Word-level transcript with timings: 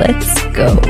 Let's 0.00 0.56
go! 0.56 0.80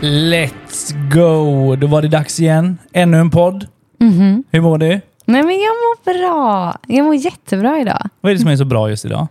Let's 0.00 0.92
go! 1.14 1.76
Då 1.76 1.86
var 1.86 2.02
det 2.02 2.08
dags 2.08 2.40
igen. 2.40 2.78
Ännu 2.92 3.16
en 3.20 3.30
podd. 3.30 3.66
Mhm. 4.00 4.44
Hur 4.50 4.60
mår 4.60 4.78
du? 4.78 4.88
Nej 5.24 5.42
men 5.42 5.50
jag 5.60 5.74
mår 5.76 6.04
bra. 6.18 6.78
Jag 6.86 7.04
mår 7.04 7.14
jättebra 7.14 7.80
idag. 7.80 8.08
Vad 8.20 8.30
är 8.30 8.34
det 8.36 8.40
som 8.40 8.50
är 8.50 8.56
så 8.56 8.64
bra 8.64 8.90
just 8.90 9.04
idag? 9.04 9.26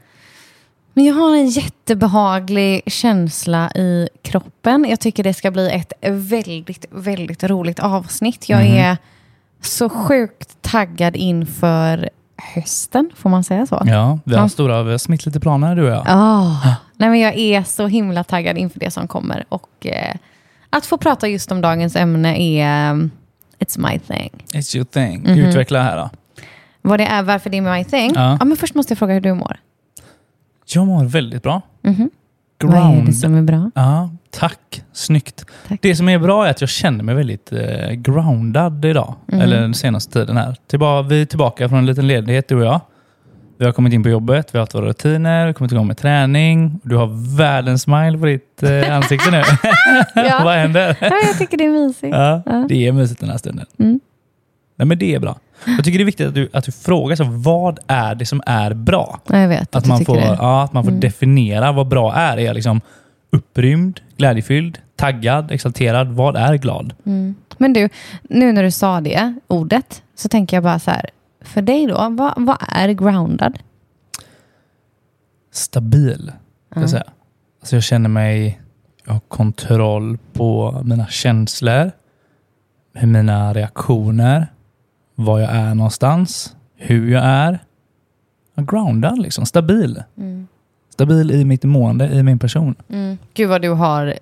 Men 0.93 1.05
jag 1.05 1.13
har 1.13 1.35
en 1.35 1.47
jättebehaglig 1.47 2.81
känsla 2.87 3.69
i 3.75 4.09
kroppen. 4.21 4.85
Jag 4.89 4.99
tycker 4.99 5.23
det 5.23 5.33
ska 5.33 5.51
bli 5.51 5.69
ett 5.71 5.93
väldigt, 6.01 6.85
väldigt 6.91 7.43
roligt 7.43 7.79
avsnitt. 7.79 8.49
Jag 8.49 8.65
Mhm. 8.65 8.77
är 8.77 8.97
så 9.61 9.89
sjukt 9.89 10.61
taggad 10.61 11.15
inför 11.15 12.09
hösten, 12.37 13.09
får 13.15 13.29
man 13.29 13.43
säga 13.43 13.65
så? 13.65 13.81
Ja, 13.85 14.19
vi 14.23 14.35
har 14.35 14.41
Ja. 14.41 14.49
stora, 14.49 14.83
vi 14.83 14.91
har 14.91 14.97
smitt 14.97 15.25
lite 15.25 15.39
planer 15.39 15.75
du 15.75 15.83
och 15.83 15.89
jag. 15.89 16.03
Ah. 16.07 16.75
Nej, 16.97 17.09
men 17.09 17.19
jag 17.19 17.35
är 17.37 17.63
så 17.63 17.87
himla 17.87 18.23
taggad 18.23 18.57
inför 18.57 18.79
det 18.79 18.91
som 18.91 19.07
kommer. 19.07 19.45
Och 19.49 19.85
eh, 19.85 20.15
att 20.69 20.85
få 20.85 20.97
prata 20.97 21.27
just 21.27 21.51
om 21.51 21.61
dagens 21.61 21.95
ämne 21.95 22.37
är 22.41 22.91
um, 22.91 23.11
It's 23.59 23.91
my 23.91 23.99
thing. 23.99 24.29
It's 24.53 24.75
your 24.75 24.85
thing. 24.85 25.19
Mhm. 25.21 25.39
Utveckla 25.39 25.83
här 25.83 25.97
då. 25.97 26.09
Vad 26.81 26.99
det 26.99 27.05
är, 27.05 27.23
varför 27.23 27.49
det 27.49 27.57
är 27.57 27.77
my 27.77 27.83
thing? 27.83 28.11
Ja. 28.15 28.37
Ja. 28.39 28.45
men 28.45 28.57
först 28.57 28.75
måste 28.75 28.91
jag 28.91 28.97
fråga 28.99 29.13
hur 29.13 29.21
du 29.21 29.33
mår. 29.33 29.59
Jag 30.73 30.87
mår 30.87 31.03
väldigt 31.05 31.43
bra. 31.43 31.61
Mhm. 32.63 32.71
Vad 32.71 32.81
är 32.81 32.91
Ground. 32.91 33.07
det 33.07 33.13
som 33.13 33.35
är 33.35 33.41
bra? 33.41 33.71
Ja, 33.75 34.09
tack. 34.31 34.83
Snyggt. 34.93 35.45
Tack. 35.67 35.79
Det 35.81 35.95
som 35.95 36.09
är 36.09 36.19
bra 36.19 36.45
är 36.47 36.49
att 36.51 36.61
jag 36.61 36.69
känner 36.69 37.03
mig 37.03 37.15
väldigt 37.15 37.51
eh, 37.51 37.91
groundad 37.91 38.85
idag. 38.85 39.15
Mm. 39.31 39.41
Eller 39.41 39.61
den 39.61 39.73
senaste 39.73 40.11
tiden 40.13 40.37
här. 40.37 40.55
Tillba 40.67 41.01
vi 41.01 41.21
är 41.21 41.25
tillbaka 41.25 41.69
från 41.69 41.77
en 41.79 41.85
liten 41.85 42.07
ledighet 42.07 42.47
du 42.47 42.55
och 42.55 42.65
jag. 42.65 42.81
Vi 43.57 43.65
har 43.65 43.71
kommit 43.71 43.93
in 43.93 44.03
på 44.03 44.09
jobbet, 44.09 44.49
vi 44.53 44.57
har 44.57 44.61
haft 44.63 44.75
våra 44.75 44.85
rutiner, 44.85 45.39
vi 45.41 45.45
har 45.45 45.53
kommit 45.53 45.71
igång 45.71 45.87
med 45.87 45.97
träning. 45.97 46.79
Du 46.83 46.95
har 46.95 47.37
världens 47.37 47.81
smile 47.81 48.17
på 48.17 48.25
ditt 48.25 48.63
eh, 48.63 48.95
ansikte 48.95 49.31
nu. 49.31 49.41
Vad 50.43 50.53
händer? 50.55 50.97
Ja, 51.01 51.11
jag 51.27 51.37
tycker 51.37 51.57
det 51.57 51.65
är 51.65 51.69
mysigt. 51.87 52.15
Ja, 52.15 52.41
Ja. 52.45 52.65
det 52.69 52.87
är 52.87 52.91
mysigt 52.91 53.19
den 53.19 53.29
här 53.29 53.37
stunden. 53.37 53.65
Mm. 53.79 53.99
Nej, 54.77 54.85
men 54.87 54.97
det 54.99 55.15
är 55.15 55.19
bra. 55.19 55.37
Jag 55.65 55.83
tycker 55.85 55.99
det 55.99 56.03
är 56.03 56.05
viktigt 56.05 56.27
att 56.27 56.33
du, 56.35 56.49
att 56.53 56.63
du 56.63 56.71
frågar 56.71 57.15
så, 57.15 57.23
vad 57.23 57.79
är 57.87 58.15
det 58.15 58.25
som 58.25 58.41
är 58.45 58.73
bra? 58.73 59.19
Ja, 59.27 59.37
jag 59.39 59.47
vet 59.47 59.75
att, 59.75 59.85
man 59.85 60.05
får, 60.05 60.15
det. 60.15 60.21
ja, 60.39 60.63
att 60.63 60.73
man 60.73 60.83
får 60.83 60.91
Mm. 60.91 60.99
definiera 60.99 61.71
vad 61.71 61.87
bra 61.87 62.13
är. 62.15 62.37
Är 62.37 62.41
jag 62.41 62.53
liksom 62.53 62.81
upprymd, 63.31 63.99
glädjefylld, 64.17 64.77
taggad, 64.95 65.51
exalterad? 65.51 66.07
Vad 66.11 66.35
är 66.35 66.55
glad? 66.55 66.93
Mm. 67.05 67.35
Men 67.57 67.73
du, 67.73 67.89
nu 68.23 68.51
när 68.51 68.63
du 68.63 68.71
sa 68.71 69.01
det 69.01 69.35
ordet 69.47 70.03
så 70.15 70.29
tänker 70.29 70.57
jag 70.57 70.63
bara 70.63 70.79
så 70.79 70.91
här. 70.91 71.09
För 71.41 71.61
dig 71.61 71.85
då, 71.87 72.07
vad, 72.11 72.33
vad 72.37 72.57
är 72.69 72.89
groundad? 72.89 73.57
Stabil, 75.51 76.31
ska 76.71 76.79
jag 76.79 76.89
säga. 76.89 77.03
Alltså 77.61 77.75
jag 77.75 77.83
känner 77.83 78.09
mig, 78.09 78.61
jag 79.05 79.13
har 79.13 79.19
kontroll 79.19 80.17
på 80.33 80.81
mina 80.85 81.07
känslor, 81.07 81.91
hur 82.93 83.07
mina 83.07 83.53
reaktioner, 83.53 84.47
var 85.15 85.39
jag 85.39 85.51
är 85.51 85.75
någonstans, 85.75 86.55
hur 86.75 87.11
jag 87.11 87.23
är. 87.23 87.59
Groundad 88.55 89.19
liksom, 89.19 89.45
stabil. 89.45 90.03
Mm. 90.17 90.47
Stabil 90.89 91.31
i 91.31 91.45
mitt 91.45 91.63
mående, 91.63 92.07
i 92.07 92.23
min 92.23 92.39
person. 92.39 92.75
Mm. 92.89 93.17
Gud 93.33 93.49
vad 93.49 93.61
du 93.61 93.69
har 93.69 94.13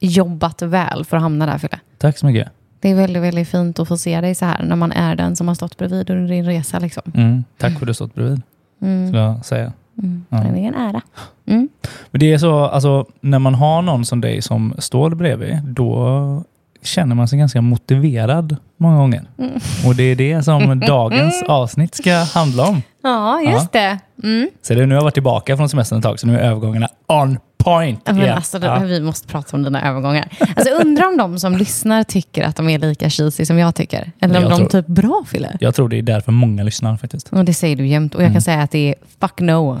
jobbat 0.00 0.62
väl 0.62 1.04
för 1.04 1.16
att 1.16 1.22
hamna 1.22 1.46
där 1.46 1.58
Fille. 1.58 1.80
Tack 1.98 2.18
så 2.18 2.26
mycket. 2.26 2.48
Det 2.80 2.90
är 2.90 2.94
väldigt, 2.94 3.22
väldigt 3.22 3.48
fint 3.48 3.78
att 3.78 3.88
få 3.88 3.96
se 3.96 4.20
dig 4.20 4.34
så 4.34 4.44
här 4.44 4.62
när 4.62 4.76
man 4.76 4.92
är 4.92 5.16
den 5.16 5.36
som 5.36 5.48
har 5.48 5.54
stått 5.54 5.78
bredvid 5.78 6.10
under 6.10 6.28
din 6.28 6.44
resa. 6.44 6.78
Liksom. 6.78 7.02
Mm. 7.14 7.44
Tack 7.58 7.72
för 7.72 7.76
att 7.76 7.80
du 7.80 7.86
har 7.86 7.92
stått 7.94 8.14
bredvid, 8.14 8.42
Mm. 8.82 9.08
skulle 9.08 9.22
jag 9.22 9.44
säga. 9.44 9.72
Mm. 9.98 10.24
Ja. 10.28 10.36
Det 10.36 10.44
är 10.60 10.68
en 10.68 10.74
ära. 10.74 11.00
Mm. 11.46 11.68
Men 12.10 12.20
det 12.20 12.32
är 12.32 12.38
så, 12.38 12.64
alltså, 12.64 13.06
när 13.20 13.38
man 13.38 13.54
har 13.54 13.82
någon 13.82 14.04
som 14.04 14.20
dig 14.20 14.42
som 14.42 14.74
står 14.78 15.10
bredvid, 15.10 15.58
då 15.64 16.44
känner 16.82 17.14
man 17.14 17.28
sig 17.28 17.38
ganska 17.38 17.60
motiverad 17.60 18.56
många 18.76 18.96
gånger. 18.96 19.24
Mm. 19.38 19.52
Och 19.86 19.94
det 19.96 20.02
är 20.02 20.16
det 20.16 20.42
som 20.42 20.80
dagens 20.86 21.42
avsnitt 21.42 21.94
ska 21.94 22.14
handla 22.14 22.66
om. 22.66 22.82
Ja, 23.02 23.40
just 23.40 23.72
det. 23.72 23.98
Mm. 24.22 24.48
Så 24.62 24.74
det, 24.74 24.80
nu 24.86 24.94
har 24.94 24.98
jag 24.98 25.02
varit 25.04 25.14
tillbaka 25.14 25.56
från 25.56 25.68
semestern 25.68 25.98
ett 25.98 26.02
tag, 26.04 26.20
så 26.20 26.26
nu 26.26 26.38
är 26.38 26.42
övergångarna 26.42 26.88
on 27.06 27.38
point. 27.58 28.00
Ja, 28.04 28.12
Men 28.12 28.22
igen. 28.22 28.34
alltså, 28.36 28.58
Ja. 28.58 28.78
Vi 28.78 29.00
måste 29.00 29.28
prata 29.28 29.56
om 29.56 29.62
dina 29.62 29.88
övergångar. 29.88 30.28
Alltså, 30.56 30.74
undrar 30.74 31.06
om 31.08 31.16
de 31.16 31.38
som 31.38 31.56
lyssnar 31.56 32.02
tycker 32.04 32.44
att 32.44 32.56
de 32.56 32.68
är 32.68 32.78
lika 32.78 33.10
cheesy 33.10 33.44
som 33.44 33.58
jag 33.58 33.74
tycker. 33.74 34.12
Eller 34.20 34.44
om 34.44 34.50
de 34.50 34.56
tror- 34.56 34.68
typ 34.68 34.86
bra 34.86 35.24
Fille. 35.26 35.56
Jag 35.60 35.74
tror 35.74 35.88
det 35.88 35.98
är 35.98 36.02
därför 36.02 36.32
många 36.32 36.62
lyssnar 36.62 36.96
faktiskt. 36.96 37.28
Och 37.28 37.44
det 37.44 37.54
säger 37.54 37.76
du 37.76 37.86
jämt. 37.86 38.14
Och 38.14 38.20
jag 38.20 38.26
Mm. 38.26 38.34
kan 38.34 38.42
säga 38.42 38.62
att 38.62 38.70
det 38.70 38.88
är 38.88 38.94
fuck 39.20 39.40
no. 39.40 39.78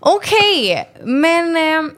Okej, 0.00 0.88
men 1.04 1.56
eh, 1.56 1.90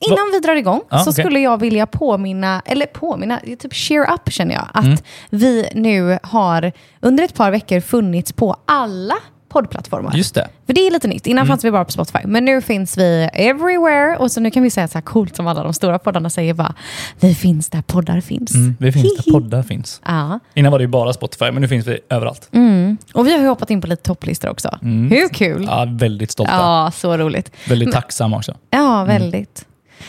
innan 0.00 0.30
vi 0.32 0.40
drar 0.40 0.54
igång 0.56 0.80
Ja, 0.90 0.98
så 0.98 1.10
okej. 1.10 1.24
skulle 1.24 1.40
jag 1.40 1.60
vilja 1.60 1.86
påminna, 1.86 2.62
eller 2.66 2.86
påminna, 2.86 3.40
typ 3.58 3.74
cheer 3.74 4.12
up 4.14 4.32
känner 4.32 4.54
jag, 4.54 4.68
att 4.74 4.84
Mm. 4.84 4.98
vi 5.30 5.68
nu 5.74 6.18
har 6.22 6.72
under 7.00 7.24
ett 7.24 7.34
par 7.34 7.50
veckor 7.50 7.80
funnits 7.80 8.32
på 8.32 8.56
alla 8.66 9.14
poddplattformar. 9.48 10.12
Just 10.16 10.34
det. 10.34 10.48
För 10.66 10.72
det 10.72 10.86
är 10.86 10.90
lite 10.90 11.08
nytt. 11.08 11.26
Innan 11.26 11.38
Mm. 11.42 11.48
fanns 11.48 11.64
vi 11.64 11.70
bara 11.70 11.84
på 11.84 11.92
Spotify. 11.92 12.18
Men 12.24 12.44
nu 12.44 12.60
finns 12.62 12.98
vi 12.98 13.28
everywhere. 13.32 14.16
Och 14.16 14.30
så 14.32 14.40
nu 14.40 14.50
kan 14.50 14.62
vi 14.62 14.70
säga 14.70 14.88
så 14.88 14.94
här 14.94 15.02
coolt 15.02 15.36
som 15.36 15.46
alla 15.46 15.62
de 15.62 15.72
stora 15.74 15.98
poddarna 15.98 16.30
säger 16.30 16.54
bara. 16.54 16.74
Vi 17.20 17.34
finns 17.34 17.70
där 17.70 17.82
poddar 17.82 18.20
finns. 18.20 18.54
Mm, 18.54 18.76
vi 18.80 18.92
finns 18.92 19.16
där 19.16 19.22
Hihi. 19.24 19.32
poddar 19.32 19.62
finns. 19.62 20.00
Ja. 20.04 20.40
Innan 20.54 20.72
var 20.72 20.78
det 20.78 20.82
ju 20.82 20.88
bara 20.88 21.12
Spotify, 21.12 21.44
men 21.50 21.62
nu 21.62 21.68
finns 21.68 21.86
vi 21.86 21.98
överallt. 22.10 22.48
Mm. 22.52 22.96
Och 23.14 23.26
vi 23.26 23.32
har 23.32 23.40
ju 23.40 23.46
hoppat 23.48 23.70
in 23.70 23.80
på 23.80 23.86
lite 23.86 24.02
topplistor 24.02 24.48
också. 24.48 24.78
Mm. 24.82 25.10
Hur 25.10 25.28
kul? 25.28 25.64
Ja, 25.70 25.86
väldigt 25.90 26.30
stolta. 26.30 26.52
Ja, 26.52 26.90
så 26.94 27.16
roligt. 27.16 27.50
Väldigt 27.68 27.92
tacksamma 27.92 28.36
också. 28.36 28.54
Ja, 28.70 29.04
väldigt. 29.04 29.64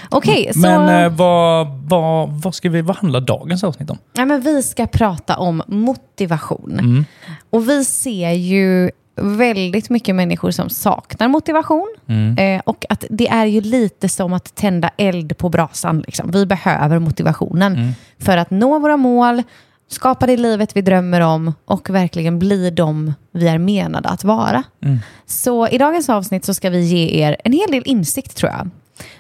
Okej, 0.10 0.50
så 0.54 0.60
Mm. 0.68 0.86
Men 0.86 1.04
eh, 1.06 1.12
vad, 1.12 1.68
vad, 1.88 2.30
vad, 2.30 2.56
ska 2.56 2.70
vi, 2.70 2.82
vad 2.82 2.96
handlar 2.96 3.22
dagens 3.22 3.64
avsnitt 3.64 3.90
om? 3.90 3.98
ja, 4.14 4.26
men 4.26 4.42
vi 4.42 4.64
ska 4.64 4.88
prata 4.88 5.38
om 5.38 5.64
motivation. 5.68 6.72
Mm. 6.80 7.06
Och 7.50 7.70
vi 7.70 7.86
ser 7.86 8.32
ju 8.32 8.92
väldigt 9.22 9.90
mycket 9.90 10.16
människor 10.16 10.52
som 10.52 10.70
saknar 10.70 11.28
motivation. 11.28 11.96
Mm. 12.08 12.38
Eh, 12.38 12.62
och 12.66 12.86
att 12.90 13.04
det 13.10 13.28
är 13.28 13.46
ju 13.46 13.62
lite 13.62 14.10
som 14.10 14.34
att 14.34 14.56
tända 14.56 14.90
eld 14.98 15.38
på 15.38 15.50
brasan. 15.50 16.00
Liksom. 16.00 16.32
Vi 16.32 16.46
behöver 16.46 17.00
motivationen 17.00 17.74
Mm. 17.76 17.92
för 18.20 18.38
att 18.38 18.52
nå 18.52 18.80
våra 18.80 18.98
mål, 18.98 19.44
skapa 19.90 20.26
det 20.28 20.38
livet 20.38 20.76
vi 20.76 20.82
drömmer 20.82 21.22
om 21.22 21.54
och 21.66 21.90
verkligen 21.90 22.40
bli 22.40 22.70
de 22.70 23.14
vi 23.32 23.48
är 23.48 23.58
menade 23.58 24.10
att 24.10 24.24
vara. 24.24 24.64
Mm. 24.84 25.00
Så 25.26 25.68
i 25.68 25.78
dagens 25.78 26.10
avsnitt 26.10 26.46
så 26.46 26.54
ska 26.54 26.70
vi 26.70 26.82
ge 26.82 27.24
er 27.24 27.36
en 27.44 27.54
hel 27.54 27.72
del 27.72 27.84
insikt 27.86 28.38
tror 28.38 28.52
jag. 28.52 28.70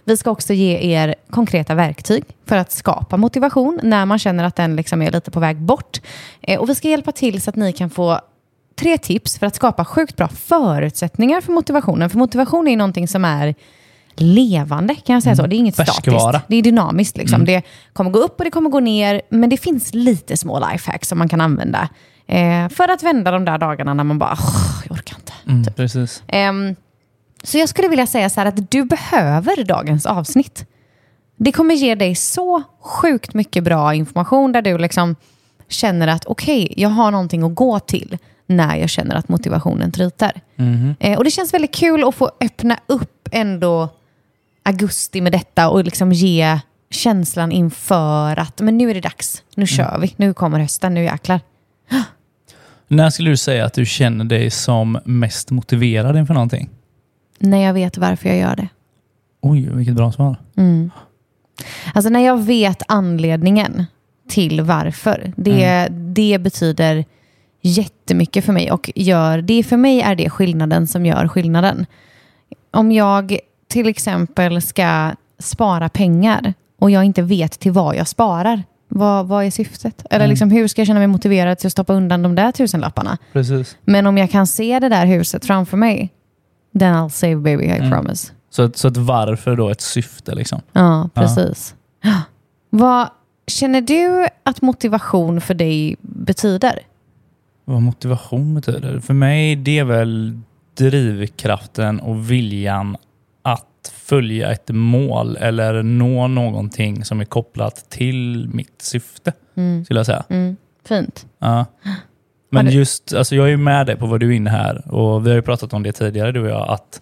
Vi 0.03 0.17
ska 0.17 0.31
också 0.31 0.53
ge 0.53 0.77
er 0.97 1.15
konkreta 1.29 1.75
verktyg 1.75 2.23
för 2.45 2.55
att 2.55 2.71
skapa 2.71 3.17
motivation 3.17 3.79
när 3.83 4.05
man 4.05 4.19
känner 4.19 4.43
att 4.43 4.55
den 4.55 4.75
liksom 4.75 5.01
är 5.01 5.11
lite 5.11 5.31
på 5.31 5.39
väg 5.39 5.57
bort. 5.61 6.01
Eh, 6.41 6.59
och 6.59 6.69
vi 6.69 6.75
ska 6.75 6.87
hjälpa 6.87 7.11
till 7.11 7.41
så 7.41 7.49
att 7.49 7.55
ni 7.55 7.73
kan 7.73 7.89
få 7.89 8.19
tre 8.79 8.97
tips 8.97 9.39
för 9.39 9.45
att 9.47 9.55
skapa 9.55 9.85
sjukt 9.85 10.15
bra 10.15 10.27
förutsättningar 10.27 11.41
för 11.41 11.51
motivationen. 11.51 12.09
För 12.09 12.17
motivation 12.17 12.67
är 12.67 12.77
någonting 12.77 13.07
som 13.07 13.25
är 13.25 13.55
levande, 14.15 14.95
kan 14.95 15.13
jag 15.13 15.23
säga 15.23 15.35
så. 15.35 15.47
Det 15.47 15.55
är 15.55 15.57
inget 15.57 15.75
Färskvara. 15.75 16.19
statiskt. 16.19 16.45
Det 16.49 16.55
är 16.55 16.61
dynamiskt. 16.61 17.17
Liksom. 17.17 17.45
Det 17.45 17.61
kommer 17.93 18.11
gå 18.11 18.19
upp 18.19 18.39
och 18.39 18.45
det 18.45 18.51
kommer 18.51 18.69
gå 18.69 18.79
ner, 18.79 19.21
men 19.29 19.49
det 19.49 19.57
finns 19.57 19.93
lite 19.93 20.37
små 20.37 20.59
lifehacks 20.71 21.07
som 21.07 21.17
man 21.17 21.29
kan 21.29 21.41
använda 21.41 21.89
eh, 22.27 22.69
för 22.69 22.87
att 22.91 23.03
vända 23.03 23.31
de 23.31 23.45
där 23.45 23.57
dagarna 23.57 23.93
när 23.93 24.03
man 24.03 24.19
bara, 24.19 24.31
"Åh, 24.39 24.81
jag 24.89 24.91
orkar 24.97 25.15
inte. 25.17 25.33
Mm, 25.47 25.63
precis. 25.75 26.23
Så 27.43 27.57
jag 27.57 27.69
skulle 27.69 27.87
vilja 27.87 28.07
säga 28.07 28.29
så 28.29 28.39
här 28.39 28.47
att 28.47 28.71
du 28.71 28.83
behöver 28.83 29.63
dagens 29.63 30.05
avsnitt. 30.05 30.65
Det 31.37 31.51
kommer 31.51 31.75
ge 31.75 31.95
dig 31.95 32.15
så 32.15 32.63
sjukt 32.81 33.33
mycket 33.33 33.63
bra 33.63 33.93
information 33.93 34.51
där 34.51 34.61
du 34.61 34.77
liksom 34.77 35.15
känner 35.67 36.07
att 36.07 36.25
okej, 36.25 36.73
jag 36.77 36.89
har 36.89 37.11
någonting 37.11 37.43
att 37.43 37.55
gå 37.55 37.79
till 37.79 38.17
när 38.47 38.75
jag 38.75 38.89
känner 38.89 39.15
att 39.15 39.29
motivationen 39.29 39.91
tryter. 39.91 40.41
Mhm. 40.55 40.95
Eh, 40.99 41.17
och 41.17 41.23
det 41.23 41.31
känns 41.31 41.53
väldigt 41.53 41.75
kul 41.75 42.03
att 42.03 42.15
få 42.15 42.31
öppna 42.41 42.79
upp 42.87 43.29
ändå 43.31 43.89
augusti 44.63 45.21
med 45.21 45.31
detta 45.31 45.69
och 45.69 45.83
liksom 45.83 46.11
ge 46.11 46.59
känslan 46.91 47.51
inför 47.51 48.39
att 48.39 48.61
men 48.61 48.77
nu 48.77 48.89
är 48.89 48.93
det 48.93 49.01
dags, 49.01 49.43
nu 49.55 49.67
kör 49.67 49.97
vi, 50.01 50.13
nu 50.17 50.33
kommer 50.33 50.59
hösten, 50.59 50.93
nu 50.93 51.03
jäklar. 51.03 51.39
När 52.87 53.09
skulle 53.09 53.29
du 53.29 53.37
säga 53.37 53.65
att 53.65 53.73
du 53.73 53.85
känner 53.85 54.25
dig 54.25 54.49
som 54.49 54.99
mest 55.05 55.51
motiverad 55.51 56.17
inför 56.17 56.33
någonting? 56.33 56.69
När 57.39 57.57
jag 57.57 57.73
vet 57.73 57.97
varför 57.97 58.29
jag 58.29 58.37
gör 58.37 58.55
det. 58.55 58.67
Oj, 59.41 59.69
vilket 59.73 59.95
bra 59.95 60.11
svar. 60.11 60.35
Mm. 60.57 60.91
Alltså 61.93 62.09
när 62.09 62.19
jag 62.19 62.37
vet 62.43 62.83
anledningen 62.87 63.85
till 64.29 64.61
varför. 64.61 65.33
Det, 65.35 65.87
det 65.91 66.37
betyder 66.41 67.05
jättemycket 67.61 68.45
för 68.45 68.53
mig. 68.53 68.71
Och 68.71 68.91
gör, 68.95 69.41
det 69.41 69.63
för 69.63 69.77
mig 69.77 70.01
är 70.01 70.15
det 70.15 70.29
skillnaden 70.29 70.87
som 70.87 71.05
gör 71.05 71.27
skillnaden. 71.27 71.85
Om 72.71 72.91
jag 72.91 73.37
till 73.67 73.87
exempel 73.87 74.61
ska 74.61 75.11
spara 75.39 75.89
pengar 75.89 76.53
och 76.79 76.91
jag 76.91 77.03
inte 77.03 77.21
vet 77.21 77.59
till 77.59 77.71
vad 77.71 77.95
jag 77.95 78.07
sparar. 78.07 78.63
Vad, 78.87 79.27
vad 79.27 79.45
är 79.45 79.51
syftet? 79.51 80.05
Eller 80.09 80.25
Mm. 80.25 80.29
liksom, 80.29 80.51
hur 80.51 80.67
ska 80.67 80.81
jag 80.81 80.87
känna 80.87 80.99
mig 80.99 81.07
motiverad 81.07 81.57
till 81.57 81.67
att 81.67 81.71
stoppa 81.71 81.93
undan 81.93 82.21
de 82.23 82.35
där 82.35 82.51
tusenlapparna? 82.51 83.17
Precis. 83.33 83.77
Men 83.85 84.07
om 84.07 84.17
jag 84.17 84.31
kan 84.31 84.47
se 84.47 84.79
det 84.79 84.89
där 84.89 85.05
huset 85.05 85.45
framför 85.45 85.77
mig, 85.77 86.09
then 86.79 86.95
I'll 86.95 87.09
save 87.09 87.35
baby, 87.35 87.63
I 87.63 87.69
Mm. 87.77 87.91
promise. 87.91 88.31
Så, 88.49 88.71
så 88.75 88.87
att 88.87 88.97
varför 88.97 89.55
då 89.55 89.69
ett 89.69 89.81
syfte 89.81 90.35
liksom? 90.35 90.61
Ja, 90.71 91.09
precis. 91.13 91.75
Vad 92.69 93.09
känner 93.47 93.81
du 93.81 94.27
att 94.43 94.61
motivation 94.61 95.41
för 95.41 95.53
dig 95.53 95.95
betyder? 96.01 96.79
Vad 97.65 97.81
motivation 97.81 98.55
betyder? 98.55 98.99
För 98.99 99.13
mig 99.13 99.55
det 99.55 99.79
är 99.79 99.83
väl 99.83 100.39
drivkraften 100.77 101.99
och 101.99 102.31
viljan 102.31 102.97
att 103.41 103.65
följa 103.93 104.51
ett 104.51 104.69
mål 104.69 105.37
eller 105.37 105.83
nå 105.83 106.27
någonting 106.27 107.05
som 107.05 107.19
är 107.21 107.25
kopplat 107.25 107.89
till 107.89 108.49
mitt 108.53 108.81
syfte, 108.81 109.33
Mm. 109.55 109.85
skulle 109.85 109.99
jag 109.99 110.05
säga. 110.05 110.23
Mm. 110.29 110.57
Fint. 110.85 111.25
Ja. 111.39 111.65
Men 112.49 112.65
du- 112.65 112.71
just, 112.71 113.13
alltså 113.13 113.35
jag 113.35 113.45
är 113.45 113.49
ju 113.49 113.57
med 113.57 113.85
dig 113.85 113.95
på 113.95 114.05
vad 114.05 114.19
du 114.19 114.27
är 114.27 114.31
inne 114.35 114.49
här 114.49 114.93
och 114.95 115.25
vi 115.25 115.29
har 115.29 115.35
ju 115.35 115.41
pratat 115.41 115.73
om 115.73 115.83
det 115.83 115.91
tidigare 115.91 116.31
du 116.31 116.41
och 116.41 116.49
jag, 116.49 116.69
att 116.69 117.01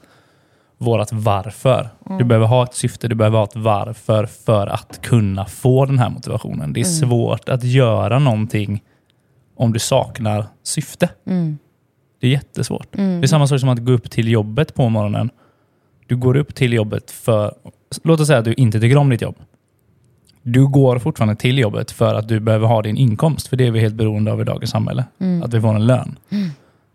vårat 0.78 1.10
varför. 1.12 1.90
Du 2.18 2.24
behöver 2.24 2.48
ha 2.48 2.64
ett 2.64 2.74
syfte, 2.74 3.08
du 3.08 3.16
behöver 3.16 3.38
ha 3.38 3.44
ett 3.46 3.56
varför 3.56 4.26
för 4.26 4.68
att 4.68 5.00
kunna 5.02 5.46
få 5.46 5.86
den 5.86 6.00
här 6.00 6.10
motivationen. 6.10 6.74
Det 6.74 6.80
är 6.80 6.84
svårt 6.84 7.50
att 7.50 7.64
göra 7.64 8.20
någonting 8.20 8.84
om 9.56 9.74
du 9.74 9.80
saknar 9.80 10.46
syfte. 10.64 11.10
Mm. 11.28 11.58
Det 12.22 12.28
är 12.28 12.32
jättesvårt. 12.32 12.88
Det 12.92 13.02
är 13.26 13.28
samma 13.28 13.48
sak 13.48 13.60
som 13.60 13.70
att 13.70 13.80
gå 13.86 13.92
upp 13.92 14.12
till 14.12 14.28
jobbet 14.28 14.74
på 14.76 14.90
morgonen. 14.90 15.30
Du 16.08 16.16
går 16.16 16.38
upp 16.38 16.56
till 16.56 16.74
jobbet 16.74 17.12
för, 17.12 17.54
låt 18.04 18.20
oss 18.20 18.28
säga 18.28 18.40
att 18.40 18.46
du 18.46 18.54
inte 18.54 18.80
tycker 18.80 18.98
om 18.98 19.10
ditt 19.10 19.22
jobb. 19.22 19.36
Du 20.50 20.68
går 20.68 21.00
fortfarande 21.00 21.36
till 21.36 21.58
jobbet 21.58 21.92
för 21.92 22.16
att 22.16 22.28
du 22.28 22.40
behöver 22.40 22.68
ha 22.68 22.82
din 22.82 22.98
inkomst, 22.98 23.48
för 23.48 23.58
det 23.58 23.68
är 23.68 23.72
vi 23.72 23.80
helt 23.80 23.96
beroende 23.96 24.32
av 24.32 24.42
i 24.42 24.44
dagens 24.44 24.72
samhälle. 24.72 25.06
Att 25.44 25.54
vi 25.54 25.62
får 25.62 25.76
en 25.76 25.86
lön. 25.88 26.20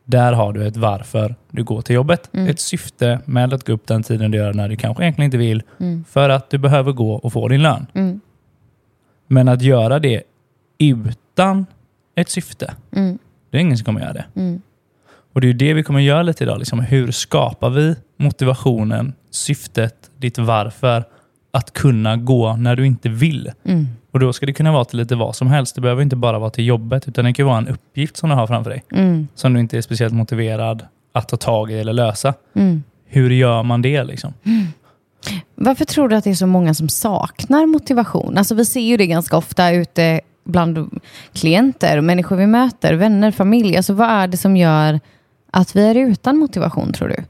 Där 0.04 0.32
har 0.32 0.52
du 0.52 0.66
ett 0.66 0.76
varför 0.76 1.34
du 1.50 1.64
går 1.64 1.82
till 1.82 1.94
jobbet. 1.94 2.30
Ett 2.32 2.60
syfte 2.60 3.20
med 3.24 3.54
att 3.54 3.66
gå 3.66 3.72
upp 3.72 3.86
den 3.86 4.02
tiden 4.02 4.30
du 4.30 4.38
gör 4.38 4.52
när 4.54 4.68
du 4.68 4.76
kanske 4.76 5.02
egentligen 5.02 5.24
inte 5.26 5.36
vill, 5.36 5.62
för 6.08 6.28
att 6.28 6.50
du 6.50 6.58
behöver 6.58 6.92
gå 6.92 7.14
och 7.14 7.32
få 7.32 7.48
din 7.48 7.62
lön. 7.62 7.86
Mm. 7.94 8.20
Men 9.26 9.48
att 9.48 9.62
göra 9.62 9.98
det 9.98 10.22
utan 10.78 11.66
ett 12.14 12.28
syfte, 12.28 12.74
Mm. 12.92 13.18
det 13.50 13.56
är 13.56 13.60
ingen 13.60 13.78
som 13.78 13.84
kommer 13.84 14.00
göra 14.00 14.12
det. 14.12 14.24
Mm. 14.34 14.62
Och 15.32 15.40
det 15.40 15.48
är 15.48 15.52
det 15.54 15.74
vi 15.74 15.82
kommer 15.82 16.00
göra 16.00 16.22
lite 16.22 16.44
idag. 16.44 16.58
Liksom, 16.58 16.80
hur 16.80 17.10
skapar 17.10 17.70
vi 17.70 17.96
motivationen, 18.16 19.12
syftet, 19.30 20.10
ditt 20.18 20.38
varför 20.38 21.04
att 21.52 21.72
kunna 21.72 22.16
gå 22.16 22.56
när 22.56 22.76
du 22.76 22.86
inte 22.86 23.08
vill? 23.08 23.50
Mm. 23.64 23.86
Och 24.10 24.20
då 24.20 24.32
ska 24.32 24.46
det 24.46 24.52
kunna 24.52 24.72
vara 24.72 24.84
till 24.84 24.98
lite 24.98 25.14
vad 25.14 25.36
som 25.36 25.48
helst. 25.48 25.74
Det 25.74 25.80
behöver 25.80 26.02
inte 26.02 26.16
bara 26.16 26.38
vara 26.38 26.50
till 26.50 26.66
jobbet, 26.66 27.08
utan 27.08 27.24
det 27.24 27.32
kan 27.32 27.46
vara 27.46 27.58
en 27.58 27.68
uppgift 27.68 28.16
som 28.16 28.30
du 28.30 28.36
har 28.36 28.46
framför 28.46 28.70
dig. 28.70 28.84
Mm. 28.92 29.28
Som 29.34 29.54
du 29.54 29.60
inte 29.60 29.78
är 29.78 29.82
speciellt 29.82 30.14
motiverad 30.14 30.86
att 31.12 31.28
ta 31.28 31.36
tag 31.36 31.70
i 31.70 31.78
eller 31.78 31.92
lösa. 31.92 32.34
Mm. 32.54 32.82
Hur 33.06 33.30
gör 33.30 33.62
man 33.62 33.82
det? 33.82 34.04
Liksom? 34.04 34.34
Varför 35.54 35.84
tror 35.84 36.08
du 36.08 36.16
att 36.16 36.24
det 36.24 36.30
är 36.30 36.34
så 36.34 36.46
många 36.46 36.74
som 36.74 36.88
saknar 36.88 37.66
motivation? 37.66 38.38
Alltså 38.38 38.54
vi 38.54 38.64
ser 38.64 38.80
ju 38.80 38.96
det 38.96 39.06
ganska 39.06 39.36
ofta 39.36 39.70
ute 39.70 40.20
bland 40.44 41.00
klienter, 41.32 42.00
människor 42.00 42.36
vi 42.36 42.46
möter, 42.46 42.94
vänner, 42.94 43.30
familj. 43.30 43.76
Alltså 43.76 43.92
vad 43.92 44.08
är 44.08 44.26
det 44.26 44.36
som 44.36 44.56
gör 44.56 45.00
att 45.50 45.76
vi 45.76 45.86
är 45.86 45.94
utan 45.94 46.38
motivation 46.38 46.92
tror 46.92 47.08
du? 47.08 47.24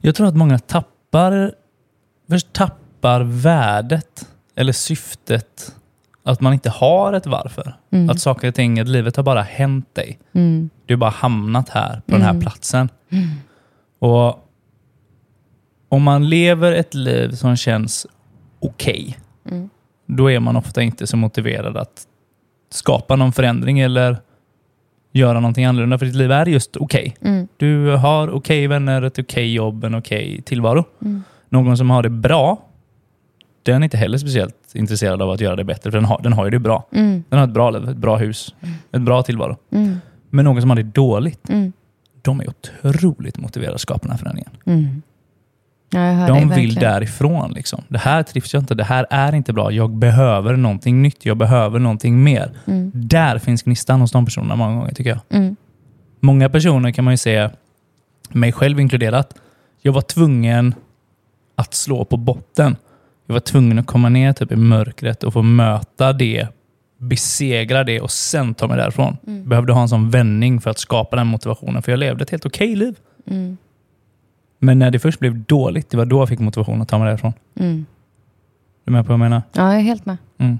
Jag 0.00 0.14
tror 0.14 0.26
att 0.26 0.36
många 0.36 0.58
tappar, 0.58 1.54
först 2.28 2.52
tappar 2.52 2.83
värdet 3.20 4.28
eller 4.56 4.72
syftet 4.72 5.74
att 6.22 6.40
man 6.40 6.52
inte 6.52 6.70
har 6.70 7.12
ett 7.12 7.26
varför. 7.26 7.76
Mm. 7.90 8.10
Att 8.10 8.20
saker 8.20 8.48
och 8.48 8.54
ting, 8.54 8.80
att 8.80 8.88
livet 8.88 9.16
har 9.16 9.22
bara 9.22 9.42
hänt 9.42 9.94
dig. 9.94 10.18
Mm. 10.32 10.70
Du 10.86 10.94
har 10.94 10.98
bara 10.98 11.10
hamnat 11.10 11.68
här 11.68 12.02
på 12.06 12.12
den 12.12 12.22
här 12.22 12.30
Mm. 12.30 12.42
platsen. 12.42 12.88
Och 13.98 14.48
om 15.88 16.02
man 16.02 16.28
lever 16.28 16.72
ett 16.72 16.94
liv 16.94 17.30
som 17.30 17.56
känns 17.56 18.06
okej, 18.60 19.18
Mm. 19.50 19.68
då 20.06 20.30
är 20.30 20.40
man 20.40 20.56
ofta 20.56 20.82
inte 20.82 21.06
så 21.06 21.16
motiverad 21.16 21.76
att 21.76 22.06
skapa 22.70 23.16
någon 23.16 23.32
förändring 23.32 23.80
eller 23.80 24.16
göra 25.12 25.40
någonting 25.40 25.64
annorlunda. 25.64 25.98
För 25.98 26.06
ditt 26.06 26.14
liv 26.14 26.32
är 26.32 26.46
just 26.46 26.76
okej. 26.76 27.16
Mm. 27.20 27.48
Du 27.56 27.90
har 27.96 28.30
okej 28.30 28.66
vänner, 28.66 29.02
ett 29.02 29.18
okej 29.18 29.54
jobb, 29.54 29.84
en 29.84 29.94
okej 29.94 30.42
tillvaro. 30.42 30.84
Mm. 31.02 31.22
Någon 31.48 31.76
som 31.76 31.90
har 31.90 32.02
det 32.02 32.10
bra, 32.10 32.58
den 33.64 33.82
är 33.82 33.84
inte 33.84 33.96
heller 33.96 34.18
speciellt 34.18 34.54
intresserad 34.74 35.22
av 35.22 35.30
att 35.30 35.40
göra 35.40 35.56
det 35.56 35.64
bättre, 35.64 35.90
för 35.90 35.98
den 35.98 36.04
har, 36.04 36.20
den 36.22 36.32
har 36.32 36.44
ju 36.44 36.50
det 36.50 36.58
bra. 36.58 36.88
Mm. 36.92 37.24
Den 37.28 37.38
har 37.38 37.46
ett 37.46 37.52
bra 37.54 37.70
liv, 37.70 37.88
ett 37.88 37.96
bra 37.96 38.16
hus, 38.16 38.54
ett 38.92 39.00
bra 39.00 39.22
tillvaro. 39.22 39.56
Mm. 39.70 39.96
Men 40.30 40.44
någon 40.44 40.60
som 40.60 40.70
har 40.70 40.76
det 40.76 40.82
dåligt, 40.82 41.48
Mm. 41.48 41.72
de 42.22 42.40
är 42.40 42.46
otroligt 42.48 43.38
motiverade 43.38 43.74
att 43.74 43.80
skapa 43.80 44.00
den 44.02 44.10
här 44.10 44.18
förändringen. 44.18 44.50
Mm. 44.66 45.02
Ja, 45.90 46.26
De 46.28 46.48
dig 46.48 46.60
vill 46.60 46.74
därifrån. 46.74 47.52
Liksom. 47.52 47.82
Det 47.88 47.98
här 47.98 48.22
trivs 48.22 48.54
jag 48.54 48.62
inte, 48.62 48.74
det 48.74 48.84
här 48.84 49.06
är 49.10 49.34
inte 49.34 49.52
bra, 49.52 49.72
jag 49.72 49.90
behöver 49.90 50.56
någonting 50.56 51.02
nytt, 51.02 51.26
jag 51.26 51.36
behöver 51.36 51.78
någonting 51.78 52.22
mer. 52.22 52.50
Mm. 52.66 52.90
Där 52.94 53.38
finns 53.38 53.62
gnistan 53.62 54.00
hos 54.00 54.12
de 54.12 54.24
personerna 54.24 54.56
många 54.56 54.74
gånger 54.76 54.94
tycker 54.94 55.10
jag. 55.10 55.20
Mm. 55.38 55.56
Många 56.20 56.48
personer 56.48 56.90
kan 56.90 57.04
man 57.04 57.12
ju 57.12 57.18
se, 57.18 57.48
mig 58.30 58.52
själv 58.52 58.80
inkluderat, 58.80 59.34
jag 59.82 59.92
var 59.92 60.00
tvungen 60.00 60.74
att 61.56 61.74
slå 61.74 62.04
på 62.04 62.16
botten. 62.16 62.76
Jag 63.26 63.32
var 63.32 63.40
tvungen 63.40 63.78
att 63.78 63.86
komma 63.86 64.08
ner 64.08 64.32
typ 64.32 64.52
i 64.52 64.56
mörkret 64.56 65.24
och 65.24 65.32
få 65.32 65.42
möta 65.42 66.12
det, 66.12 66.48
besegra 66.98 67.84
det 67.84 68.00
och 68.00 68.10
sen 68.10 68.54
ta 68.54 68.68
mig 68.68 68.76
därifrån. 68.76 69.16
Mm. 69.26 69.48
Behövde 69.48 69.72
ha 69.72 69.82
en 69.82 69.88
sån 69.88 70.10
vändning 70.10 70.60
för 70.60 70.70
att 70.70 70.78
skapa 70.78 71.16
den 71.16 71.26
motivationen, 71.26 71.82
för 71.82 71.92
jag 71.92 71.98
levde 71.98 72.22
ett 72.22 72.30
helt 72.30 72.46
okej 72.46 72.76
liv. 72.76 72.98
Mm. 73.26 73.56
Men 74.58 74.78
när 74.78 74.90
det 74.90 74.98
först 74.98 75.18
blev 75.18 75.44
dåligt, 75.44 75.90
det 75.90 75.96
var 75.96 76.04
då 76.04 76.20
jag 76.20 76.28
fick 76.28 76.38
motivation 76.38 76.82
att 76.82 76.88
ta 76.88 76.98
mig 76.98 77.08
därifrån. 77.08 77.32
Mm. 77.60 77.86
Du 78.84 78.90
är 78.90 78.92
med 78.92 79.04
på 79.04 79.08
vad 79.08 79.14
jag 79.14 79.30
menar? 79.30 79.42
Ja, 79.52 79.62
jag 79.62 79.76
är 79.76 79.84
helt 79.84 80.06
med. 80.06 80.16
Mm. 80.38 80.58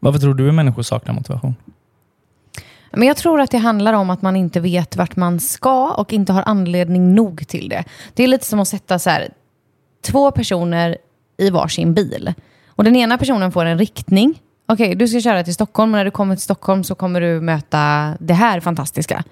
Varför 0.00 0.18
tror 0.18 0.34
du 0.34 0.48
att 0.48 0.54
människor 0.54 0.82
saknar 0.82 1.14
motivation? 1.14 1.54
Men 2.92 3.08
jag 3.08 3.16
tror 3.16 3.40
att 3.40 3.50
det 3.50 3.58
handlar 3.58 3.92
om 3.92 4.10
att 4.10 4.22
man 4.22 4.36
inte 4.36 4.60
vet 4.60 4.96
vart 4.96 5.16
man 5.16 5.40
ska 5.40 5.94
och 5.94 6.12
inte 6.12 6.32
har 6.32 6.42
anledning 6.46 7.14
nog 7.14 7.48
till 7.48 7.68
det. 7.68 7.84
Det 8.14 8.22
är 8.22 8.28
lite 8.28 8.46
som 8.46 8.60
att 8.60 8.68
sätta 8.68 8.98
så 8.98 9.10
här, 9.10 9.28
två 10.04 10.30
personer 10.30 10.96
i 11.42 11.50
varsin 11.50 11.94
bil. 11.94 12.34
Och 12.68 12.84
den 12.84 12.96
ena 12.96 13.18
personen 13.18 13.52
får 13.52 13.64
en 13.64 13.78
riktning. 13.78 14.40
Okej, 14.68 14.94
du 14.94 15.08
ska 15.08 15.20
köra 15.20 15.44
till 15.44 15.54
Stockholm 15.54 15.92
och 15.94 15.98
när 15.98 16.04
du 16.04 16.10
kommer 16.10 16.34
till 16.36 16.42
Stockholm 16.42 16.84
så 16.84 16.94
kommer 16.94 17.20
du 17.20 17.40
möta 17.40 18.14
det 18.20 18.34
här 18.34 18.60
fantastiska. 18.60 19.24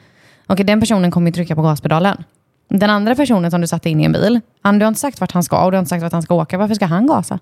Okej, 0.47 0.65
den 0.65 0.81
personen 0.81 1.11
kommer 1.11 1.31
ju 1.31 1.35
trycka 1.35 1.55
på 1.55 1.63
gaspedalen. 1.63 2.25
Den 2.69 2.91
andra 2.91 3.15
personen 3.15 3.51
som 3.51 3.61
du 3.61 3.67
satte 3.67 3.91
in 3.91 4.01
i 4.01 4.05
en 4.05 4.13
bil, 4.13 4.41
han, 4.63 4.79
du 4.79 4.85
har 4.85 4.89
inte 4.89 5.01
sagt 5.01 5.21
vart 5.21 5.33
han 5.33 5.43
ska 5.43 5.65
och 5.65 5.71
du 5.71 5.77
har 5.77 5.81
inte 5.81 5.89
sagt 5.89 6.03
vart 6.03 6.13
han 6.13 6.23
ska 6.23 6.35
åka. 6.35 6.59
Varför 6.59 6.75
ska 6.75 6.87
han 6.87 7.07
gasa? 7.07 7.39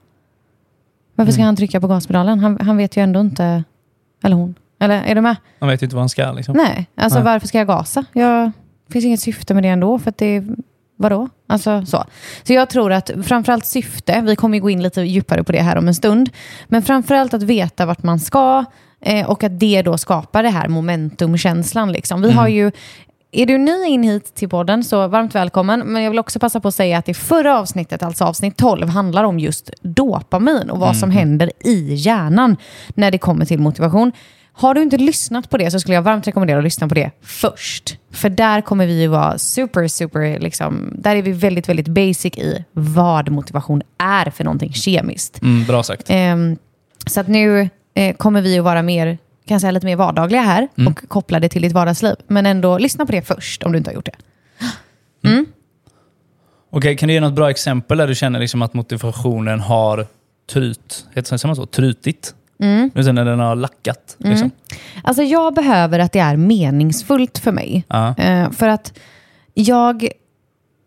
Varför 1.15 1.33
ska 1.33 1.41
Mm. 1.41 1.47
han 1.47 1.57
trycka 1.57 1.81
på 1.81 1.87
gaspedalen? 1.87 2.39
Han, 2.41 2.59
han 2.61 2.77
vet 2.77 2.97
ju 2.97 3.03
ändå 3.03 3.21
inte, 3.21 3.65
eller 4.25 4.37
hon. 4.37 4.55
Eller 4.81 5.03
är 5.03 5.15
du 5.15 5.21
med? 5.21 5.37
Man 5.59 5.69
vet 5.71 5.83
ju 5.83 5.85
inte 5.85 5.97
vad 5.97 6.03
han 6.03 6.09
ska. 6.09 6.33
Liksom. 6.33 6.57
Nej, 6.57 6.87
alltså 6.97 7.19
Nej. 7.19 7.25
varför 7.25 7.47
ska 7.49 7.59
jag 7.59 7.67
gasa? 7.67 8.05
Jag, 8.13 8.51
det 8.87 8.93
finns 8.93 9.05
inget 9.05 9.21
syfte 9.21 9.55
med 9.55 9.63
det 9.63 9.69
ändå. 9.69 9.99
För 9.99 10.13
det, 10.17 10.45
vadå? 10.99 11.28
Alltså, 11.47 11.87
så. 11.87 12.05
så 12.43 12.52
jag 12.52 12.71
tror 12.71 12.93
att 12.93 13.11
framförallt 13.25 13.67
syfte, 13.67 14.21
vi 14.21 14.37
kommer 14.37 14.57
ju 14.57 14.62
gå 14.62 14.71
in 14.71 14.83
lite 14.83 15.00
djupare 15.02 15.45
på 15.45 15.52
det 15.52 15.62
här 15.62 15.76
om 15.78 15.88
en 15.88 15.95
stund, 15.95 16.31
men 16.69 16.83
framförallt 16.83 17.35
att 17.35 17.43
veta 17.43 17.87
vart 17.87 18.02
man 18.02 18.21
ska 18.21 18.64
eh, 19.00 19.31
och 19.31 19.45
att 19.45 19.61
det 19.61 19.83
då 19.83 19.99
skapar 19.99 20.43
det 20.43 20.49
här 20.49 20.69
momentumkänslan. 20.69 21.93
Liksom. 21.93 22.21
Vi 22.23 22.28
Mm. 22.28 22.38
har 22.38 22.49
ju 22.49 22.73
är 23.33 23.47
du 23.47 23.59
ny 23.59 23.85
in 23.87 24.02
hit 24.02 24.35
till 24.35 24.49
podden 24.49 24.85
så 24.85 25.09
varmt 25.09 25.35
välkommen. 25.35 25.81
Men 25.81 26.02
jag 26.02 26.11
vill 26.11 26.19
också 26.19 26.38
passa 26.38 26.61
på 26.61 26.69
att 26.69 26.75
säga 26.75 26.99
att 26.99 27.09
i 27.09 27.14
förra 27.14 27.59
avsnittet, 27.59 28.02
alltså 28.02 28.25
avsnitt 28.25 28.57
12, 28.57 28.88
handlar 28.88 29.25
om 29.25 29.38
just 29.38 29.71
dopamin 29.83 30.71
och 30.71 30.78
vad 30.78 30.97
som 30.97 31.11
händer 31.11 31.52
i 31.64 31.95
hjärnan 31.95 32.57
när 32.95 33.11
det 33.11 33.19
kommer 33.19 33.45
till 33.45 33.59
motivation. 33.59 34.12
Har 34.61 34.75
du 34.75 34.83
inte 34.83 34.97
lyssnat 34.97 35.50
på 35.50 35.57
det 35.57 35.71
så 35.71 35.81
skulle 35.81 35.95
jag 35.95 36.03
varmt 36.03 36.27
rekommendera 36.27 36.59
att 36.59 36.65
lyssna 36.65 36.88
på 36.88 36.95
det 36.95 37.11
först. 37.23 37.97
För 38.11 38.29
där 38.29 38.61
kommer 38.61 38.87
vi 38.87 39.00
ju 39.00 39.07
vara 39.07 39.38
super, 39.38 39.88
super, 39.88 40.38
liksom, 40.38 40.93
där 40.99 41.17
är 41.17 41.23
vi 41.23 41.33
väldigt, 41.33 41.69
väldigt 41.69 41.88
basic 41.88 42.38
i 42.38 42.65
vad 42.73 43.29
motivation 43.29 43.83
är 43.99 44.31
för 44.31 44.45
någonting 44.45 44.73
kemiskt. 44.73 45.43
Mm, 45.43 45.65
bra 45.65 45.83
sagt. 45.83 46.07
Ehm, 46.09 46.57
så 47.07 47.21
att 47.21 47.29
nu 47.29 47.69
eh, 47.95 48.17
kommer 48.17 48.43
vi 48.43 48.59
att 48.59 48.65
vara 48.65 48.83
mer, 48.83 49.19
kan 49.49 49.61
säga, 49.61 49.71
lite 49.71 49.87
mer 49.87 49.97
vardagliga 49.97 50.43
här 50.43 50.69
Mm. 50.79 50.93
och 50.93 51.09
koppla 51.09 51.41
det 51.41 51.49
till 51.49 51.62
ditt 51.62 51.73
vardagsliv. 51.73 52.15
Men 52.27 52.47
ändå 52.47 52.79
lyssna 52.79 53.07
på 53.07 53.12
det 53.12 53.23
först 53.23 53.62
om 53.62 53.73
du 53.73 53.79
inte 53.79 53.91
har 53.91 53.95
gjort 53.95 54.07
det. 54.07 54.17
Mm. 55.29 55.47
Okej, 56.71 56.97
kan 56.97 57.07
du 57.09 57.15
ge 57.15 57.21
något 57.21 57.33
bra 57.33 57.50
exempel 57.50 57.99
där 57.99 58.07
du 58.09 58.15
känner 58.15 58.38
liksom 58.38 58.62
att 58.62 58.75
motivationen 58.75 59.61
har 59.61 60.07
tryt, 60.53 61.07
heter 61.15 61.49
det 61.49 61.55
så? 61.57 61.67
Trutit? 61.67 62.35
Mm. 62.61 62.91
Men 62.95 63.05
sen 63.05 63.15
när 63.15 63.25
den 63.25 63.41
har 63.41 63.57
lackat. 63.57 64.17
Liksom. 64.19 64.50
Alltså 65.03 65.23
jag 65.23 65.55
behöver 65.55 65.99
att 65.99 66.12
det 66.12 66.19
är 66.19 66.37
meningsfullt 66.37 67.38
för 67.38 67.53
mig. 67.53 67.85
Eh, 68.19 68.50
för 68.50 68.69
att 68.69 68.99
jag 69.55 70.09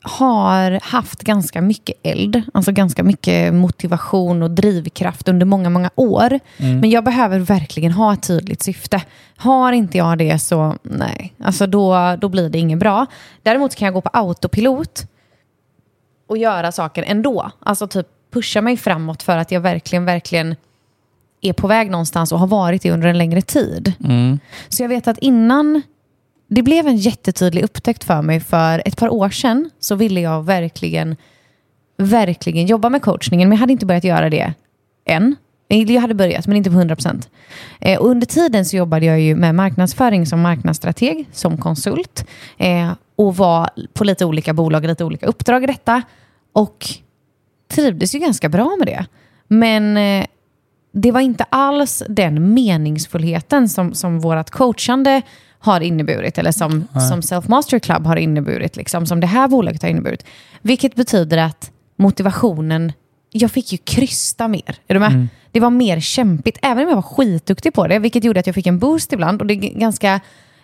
har 0.04 0.80
haft 0.84 1.24
ganska 1.24 1.62
mycket 1.62 1.98
eld, 2.04 2.42
alltså 2.54 2.72
ganska 2.72 3.04
mycket 3.04 3.54
motivation 3.54 4.44
och 4.44 4.52
drivkraft 4.52 5.28
under 5.28 5.46
många, 5.46 5.70
många 5.70 5.90
år. 5.96 6.40
Men 6.58 6.90
jag 6.90 7.04
behöver 7.04 7.40
verkligen 7.40 7.92
ha 7.92 8.14
ett 8.14 8.28
tydligt 8.28 8.64
syfte. 8.64 9.02
Har 9.38 9.72
inte 9.72 9.98
jag 9.98 10.18
det 10.18 10.40
så 10.40 10.76
nej, 10.84 11.34
alltså 11.44 11.68
då, 11.68 12.16
då 12.22 12.30
blir 12.30 12.50
det 12.50 12.58
inget 12.58 12.80
bra. 12.80 13.06
Däremot 13.44 13.76
kan 13.76 13.86
jag 13.86 13.94
gå 13.94 14.02
på 14.02 14.10
autopilot 14.14 15.06
och 16.28 16.38
göra 16.38 16.72
saker 16.72 17.04
ändå. 17.08 17.52
Alltså 17.60 17.88
typ 17.88 18.08
pusha 18.34 18.62
mig 18.62 18.78
framåt 18.78 19.24
för 19.24 19.38
att 19.38 19.52
jag 19.52 19.62
verkligen, 19.62 20.06
verkligen 20.06 20.56
är 21.42 21.54
på 21.54 21.68
väg 21.68 21.92
någonstans 21.92 22.32
och 22.32 22.40
har 22.40 22.48
varit 22.48 22.82
det 22.82 22.92
under 22.92 23.08
en 23.08 23.18
längre 23.18 23.42
tid. 23.42 23.94
Mm. 24.04 24.40
Så 24.70 24.84
jag 24.84 24.90
vet 24.90 25.08
att 25.08 25.18
innan 25.18 25.82
det 26.48 26.64
blev 26.64 26.88
en 26.88 26.98
jättetydlig 26.98 27.64
upptäckt 27.64 28.04
för 28.04 28.22
mig 28.22 28.40
för 28.40 28.82
ett 28.86 28.98
par 28.98 29.10
år 29.10 29.30
sedan 29.30 29.70
så 29.80 29.96
ville 29.96 30.22
jag 30.22 30.46
verkligen, 30.46 31.16
verkligen 31.98 32.66
jobba 32.66 32.90
med 32.90 33.02
coachningen 33.02 33.50
men 33.50 33.56
jag 33.56 33.60
hade 33.60 33.74
inte 33.74 33.86
börjat 33.86 34.04
göra 34.04 34.30
det 34.30 34.54
än. 35.06 35.36
Jag 35.68 36.02
hade 36.02 36.14
börjat 36.14 36.48
men 36.48 36.58
inte 36.58 36.70
på 36.70 36.76
100%. 36.76 37.30
Eh, 37.80 38.00
och 38.00 38.10
under 38.10 38.28
tiden 38.28 38.66
så 38.66 38.76
jobbade 38.76 39.06
jag 39.06 39.20
ju 39.22 39.36
med 39.36 39.56
marknadsföring 39.56 40.26
som 40.26 40.42
marknadsstrateg, 40.42 41.26
som 41.32 41.58
konsult 41.58 42.26
eh, 42.58 42.92
och 43.16 43.36
var 43.36 43.70
på 43.94 44.04
lite 44.04 44.26
olika 44.26 44.54
bolag 44.54 44.84
och 44.84 44.90
lite 44.90 45.04
olika 45.04 45.26
uppdrag 45.26 45.64
i 45.64 45.68
detta. 45.68 46.02
Och 46.54 46.88
trivdes 47.72 48.16
ju 48.16 48.20
ganska 48.20 48.50
bra 48.50 48.76
med 48.80 48.88
det. 48.88 49.06
Men 49.48 49.98
eh, 49.98 50.26
det 50.92 51.12
var 51.12 51.22
inte 51.22 51.44
alls 51.44 52.04
den 52.10 52.54
meningsfullheten 52.54 53.70
som, 53.70 53.94
som 53.94 54.20
vårt 54.20 54.50
coachande 54.50 55.22
har 55.60 55.82
inneburit, 55.82 56.38
eller 56.38 56.52
som, 56.52 56.88
som 57.10 57.22
Self 57.22 57.48
Mastery 57.48 57.80
Club 57.80 58.06
har 58.06 58.16
inneburit, 58.16 58.76
liksom, 58.76 59.06
som 59.06 59.20
det 59.20 59.28
här 59.28 59.48
bolaget 59.48 59.82
har 59.82 59.90
inneburit. 59.90 60.26
Vilket 60.62 60.96
betyder 60.96 61.38
att 61.38 61.72
motivationen, 61.96 62.94
jag 63.32 63.52
fick 63.52 63.72
ju 63.72 63.78
krysta 63.78 64.48
mer. 64.48 64.78
Är 64.88 64.94
du 64.94 65.00
med? 65.00 65.28
Det 65.52 65.60
var 65.60 65.70
mer 65.70 66.00
kämpigt, 66.00 66.58
även 66.62 66.84
om 66.84 66.90
jag 66.90 66.96
var 66.96 67.02
skitduktig 67.02 67.74
på 67.74 67.88
det, 67.88 68.00
vilket 68.00 68.24
gjorde 68.24 68.40
att 68.40 68.48
jag 68.48 68.56
fick 68.56 68.68
en 68.68 68.80
boost 68.80 69.14
ibland. 69.14 69.42
Och 69.42 69.48
det 69.48 69.56
ganska, 69.56 70.20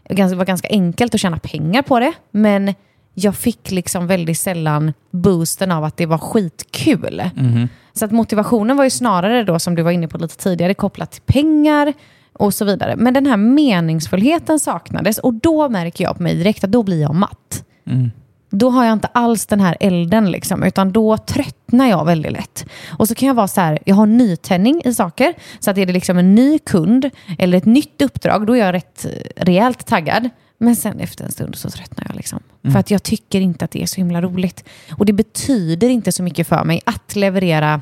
ganska, 0.10 0.38
var 0.38 0.46
ganska 0.46 0.67
enkelt 0.67 1.13
att 1.13 1.22
tjäna 1.22 1.39
pengar 1.39 1.81
på 1.81 2.00
det, 2.00 2.13
men 2.31 2.74
jag 3.20 3.36
fick 3.36 3.72
liksom 3.72 4.08
väldigt 4.08 4.40
sällan 4.40 4.94
boosten 5.12 5.72
av 5.72 5.84
att 5.84 5.98
det 5.98 6.06
var 6.06 6.18
skitkul. 6.18 7.22
Så 7.94 8.06
att 8.06 8.12
motivationen 8.12 8.78
var 8.78 8.84
ju 8.84 8.90
snarare 8.90 9.44
då, 9.44 9.60
som 9.60 9.76
du 9.76 9.82
var 9.84 9.92
inne 9.92 10.08
på 10.08 10.18
lite 10.18 10.38
tidigare, 10.38 10.74
kopplat 10.74 11.12
till 11.12 11.22
pengar 11.22 11.94
och 12.34 12.54
så 12.54 12.66
vidare. 12.66 12.96
Men 12.96 13.14
den 13.14 13.26
här 13.26 13.38
meningsfullheten 13.38 14.60
saknades 14.60 15.18
och 15.18 15.34
då 15.34 15.70
märker 15.70 16.04
jag 16.04 16.18
på 16.18 16.24
mig 16.24 16.36
direkt 16.36 16.64
att 16.64 16.72
då 16.72 16.84
blir 16.84 17.02
jag 17.02 17.16
matt. 17.16 17.64
Då 18.50 18.70
har 18.70 18.86
jag 18.86 18.94
inte 18.94 19.08
alls 19.08 19.46
den 19.46 19.60
här 19.60 19.78
elden, 19.80 20.32
liksom, 20.32 20.64
utan 20.64 20.92
då 20.92 21.18
tröttnar 21.18 21.88
jag 21.90 22.06
väldigt 22.06 22.32
lätt. 22.32 22.66
Och 22.90 23.08
så 23.08 23.16
kan 23.16 23.28
jag 23.28 23.36
vara 23.36 23.48
så 23.48 23.62
här, 23.62 23.80
jag 23.86 23.96
har 23.96 24.06
nytändning 24.06 24.82
i 24.86 24.94
saker. 24.94 25.34
Så 25.60 25.72
att 25.72 25.78
är 25.78 25.86
det 25.86 25.94
liksom 25.94 26.18
en 26.18 26.36
ny 26.36 26.60
kund 26.60 27.10
eller 27.40 27.58
ett 27.58 27.66
nytt 27.66 28.02
uppdrag, 28.02 28.48
då 28.48 28.54
är 28.54 28.60
jag 28.60 28.74
rätt 28.74 29.06
eh, 29.06 29.44
rejält 29.46 29.86
taggad. 29.86 30.30
Men 30.58 30.76
sen 30.76 31.00
efter 31.00 31.26
en 31.26 31.32
stund 31.32 31.56
så 31.56 31.70
tröttnar 31.70 32.06
jag. 32.08 32.16
Liksom. 32.16 32.40
För 32.72 32.80
att 32.80 32.92
jag 32.92 33.04
tycker 33.04 33.42
inte 33.42 33.66
att 33.66 33.72
det 33.72 33.82
är 33.82 33.86
så 33.86 33.96
himla 33.96 34.22
roligt. 34.22 34.64
Och 34.92 35.06
det 35.06 35.14
betyder 35.14 35.90
inte 35.90 36.12
så 36.12 36.24
mycket 36.24 36.48
för 36.48 36.64
mig 36.64 36.82
att 36.86 37.16
leverera 37.16 37.82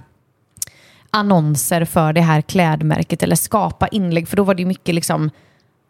annonser 1.10 1.86
för 1.86 2.14
det 2.14 2.22
här 2.22 2.42
klädmärket 2.42 3.24
eller 3.24 3.36
skapa 3.36 3.88
inlägg. 3.88 4.28
För 4.28 4.38
då 4.38 4.44
var 4.44 4.54
det 4.56 4.66
mycket 4.66 4.96
liksom 4.96 5.30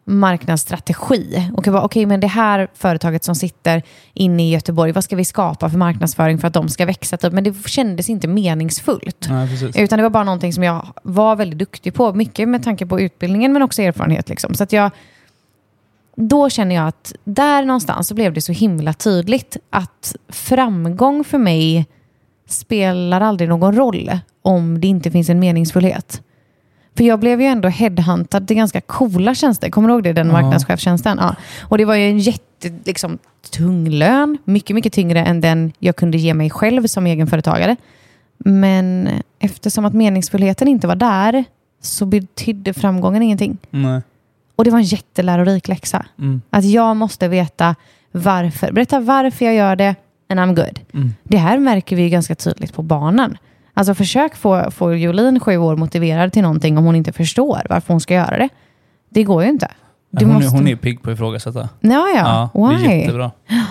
marknadsstrategi. 0.06 1.50
Och 1.56 1.66
jag 1.66 1.74
bara, 1.74 1.82
okej, 1.82 2.06
men 2.06 2.20
det 2.20 2.26
här 2.26 2.68
företaget 2.74 3.24
som 3.24 3.34
sitter 3.34 3.82
inne 4.14 4.48
i 4.48 4.50
Göteborg, 4.50 4.92
vad 4.92 5.04
ska 5.04 5.16
vi 5.16 5.24
skapa 5.24 5.70
för 5.70 5.78
marknadsföring 5.78 6.38
för 6.38 6.48
att 6.48 6.54
de 6.54 6.68
ska 6.68 6.86
växa? 6.86 7.16
Typ? 7.16 7.32
Men 7.32 7.44
det 7.44 7.68
kändes 7.68 8.10
inte 8.10 8.28
meningsfullt. 8.28 9.26
Nej. 9.30 9.48
Utan 9.74 9.98
det 9.98 10.02
var 10.02 10.10
bara 10.10 10.24
någonting 10.24 10.52
som 10.52 10.62
jag 10.62 10.86
var 11.02 11.36
väldigt 11.36 11.58
duktig 11.58 11.94
på. 11.94 12.14
Mycket 12.14 12.48
med 12.48 12.62
tanke 12.62 12.86
på 12.86 13.00
utbildningen 13.00 13.52
men 13.52 13.62
också 13.62 13.82
erfarenhet. 13.82 14.28
Liksom. 14.28 14.54
Så 14.54 14.62
att 14.62 14.72
jag, 14.72 14.90
då 16.16 16.50
känner 16.50 16.74
jag 16.74 16.88
att 16.88 17.14
där 17.24 17.64
någonstans 17.64 18.08
så 18.08 18.14
blev 18.14 18.32
det 18.32 18.40
så 18.40 18.52
himla 18.52 18.92
tydligt 18.92 19.56
att 19.70 20.16
framgång 20.28 21.24
för 21.24 21.38
mig 21.38 21.86
spelar 22.48 23.20
aldrig 23.20 23.48
någon 23.48 23.76
roll 23.76 24.10
om 24.42 24.80
det 24.80 24.88
inte 24.88 25.10
finns 25.10 25.28
en 25.28 25.38
meningsfullhet. 25.40 26.22
För 26.96 27.04
jag 27.04 27.20
blev 27.20 27.40
ju 27.40 27.46
ändå 27.46 27.68
headhuntad 27.68 28.46
till 28.46 28.56
ganska 28.56 28.80
coola 28.80 29.34
tjänster. 29.34 29.70
Kommer 29.70 29.88
du 29.88 29.94
ihåg 29.94 30.02
det? 30.02 30.12
Den 30.12 30.26
Ja. 30.26 30.32
marknadschefstjänsten. 30.32 31.18
Ja. 31.20 31.34
Och 31.62 31.78
det 31.78 31.84
var 31.84 31.94
ju 31.94 32.04
en 32.08 32.18
jätte, 32.18 32.72
liksom, 32.84 33.18
tung 33.50 33.88
lön. 33.88 34.38
Mycket, 34.44 34.74
mycket 34.74 34.92
tyngre 34.92 35.24
än 35.24 35.40
den 35.40 35.72
jag 35.78 35.96
kunde 35.96 36.18
ge 36.18 36.34
mig 36.34 36.50
själv 36.50 36.86
som 36.86 37.06
egenföretagare. 37.06 37.76
Men 38.38 39.08
eftersom 39.38 39.84
att 39.84 39.94
meningsfullheten 39.94 40.68
inte 40.68 40.86
var 40.86 40.96
där 40.96 41.44
så 41.82 42.06
betydde 42.06 42.74
framgången 42.74 43.22
ingenting. 43.22 43.58
Nej. 43.70 44.00
Och 44.56 44.64
det 44.64 44.70
var 44.70 44.78
en 44.78 44.84
jättelärorik 44.84 45.68
läxa. 45.68 46.06
Mm. 46.18 46.42
Att 46.50 46.64
jag 46.64 46.96
måste 46.96 47.28
veta 47.28 47.74
varför. 48.12 48.72
Berätta 48.72 49.00
varför 49.00 49.44
jag 49.44 49.54
gör 49.54 49.76
det 49.76 49.94
and 50.28 50.40
I'm 50.40 50.54
good. 50.54 50.80
Mm. 50.94 51.14
Det 51.22 51.36
här 51.36 51.58
märker 51.58 51.96
vi 51.96 52.02
ju 52.02 52.08
ganska 52.08 52.34
tydligt 52.34 52.74
på 52.74 52.82
barnen. 52.82 53.38
Alltså 53.74 53.94
försök 53.94 54.36
få, 54.36 54.70
få 54.70 54.94
Jolin, 54.94 55.40
sju 55.40 55.56
år, 55.56 55.76
motiverad 55.76 56.32
till 56.32 56.42
någonting 56.42 56.78
om 56.78 56.84
hon 56.84 56.96
inte 56.96 57.12
förstår 57.12 57.62
varför 57.70 57.94
hon 57.94 58.00
ska 58.00 58.14
göra 58.14 58.38
det. 58.38 58.48
Det 59.08 59.22
går 59.22 59.42
ju 59.42 59.48
inte. 59.48 59.68
Du 60.10 60.24
hon, 60.24 60.34
måste... 60.34 60.56
hon 60.56 60.68
är 60.68 60.76
pigg 60.76 61.02
på 61.02 61.10
att 61.10 61.14
ifrågasätta. 61.14 61.68
Ja, 61.80 62.08
ja. 62.14 62.50
det 62.54 62.60
är 62.60 62.88
Why? 62.88 63.00
jättebra. 63.00 63.30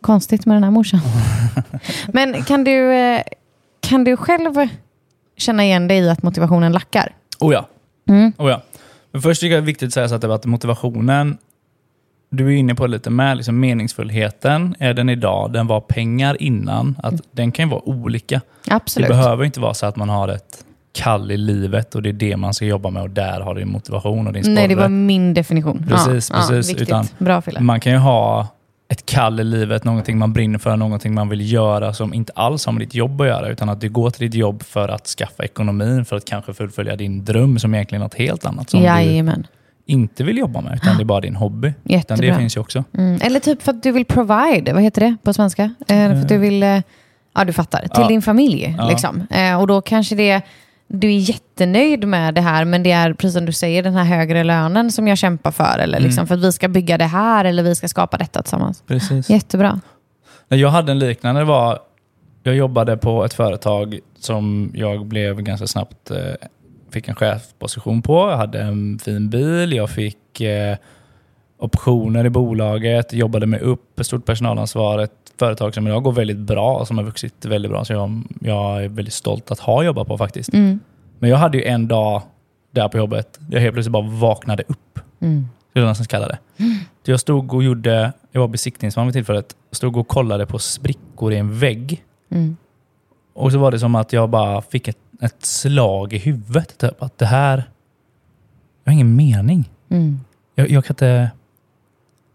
Konstigt 0.00 0.46
med 0.46 0.56
den 0.56 0.64
här 0.64 0.70
morsan. 0.70 1.00
Men 2.06 2.42
kan 2.42 2.64
du, 2.64 2.92
eh, 2.92 3.22
kan 3.80 4.04
du 4.04 4.16
själv 4.16 4.68
känna 5.36 5.64
igen 5.64 5.88
dig 5.88 5.98
i 5.98 6.10
att 6.10 6.22
motivationen 6.22 6.72
lackar? 6.72 7.12
Oh 7.40 7.52
ja. 7.52 7.68
Mm. 8.08 8.32
Oh 8.38 8.50
ja. 8.50 8.62
Men 9.14 9.22
först 9.22 9.40
tycker 9.40 9.54
jag 9.54 9.62
det 9.62 9.64
är 9.64 9.66
viktigt 9.66 9.86
att 9.86 9.92
säga 9.94 10.08
så 10.08 10.32
att, 10.32 10.44
motivationen, 10.44 11.38
du 12.30 12.46
är 12.46 12.56
inne 12.56 12.74
på 12.74 12.86
det 12.86 12.92
lite 12.92 13.10
med, 13.10 13.36
liksom 13.36 13.60
meningsfullheten 13.60 14.76
är 14.78 14.94
den 14.94 15.08
idag, 15.08 15.52
den 15.52 15.66
var 15.66 15.80
pengar 15.80 16.42
innan. 16.42 16.98
Att 17.02 17.14
Den 17.30 17.52
kan 17.52 17.64
ju 17.64 17.70
vara 17.70 17.88
olika. 17.88 18.40
Absolut. 18.68 19.08
Det 19.08 19.14
behöver 19.14 19.44
inte 19.44 19.60
vara 19.60 19.74
så 19.74 19.86
att 19.86 19.96
man 19.96 20.08
har 20.08 20.28
ett 20.28 20.64
kall 20.92 21.30
i 21.30 21.36
livet 21.36 21.94
och 21.94 22.02
det 22.02 22.08
är 22.08 22.12
det 22.12 22.36
man 22.36 22.54
ska 22.54 22.64
jobba 22.64 22.90
med 22.90 23.02
och 23.02 23.10
där 23.10 23.40
har 23.40 23.54
du 23.54 23.64
motivation 23.64 24.26
och 24.26 24.32
din 24.32 24.42
sporre. 24.44 24.54
Nej, 24.54 24.68
det 24.68 24.74
var 24.74 24.88
min 24.88 25.34
definition. 25.34 25.86
Precis, 25.88 26.30
ja, 26.30 26.46
precis. 26.48 26.76
Ja. 26.76 26.82
Utan- 26.82 27.06
Bra 27.18 27.42
Fille. 27.42 27.60
Man 27.60 27.80
kan 27.80 27.92
ju 27.92 27.98
ha 27.98 28.48
ett 28.94 29.06
kall 29.06 29.40
i 29.40 29.44
livet, 29.44 29.84
någonting 29.84 30.18
man 30.18 30.32
brinner 30.32 30.58
för, 30.58 30.76
någonting 30.76 31.14
man 31.14 31.28
vill 31.28 31.52
göra 31.52 31.92
som 31.92 32.14
inte 32.14 32.32
alls 32.36 32.66
har 32.66 32.72
med 32.72 32.82
ditt 32.82 32.94
jobb 32.94 33.20
att 33.20 33.26
göra, 33.26 33.48
utan 33.48 33.68
att 33.68 33.80
du 33.80 33.88
går 33.88 34.10
till 34.10 34.26
ditt 34.30 34.34
jobb 34.34 34.62
för 34.62 34.88
att 34.88 35.06
skaffa 35.06 35.44
ekonomin, 35.44 36.04
för 36.04 36.16
att 36.16 36.24
kanske 36.24 36.54
fullfölja 36.54 36.96
din 36.96 37.24
dröm 37.24 37.58
som 37.58 37.74
egentligen 37.74 38.02
är 38.02 38.04
något 38.04 38.14
helt 38.14 38.46
annat 38.46 38.70
som 38.70 38.80
du 38.80 38.86
Jajamän. 38.86 39.46
inte 39.86 40.24
vill 40.24 40.38
jobba 40.38 40.60
med, 40.60 40.74
utan 40.74 40.96
det 40.96 41.02
är 41.02 41.04
bara 41.04 41.20
din 41.20 41.36
hobby. 41.36 41.72
Utan 41.84 42.18
det 42.18 42.34
finns 42.34 42.56
ju 42.56 42.60
också. 42.60 42.84
Mm. 42.98 43.20
Eller 43.22 43.40
typ 43.40 43.62
för 43.62 43.72
att 43.72 43.82
du 43.82 43.92
vill 43.92 44.04
provide, 44.04 44.72
vad 44.72 44.82
heter 44.82 45.00
det 45.00 45.16
på 45.22 45.32
svenska? 45.32 45.62
Eh, 45.88 45.96
för 46.10 46.14
att 46.20 46.28
du 46.28 46.38
vill, 46.38 46.62
eh, 46.62 46.80
ja 47.34 47.44
du 47.44 47.52
fattar, 47.52 47.80
till 47.80 47.90
Ja. 47.94 48.08
din 48.08 48.22
familj. 48.22 48.74
Ja. 48.78 48.88
Liksom. 48.88 49.26
Eh, 49.30 49.60
och 49.60 49.66
då 49.66 49.80
kanske 49.80 50.14
det, 50.14 50.42
du 50.88 51.08
är 51.08 51.18
jättenöjd 51.18 52.08
med 52.08 52.34
det 52.34 52.40
här, 52.40 52.64
men 52.64 52.82
det 52.82 52.92
är 52.92 53.12
precis 53.14 53.34
som 53.34 53.46
du 53.46 53.52
säger, 53.52 53.82
den 53.82 53.94
här 53.94 54.04
högre 54.04 54.44
lönen 54.44 54.92
som 54.92 55.08
jag 55.08 55.18
kämpar 55.18 55.50
för. 55.50 55.78
Eller 55.78 56.00
liksom, 56.00 56.18
Mm. 56.20 56.26
för 56.26 56.34
att 56.34 56.40
vi 56.44 56.52
ska 56.52 56.68
bygga 56.68 56.98
det 56.98 57.04
här, 57.04 57.44
eller 57.44 57.62
vi 57.62 57.74
ska 57.74 57.88
skapa 57.88 58.16
detta 58.16 58.42
tillsammans. 58.42 58.82
Precis. 58.86 59.30
Jättebra. 59.30 59.80
Jag 60.48 60.68
hade 60.68 60.92
en 60.92 60.98
liknande, 60.98 61.40
det 61.40 61.44
var, 61.44 61.78
jag 62.42 62.54
jobbade 62.54 62.96
på 62.96 63.24
ett 63.24 63.34
företag 63.34 63.98
som 64.20 64.70
jag 64.74 65.06
blev 65.06 65.40
ganska 65.42 65.66
snabbt, 65.66 66.10
eh, 66.10 66.18
fick 66.90 67.08
en 67.08 67.14
chefsposition 67.14 68.02
på. 68.02 68.30
Jag 68.30 68.36
hade 68.36 68.60
en 68.62 68.98
fin 68.98 69.30
bil, 69.30 69.72
jag 69.72 69.90
fick 69.90 70.40
eh, 70.40 70.76
optioner 71.58 72.24
i 72.26 72.30
bolaget, 72.30 73.12
jobbade 73.12 73.46
mig 73.46 73.60
upp, 73.60 74.00
stort 74.02 74.24
personalansvar, 74.24 74.98
ett 74.98 75.32
företag 75.38 75.74
som 75.74 75.86
idag 75.86 76.02
går 76.02 76.12
väldigt 76.12 76.38
bra, 76.38 76.84
som 76.84 76.98
har 76.98 77.04
vuxit 77.04 77.44
väldigt 77.44 77.70
bra. 77.70 77.84
Så 77.84 77.92
jag, 77.92 78.22
jag 78.40 78.84
är 78.84 78.88
väldigt 78.88 79.14
stolt 79.14 79.50
att 79.50 79.58
ha 79.58 79.82
jobbat 79.82 80.08
på 80.08 80.18
faktiskt. 80.18 80.54
Mm. 80.54 80.80
Men 81.18 81.30
jag 81.30 81.36
hade 81.36 81.58
ju 81.58 81.64
en 81.64 81.88
dag 81.88 82.22
där 82.70 82.88
på 82.88 82.98
jobbet, 82.98 83.38
där 83.40 83.56
jag 83.56 83.62
helt 83.62 83.74
plötsligt 83.74 83.92
bara 83.92 84.08
vaknade 84.08 84.62
upp. 84.66 84.98
Mm. 85.20 85.48
skulle 85.70 85.84
jag 85.84 85.90
nästan 85.90 86.06
kalla 86.06 86.28
det. 86.28 86.38
Jag 87.06 87.20
stod 87.20 87.54
och 87.54 87.64
gjorde, 87.64 88.12
jag 88.32 88.40
var 88.40 88.48
besiktningsman 88.48 89.06
vid 89.06 89.14
tillfället, 89.14 89.56
stod 89.70 89.96
och 89.96 90.08
kollade 90.08 90.46
på 90.46 90.58
sprickor 90.58 91.32
i 91.32 91.36
en 91.36 91.58
vägg. 91.58 92.04
Mm. 92.30 92.56
Och 93.34 93.52
så 93.52 93.58
var 93.58 93.70
det 93.70 93.78
som 93.78 93.94
att 93.94 94.12
jag 94.12 94.30
bara 94.30 94.62
fick 94.62 94.88
ett, 94.88 94.98
ett 95.20 95.44
slag 95.44 96.12
i 96.12 96.18
huvudet. 96.18 96.78
Typ, 96.78 97.02
att 97.02 97.18
det 97.18 97.26
här, 97.26 97.56
jag 98.84 98.92
har 98.92 98.94
ingen 98.94 99.16
mening. 99.16 99.70
Mm. 99.88 100.20
Jag, 100.54 100.70
jag 100.70 100.84
kan 100.84 100.94
inte, 100.94 101.30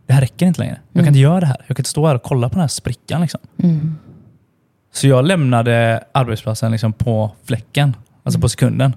det 0.10 0.14
här 0.14 0.22
räcker 0.22 0.46
inte 0.46 0.60
längre. 0.62 0.74
Jag 0.74 0.94
kan 0.94 1.00
Mm. 1.02 1.08
inte 1.08 1.20
göra 1.20 1.40
det 1.40 1.46
här. 1.46 1.58
Jag 1.68 1.78
kan 1.78 1.82
inte 1.82 1.90
stå 1.90 2.08
här 2.08 2.16
och 2.16 2.24
kolla 2.24 2.50
på 2.50 2.54
den 2.54 2.62
här 2.62 2.68
sprickan. 2.68 3.22
Liksom. 3.22 3.40
Mm. 3.64 3.96
Så 4.94 5.08
jag 5.08 5.26
lämnade 5.26 6.04
arbetsplatsen 6.12 6.72
liksom 6.72 6.94
på 6.94 7.32
fläcken, 7.46 7.96
alltså 8.24 8.40
på 8.40 8.50
sekunden. 8.50 8.96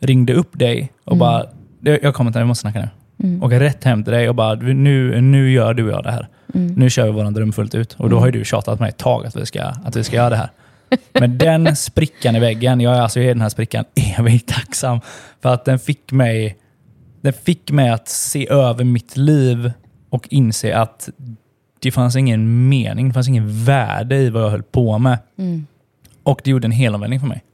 Ringde 0.00 0.34
upp 0.34 0.58
dig 0.58 0.92
och 1.04 1.16
bara, 1.16 1.44
"Jag- 1.80 2.02
jag 2.02 2.14
kommer 2.14 2.28
inte, 2.28 2.38
vi 2.38 2.44
måste 2.44 2.60
snacka 2.60 2.88
nu. 3.16 3.40
Åker 3.42 3.60
rätt 3.60 3.84
hem 3.84 4.04
till 4.04 4.12
dig 4.12 4.28
och 4.28 4.34
bara, 4.34 4.54
nu, 4.54 5.20
nu 5.20 5.50
gör 5.52 5.74
du 5.74 5.84
och 5.84 5.92
jag 5.92 6.02
det 6.04 6.10
här. 6.10 6.28
Nu 6.54 6.90
kör 6.90 7.04
vi 7.04 7.10
våran 7.12 7.34
dröm 7.34 7.52
fullt 7.52 7.74
ut. 7.74 7.92
Och 7.92 8.10
då 8.10 8.18
har 8.18 8.26
ju 8.26 8.32
du 8.32 8.44
tjatat 8.44 8.78
på 8.78 8.82
mig 8.82 8.88
ett 8.88 8.96
tag 8.98 9.26
att 9.26 9.36
vi 9.36 9.46
ska, 9.46 9.62
att 9.62 9.96
vi 9.96 10.04
ska 10.04 10.16
göra 10.16 10.30
det 10.30 10.36
här. 10.36 10.50
Men 11.12 11.38
den 11.38 11.76
sprickan 11.76 12.36
i 12.36 12.40
väggen, 12.40 12.80
jag 12.80 12.96
är 12.96 13.00
alltså 13.00 13.20
i 13.20 13.26
den 13.26 13.40
här 13.40 13.48
sprickan 13.48 13.84
evigt 14.18 14.48
tacksam. 14.48 15.00
För 15.42 15.54
att 15.54 15.64
den 15.64 15.78
fick 15.78 16.12
mig, 16.12 16.56
den 17.20 17.32
fick 17.32 17.70
mig 17.70 17.88
att 17.90 18.08
se 18.08 18.48
över 18.50 18.84
mitt 18.84 19.16
liv 19.16 19.72
och 20.14 20.28
inse 20.30 20.76
att 20.76 21.08
det 21.78 21.90
fanns 21.90 22.16
ingen 22.16 22.68
mening, 22.68 23.08
det 23.08 23.14
fanns 23.14 23.28
ingen 23.28 23.64
värde 23.64 24.16
i 24.16 24.30
vad 24.30 24.42
jag 24.42 24.50
höll 24.50 24.62
på 24.62 24.98
med. 24.98 25.18
Och 26.22 26.40
det 26.44 26.50
gjorde 26.50 26.66
en 26.66 26.72
helomvändning 26.72 27.20
för 27.20 27.26
mig. 27.26 27.44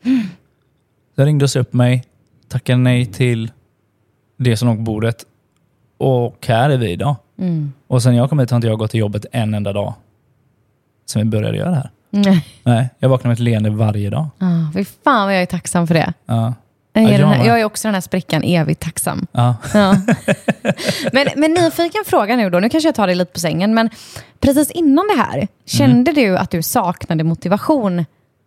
Så 1.14 1.21
jag 1.21 1.26
ringde 1.26 1.45
och 1.45 1.50
sa 1.50 1.61
upp 1.61 1.73
mig, 1.73 2.05
tackade 2.49 2.79
nej 2.79 3.07
till 3.07 3.50
det 4.37 4.57
som 4.57 4.69
låg 4.69 4.76
på 4.76 4.83
bordet 4.83 5.25
och 5.99 6.47
här 6.47 6.71
är 6.71 6.79
vi 6.79 6.90
idag. 6.90 7.17
Mm. 7.38 7.73
Och 7.87 8.02
sen 8.02 8.14
jag 8.14 8.29
kom 8.29 8.38
hit 8.38 8.50
har 8.50 8.57
inte 8.57 8.69
jag 8.69 8.79
gått 8.79 8.90
till 8.90 9.00
jobbet 9.00 9.26
en 9.33 9.55
enda 9.55 9.73
dag 9.73 9.95
sen 11.07 11.23
vi 11.23 11.29
började 11.29 11.59
göra 11.59 11.71
det 11.71 11.76
här. 11.76 11.90
Nej. 12.11 12.47
Nej, 12.62 12.88
jag 12.99 13.09
vaknar 13.09 13.29
med 13.29 13.35
ett 13.35 13.40
leende 13.40 13.71
varje 13.71 14.11
dag. 14.11 14.29
Ah, 14.38 14.73
fy 14.75 14.85
fan 14.85 15.26
vad 15.26 15.35
jag 15.35 15.43
är 15.43 15.47
tacksam 15.47 15.87
för 15.87 15.95
det. 15.95 16.12
Ja. 16.26 16.55
Jag 16.92 17.02
Ja, 17.02 17.09
är, 17.09 17.18
jag 17.20 17.26
här, 17.26 17.47
jag 17.47 17.61
är 17.61 17.64
också 17.64 17.88
den 17.88 17.94
här 17.94 18.00
sprickan 18.00 18.42
evigt 18.42 18.82
tacksam. 18.82 19.26
Ja. 19.32 19.56
Ja. 19.75 19.97
men, 21.12 21.26
men 21.37 21.52
nyfiken 21.52 22.04
fråga 22.06 22.37
nu 22.37 22.50
då, 22.50 22.61
nu 22.61 22.68
kanske 22.68 22.88
jag 22.88 22.94
tar 22.94 23.06
dig 23.06 23.16
lite 23.16 23.32
på 23.32 23.40
sängen, 23.40 23.75
men 23.75 23.90
precis 24.40 24.70
innan 24.70 25.06
det 25.06 25.23
här, 25.23 25.49
kände 25.66 26.12
du 26.12 26.37
att 26.37 26.50
du 26.50 26.62
saknade 26.62 27.25
motivation 27.25 28.04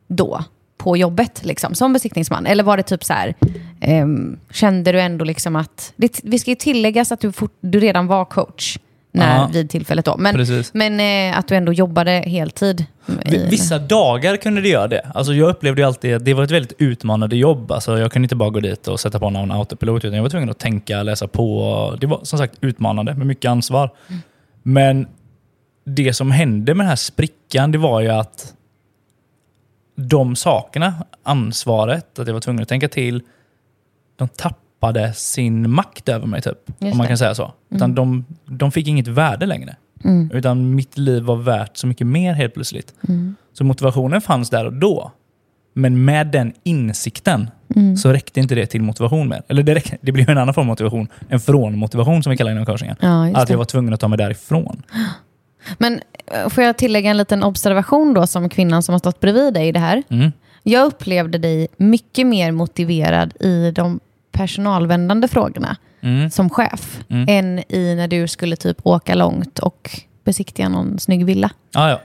då? 0.07 0.43
På 0.77 0.97
jobbet, 0.97 1.45
liksom, 1.45 1.75
som 1.75 1.93
besiktningsman? 1.93 2.45
Eller 2.45 2.63
var 2.63 2.77
det 2.77 2.83
typ 2.83 3.03
så 3.03 3.13
här, 3.13 3.35
ehm, 3.81 4.39
kände 4.51 4.91
du 4.91 5.01
ändå 5.01 5.25
liksom 5.25 5.55
att, 5.55 5.93
det, 5.95 6.19
vi 6.23 6.39
ska 6.39 6.51
ju 6.51 6.55
tilläggas 6.55 7.11
att 7.11 7.19
du, 7.19 7.31
fort, 7.31 7.57
du 7.61 7.79
redan 7.79 8.07
var 8.07 8.25
coach 8.25 8.77
när, 9.15 9.37
Ja. 9.37 9.49
vid 9.53 9.69
tillfället 9.69 10.05
då, 10.05 10.17
men, 10.17 10.35
Precis. 10.35 10.73
men 10.73 10.99
eh, 11.31 11.37
att 11.39 11.47
du 11.47 11.55
ändå 11.55 11.73
jobbade 11.73 12.11
heltid? 12.11 12.85
V- 13.05 13.15
i- 13.25 13.47
Vissa 13.49 13.79
dagar 13.79 14.37
kunde 14.37 14.61
det 14.61 14.69
göra 14.69 14.87
det. 14.87 15.11
Alltså 15.13 15.33
jag 15.33 15.49
upplevde 15.49 15.87
alltid 15.87 16.15
att 16.15 16.25
det 16.25 16.33
var 16.33 16.43
ett 16.43 16.51
väldigt 16.51 16.73
utmanande 16.77 17.35
jobb. 17.35 17.71
Alltså 17.71 17.99
jag 17.99 18.11
kunde 18.11 18.25
inte 18.25 18.35
bara 18.35 18.49
gå 18.49 18.59
dit 18.59 18.87
och 18.87 18.99
sätta 18.99 19.19
på 19.19 19.29
någon 19.29 19.51
autopilot, 19.51 20.05
utan 20.05 20.15
jag 20.15 20.23
var 20.23 20.29
tvungen 20.29 20.49
att 20.49 20.59
tänka, 20.59 21.03
läsa 21.03 21.27
på. 21.27 21.97
Det 22.01 22.07
var 22.07 22.19
som 22.23 22.39
sagt 22.39 22.53
utmanande 22.61 23.13
med 23.15 23.27
mycket 23.27 23.49
ansvar. 23.49 23.89
Men 24.63 25.07
det 25.85 26.13
som 26.13 26.31
hände 26.31 26.73
med 26.75 26.83
den 26.85 26.89
här 26.89 26.95
sprickan, 26.95 27.71
det 27.71 27.77
var 27.77 28.01
ju 28.01 28.09
att 28.09 28.53
de 29.95 30.35
sakerna, 30.35 30.93
ansvaret, 31.23 32.19
att 32.19 32.27
jag 32.27 32.33
var 32.33 32.41
tvungen 32.41 32.61
att 32.61 32.69
tänka 32.69 32.87
till, 32.89 33.21
de 34.15 34.27
tappade 34.27 34.59
sin 35.13 35.71
makt 35.71 36.09
över 36.09 36.27
mig, 36.27 36.41
typ. 36.41 36.57
Just 36.67 36.91
om 36.91 36.97
man 36.97 36.99
det. 36.99 37.07
kan 37.07 37.17
säga 37.17 37.35
så. 37.35 37.53
Utan 37.69 37.95
de, 37.95 38.25
de 38.45 38.71
fick 38.71 38.87
inget 38.87 39.07
värde 39.07 39.45
längre. 39.45 39.75
Utan 40.31 40.75
mitt 40.75 40.97
liv 40.97 41.23
var 41.23 41.35
värt 41.35 41.77
så 41.77 41.87
mycket 41.87 42.07
mer 42.07 42.33
helt 42.33 42.53
plötsligt. 42.53 42.93
Så 43.53 43.63
motivationen 43.63 44.21
fanns 44.21 44.49
där 44.49 44.65
och 44.65 44.73
då. 44.73 45.11
Men 45.73 46.05
med 46.05 46.27
den 46.27 46.53
insikten 46.63 47.49
så 48.01 48.09
räckte 48.13 48.39
inte 48.39 48.55
det 48.55 48.65
till 48.65 48.81
motivation 48.81 49.29
mer. 49.29 49.43
Eller 49.47 49.63
det, 49.63 49.75
räckte, 49.75 49.97
det 50.01 50.11
blev 50.11 50.29
en 50.29 50.37
annan 50.37 50.53
form 50.53 50.61
av 50.61 50.67
motivation. 50.67 51.07
En 51.29 51.39
från-motivation 51.39 52.23
som 52.23 52.29
vi 52.31 52.37
kallar 52.37 52.51
det 52.51 52.55
inom 52.55 52.65
coachingen. 52.65 52.95
Ja, 52.99 53.37
Att 53.37 53.49
jag 53.49 53.57
var 53.57 53.65
tvungen 53.65 53.93
att 53.93 53.99
ta 53.99 54.07
mig 54.07 54.17
därifrån. 54.17 54.83
Men 55.77 56.01
eh, 56.31 56.49
får 56.49 56.63
jag 56.63 56.77
tillägga 56.77 57.09
en 57.11 57.17
liten 57.17 57.43
observation 57.43 58.13
då 58.13 58.27
som 58.27 58.49
kvinnan 58.49 58.83
som 58.83 58.93
har 58.93 58.99
stått 58.99 59.19
bredvid 59.19 59.53
dig 59.53 59.67
i 59.67 59.71
det 59.71 59.79
här? 59.79 60.03
Mm. 60.09 60.31
Jag 60.63 60.85
upplevde 60.85 61.37
dig 61.37 61.67
mycket 61.77 62.27
mer 62.27 62.51
motiverad 62.51 63.33
i 63.39 63.71
de 63.71 63.99
personalvändande 64.33 65.27
frågorna 65.27 65.77
Mm. 66.01 66.29
som 66.29 66.49
chef 66.49 66.99
Mm. 67.09 67.25
än 67.29 67.59
i 67.73 67.95
när 67.95 68.07
du 68.07 68.27
skulle 68.27 68.55
typ 68.55 68.77
åka 68.83 69.15
långt 69.15 69.59
och 69.59 69.89
besiktiga 70.23 70.69
någon 70.69 70.99
snygg 70.99 71.25
villa. 71.25 71.49
Ja, 71.73 71.89
ja. 71.89 71.99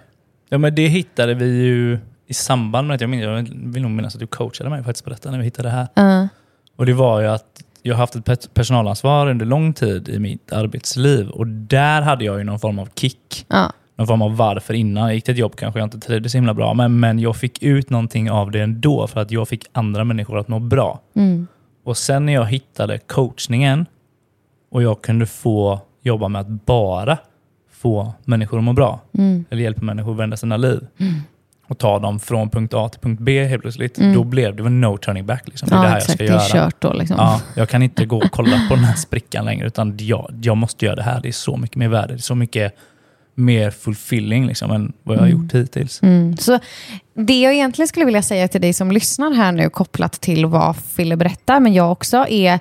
ja, 0.48 0.58
men 0.58 0.74
det 0.74 0.88
hittade 0.88 1.34
vi 1.34 1.46
ju 1.62 1.98
i 2.26 2.34
samband 2.34 2.88
med 2.88 2.94
att 2.94 3.00
jag, 3.00 3.10
minns, 3.10 3.22
jag 3.24 3.48
vill 3.72 3.82
nog 3.82 3.90
minnas 3.90 4.14
att 4.14 4.20
du 4.20 4.26
coachade 4.26 4.70
mig 4.70 4.84
faktiskt 4.84 5.04
på 5.04 5.10
detta 5.10 5.30
när 5.30 5.38
vi 5.38 5.44
hittade 5.44 5.68
det 5.68 5.88
här. 5.96 6.20
Uh, 6.22 6.26
Och 6.76 6.86
det 6.86 6.92
var 6.92 7.20
ju 7.20 7.26
att 7.26 7.62
jag 7.82 7.94
har 7.94 7.98
haft 7.98 8.16
ett 8.28 8.54
personalansvar 8.54 9.26
under 9.30 9.46
lång 9.46 9.72
tid 9.72 10.08
i 10.08 10.18
mitt 10.18 10.52
arbetsliv 10.52 11.28
och 11.28 11.46
där 11.46 12.02
hade 12.02 12.24
jag 12.24 12.38
ju 12.38 12.44
någon 12.44 12.60
form 12.60 12.78
av 12.78 12.88
kick. 12.94 13.46
ja. 13.48 13.72
någon 13.96 14.06
form 14.06 14.22
av 14.22 14.36
varför 14.36 14.74
innan. 14.74 15.04
Jag 15.06 15.14
gick 15.14 15.24
till 15.24 15.32
ett 15.34 15.38
jobb 15.38 15.56
kanske 15.56 15.80
jag 15.80 15.86
inte 15.86 16.00
trivdes 16.00 16.32
så 16.32 16.38
himla 16.38 16.54
bra, 16.54 16.74
men, 16.74 17.00
men 17.00 17.18
jag 17.18 17.36
fick 17.36 17.62
ut 17.62 17.90
någonting 17.90 18.30
av 18.30 18.50
det 18.50 18.60
ändå 18.60 19.06
för 19.06 19.20
att 19.20 19.30
jag 19.30 19.48
fick 19.48 19.64
andra 19.72 20.04
människor 20.04 20.38
att 20.38 20.48
må 20.48 20.58
bra. 20.58 21.00
Mm. 21.16 21.46
Och 21.84 21.96
sen 21.96 22.26
när 22.26 22.32
jag 22.32 22.44
hittade 22.46 22.98
coachningen 22.98 23.86
och 24.70 24.82
jag 24.82 25.02
kunde 25.02 25.26
få 25.26 25.80
jobba 26.02 26.28
med 26.28 26.40
att 26.40 26.48
bara 26.66 27.18
få 27.72 28.12
människor 28.24 28.58
att 28.58 28.64
må 28.64 28.72
bra, 28.72 29.00
Mm. 29.18 29.44
eller 29.50 29.62
hjälpa 29.62 29.82
människor 29.82 30.12
att 30.12 30.18
vända 30.18 30.36
sina 30.36 30.56
liv 30.56 30.86
och 31.68 31.78
ta 31.78 31.98
dem 31.98 32.20
från 32.20 32.50
punkt 32.50 32.74
A 32.74 32.88
till 32.88 33.00
punkt 33.00 33.18
B 33.22 33.44
helt 33.44 33.62
plötsligt, 33.62 33.98
Mm. 33.98 34.14
då 34.14 34.24
blev 34.24 34.56
det 34.56 34.62
no 34.68 34.96
turning 34.98 35.26
back. 35.26 35.42
Liksom. 35.48 35.68
Det 35.68 35.74
är 35.74 35.80
det 35.82 35.86
här 35.88 35.94
jag 35.94 35.98
exakt. 35.98 36.14
ska 36.14 36.24
Det 36.24 36.30
är 36.30 36.32
göra. 36.58 36.70
kört 36.70 36.80
då 36.80 36.92
liksom. 36.92 37.16
Ja, 37.18 37.40
jag 37.56 37.68
kan 37.68 37.82
inte 37.82 38.04
gå 38.06 38.16
och 38.16 38.30
kolla 38.30 38.66
på 38.68 38.74
den 38.74 38.84
här 38.84 38.94
sprickan 38.94 39.44
längre, 39.44 39.66
utan 39.66 39.96
jag, 40.00 40.30
jag 40.42 40.56
måste 40.56 40.84
göra 40.86 40.96
det 40.96 41.02
här. 41.02 41.20
Det 41.22 41.28
är 41.28 41.32
så 41.32 41.56
mycket 41.56 41.76
mer 41.76 41.88
värde, 41.88 42.06
det 42.12 42.14
är 42.14 42.18
så 42.18 42.34
mycket 42.34 42.74
mer 43.38 43.70
fulfilling 43.70 44.46
liksom, 44.46 44.70
än 44.70 44.92
vad 45.02 45.16
jag 45.16 45.20
har 45.20 45.28
gjort 45.28 45.54
hittills. 45.54 46.02
Mm. 46.02 46.36
Så 46.36 46.58
det 47.14 47.40
jag 47.40 47.54
egentligen 47.54 47.88
skulle 47.88 48.06
vilja 48.06 48.22
säga 48.22 48.48
till 48.48 48.60
dig 48.60 48.72
som 48.72 48.92
lyssnar 48.92 49.34
här 49.34 49.52
nu 49.52 49.70
kopplat 49.70 50.12
till 50.12 50.46
vad 50.46 50.76
Fille 50.76 51.16
berättar, 51.16 51.60
men 51.60 51.74
jag 51.74 51.92
också, 51.92 52.26
är 52.28 52.58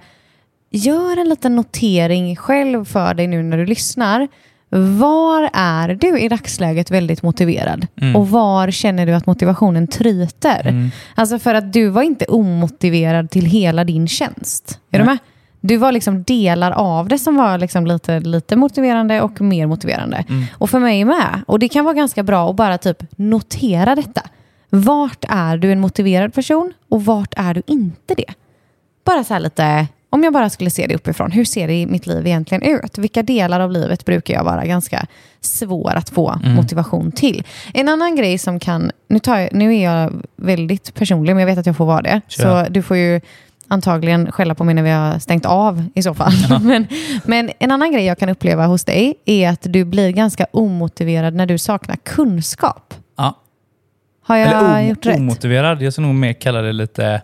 gör 0.72 1.18
en 1.18 1.30
liten 1.30 1.56
notering 1.56 2.36
själv 2.36 2.86
för 2.86 3.13
dig 3.13 3.28
nu 3.28 3.44
när 3.44 3.58
du 3.58 3.66
lyssnar. 3.66 4.28
Var 4.70 5.50
är 5.54 5.96
du 5.96 6.20
i 6.20 6.28
dagsläget 6.30 6.92
väldigt 6.92 7.24
motiverad? 7.24 7.88
Mm. 8.02 8.16
Och 8.16 8.30
var 8.30 8.72
känner 8.72 9.06
du 9.06 9.13
att 9.13 9.26
motivationen 9.26 9.88
tryter? 9.88 10.68
Mm. 10.68 10.92
Alltså 11.16 11.40
för 11.40 11.54
att 11.56 11.74
du 11.74 11.90
var 11.90 12.02
inte 12.02 12.26
omotiverad 12.26 13.30
till 13.30 13.46
hela 13.46 13.84
din 13.84 14.08
tjänst. 14.08 14.80
Är 14.92 15.00
du 15.00 15.06
Nej. 15.06 15.13
med? 15.13 15.18
Du 15.62 15.78
var 15.78 15.91
liksom 15.91 16.24
delar 16.24 16.72
av 16.72 17.08
det 17.08 17.20
som 17.20 17.36
var 17.36 17.58
liksom 17.58 17.88
lite, 17.88 18.20
lite 18.20 18.56
motiverande 18.56 19.22
och 19.22 19.41
mer 19.41 19.67
motiverande. 19.67 20.26
Mm. 20.30 20.46
Och 20.54 20.70
för 20.70 20.80
mig 20.80 21.06
med. 21.06 21.41
Och 21.48 21.60
det 21.60 21.67
kan 21.67 21.86
vara 21.86 21.93
ganska 21.96 22.24
bra 22.24 22.50
att 22.50 22.56
bara 22.56 22.78
typ 22.78 23.04
notera 23.15 23.96
detta. 23.96 24.22
Vart 24.70 25.26
är 25.30 25.58
du 25.58 25.72
en 25.72 25.80
motiverad 25.80 26.34
person 26.34 26.74
och 26.89 27.06
vart 27.06 27.34
är 27.38 27.54
du 27.54 27.62
inte 27.67 28.15
det? 28.15 28.34
Bara 29.06 29.24
så 29.24 29.34
här 29.34 29.41
lite, 29.41 29.88
om 30.10 30.24
jag 30.24 30.34
bara 30.34 30.50
skulle 30.50 30.70
se 30.70 30.88
det 30.88 30.96
uppifrån, 30.96 31.32
hur 31.32 31.46
ser 31.46 31.67
det 31.67 31.74
i 31.74 31.86
mitt 31.86 32.08
liv 32.08 32.28
egentligen 32.28 32.63
ut? 32.63 32.98
Vilka 32.98 33.24
delar 33.24 33.60
av 33.60 33.72
livet 33.72 34.06
brukar 34.06 34.34
jag 34.34 34.43
vara 34.43 34.65
ganska 34.65 35.06
svår 35.41 35.96
att 35.96 36.10
få 36.10 36.39
motivation 36.43 37.12
till? 37.12 37.43
En 37.74 37.89
annan 37.89 38.15
grej 38.15 38.38
som 38.38 38.60
kan, 38.60 38.91
nu, 39.10 39.20
tar 39.20 39.38
jag, 39.38 39.54
nu 39.54 39.76
är 39.76 39.84
jag 39.84 40.13
väldigt 40.36 40.93
personlig, 40.93 41.36
men 41.36 41.39
jag 41.39 41.48
vet 41.48 41.60
att 41.60 41.65
jag 41.65 41.78
får 41.78 41.86
vara 41.86 42.02
det. 42.02 42.22
Kör. 42.28 42.65
Så 42.65 42.72
du 42.72 42.82
får 42.82 42.98
ju 42.98 43.22
antagligen 43.67 44.32
skälla 44.32 44.56
på 44.56 44.63
mig 44.63 44.75
när 44.75 44.84
vi 44.84 44.89
har 44.89 45.19
stängt 45.19 45.45
av 45.45 45.86
i 45.95 46.03
så 46.03 46.13
fall. 46.13 46.34
men, 46.62 46.88
men 47.25 47.51
en 47.60 47.71
annan 47.71 47.91
grej 47.91 48.06
jag 48.06 48.17
kan 48.17 48.30
uppleva 48.30 48.65
hos 48.65 48.84
dig 48.84 49.15
är 49.25 49.49
att 49.49 49.62
du 49.63 49.86
blir 49.86 50.12
ganska 50.12 50.45
omotiverad 50.51 51.34
när 51.34 51.45
du 51.45 51.58
saknar 51.58 51.95
kunskap. 51.95 52.93
Ja. 53.17 53.41
Har 54.23 54.38
jag 54.38 54.47
Eller 54.47 54.82
gjort 54.82 55.06
rätt? 55.06 55.17
omotiverad. 55.19 55.82
Jag 55.82 55.93
skulle 55.93 56.08
nog 56.08 56.15
mer 56.15 56.34
kalla 56.34 56.62
det 56.62 56.73
lite... 56.73 57.21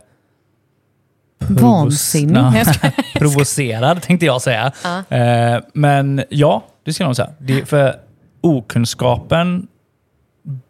Vansinnig. 1.48 2.38
Ja. 2.38 2.92
Provocerad 3.20 4.02
tänkte 4.02 4.26
jag 4.26 4.42
säga. 4.42 4.72
Ja. 4.84 5.18
Eh, 5.18 5.62
men 5.74 6.24
ja, 6.30 6.64
det 6.86 6.94
ska 6.94 7.04
jag 7.04 7.08
nog 7.08 7.16
säga. 7.16 7.30
Det, 7.40 7.66
för 7.66 7.96
okunskapen 8.42 9.68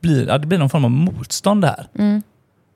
blir, 0.02 0.28
ja, 0.28 0.38
det 0.38 0.48
blir 0.48 0.58
någon 0.58 0.70
form 0.70 0.86
av 0.86 0.92
motstånd 0.92 1.66
här. 1.66 1.88
Mm. 2.00 2.22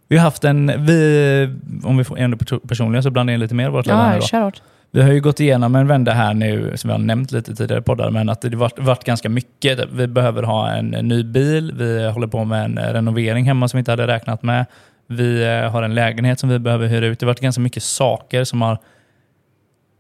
Vi 0.08 0.18
har 0.18 0.24
haft 0.24 0.44
en, 0.44 0.86
vi, 0.86 1.50
om 1.84 1.98
vi 1.98 2.04
får 2.04 2.18
ändå 2.20 2.38
personligen 2.68 3.04
så 3.04 3.10
blandar 3.10 3.32
jag 3.32 3.36
in 3.38 3.42
lite 3.42 3.56
mer 3.56 3.70
vårt 3.70 3.88
Ja, 3.88 4.22
kör. 4.22 4.54
Vi 4.92 5.02
har 5.02 5.12
ju 5.12 5.22
gått 5.22 5.40
igenom 5.40 5.76
en 5.76 5.88
vända 5.88 6.12
här 6.12 6.34
nu, 6.34 6.72
som 6.78 6.88
vi 6.88 6.92
har 6.92 7.00
nämnt 7.00 7.32
lite 7.32 7.56
tidigare 7.56 7.82
poddar, 7.82 8.10
men 8.12 8.30
att 8.30 8.42
det 8.42 8.56
varit, 8.56 8.80
varit 8.80 9.04
ganska 9.04 9.30
mycket. 9.30 9.80
Vi 9.92 10.08
behöver 10.08 10.44
ha 10.44 10.70
en, 10.70 10.88
ny 10.88 11.24
bil, 11.24 11.74
vi 11.78 12.10
håller 12.10 12.28
på 12.28 12.44
med 12.46 12.66
en 12.66 12.80
renovering 12.94 13.46
hemma 13.46 13.68
som 13.68 13.78
vi 13.78 13.80
inte 13.80 13.92
hade 13.92 14.08
räknat 14.08 14.44
med. 14.44 14.66
Vi 15.08 15.44
eh, 15.44 15.72
har 15.72 15.84
en 15.84 15.96
lägenhet 15.96 16.40
som 16.40 16.50
vi 16.50 16.60
behöver 16.60 16.88
hyra 16.88 17.06
ut. 17.06 17.20
Det 17.20 17.26
har 17.26 17.28
varit 17.30 17.40
ganska 17.40 17.62
mycket 17.62 17.84
saker 17.84 18.44
som 18.44 18.62
har 18.62 18.78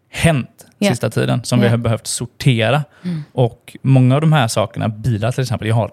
hänt 0.09 0.65
Ja. 0.77 0.89
sista 0.89 1.09
tiden, 1.09 1.43
som 1.43 1.59
vi 1.59 1.65
Ja. 1.65 1.71
har 1.71 1.77
behövt 1.77 2.07
sortera. 2.07 2.83
Och 3.31 3.77
många 3.81 4.15
av 4.15 4.21
de 4.21 4.33
här 4.33 4.47
sakerna, 4.47 4.87
bilar 4.89 5.31
till 5.31 5.41
exempel, 5.41 5.67
jag 5.67 5.75
har 5.75 5.91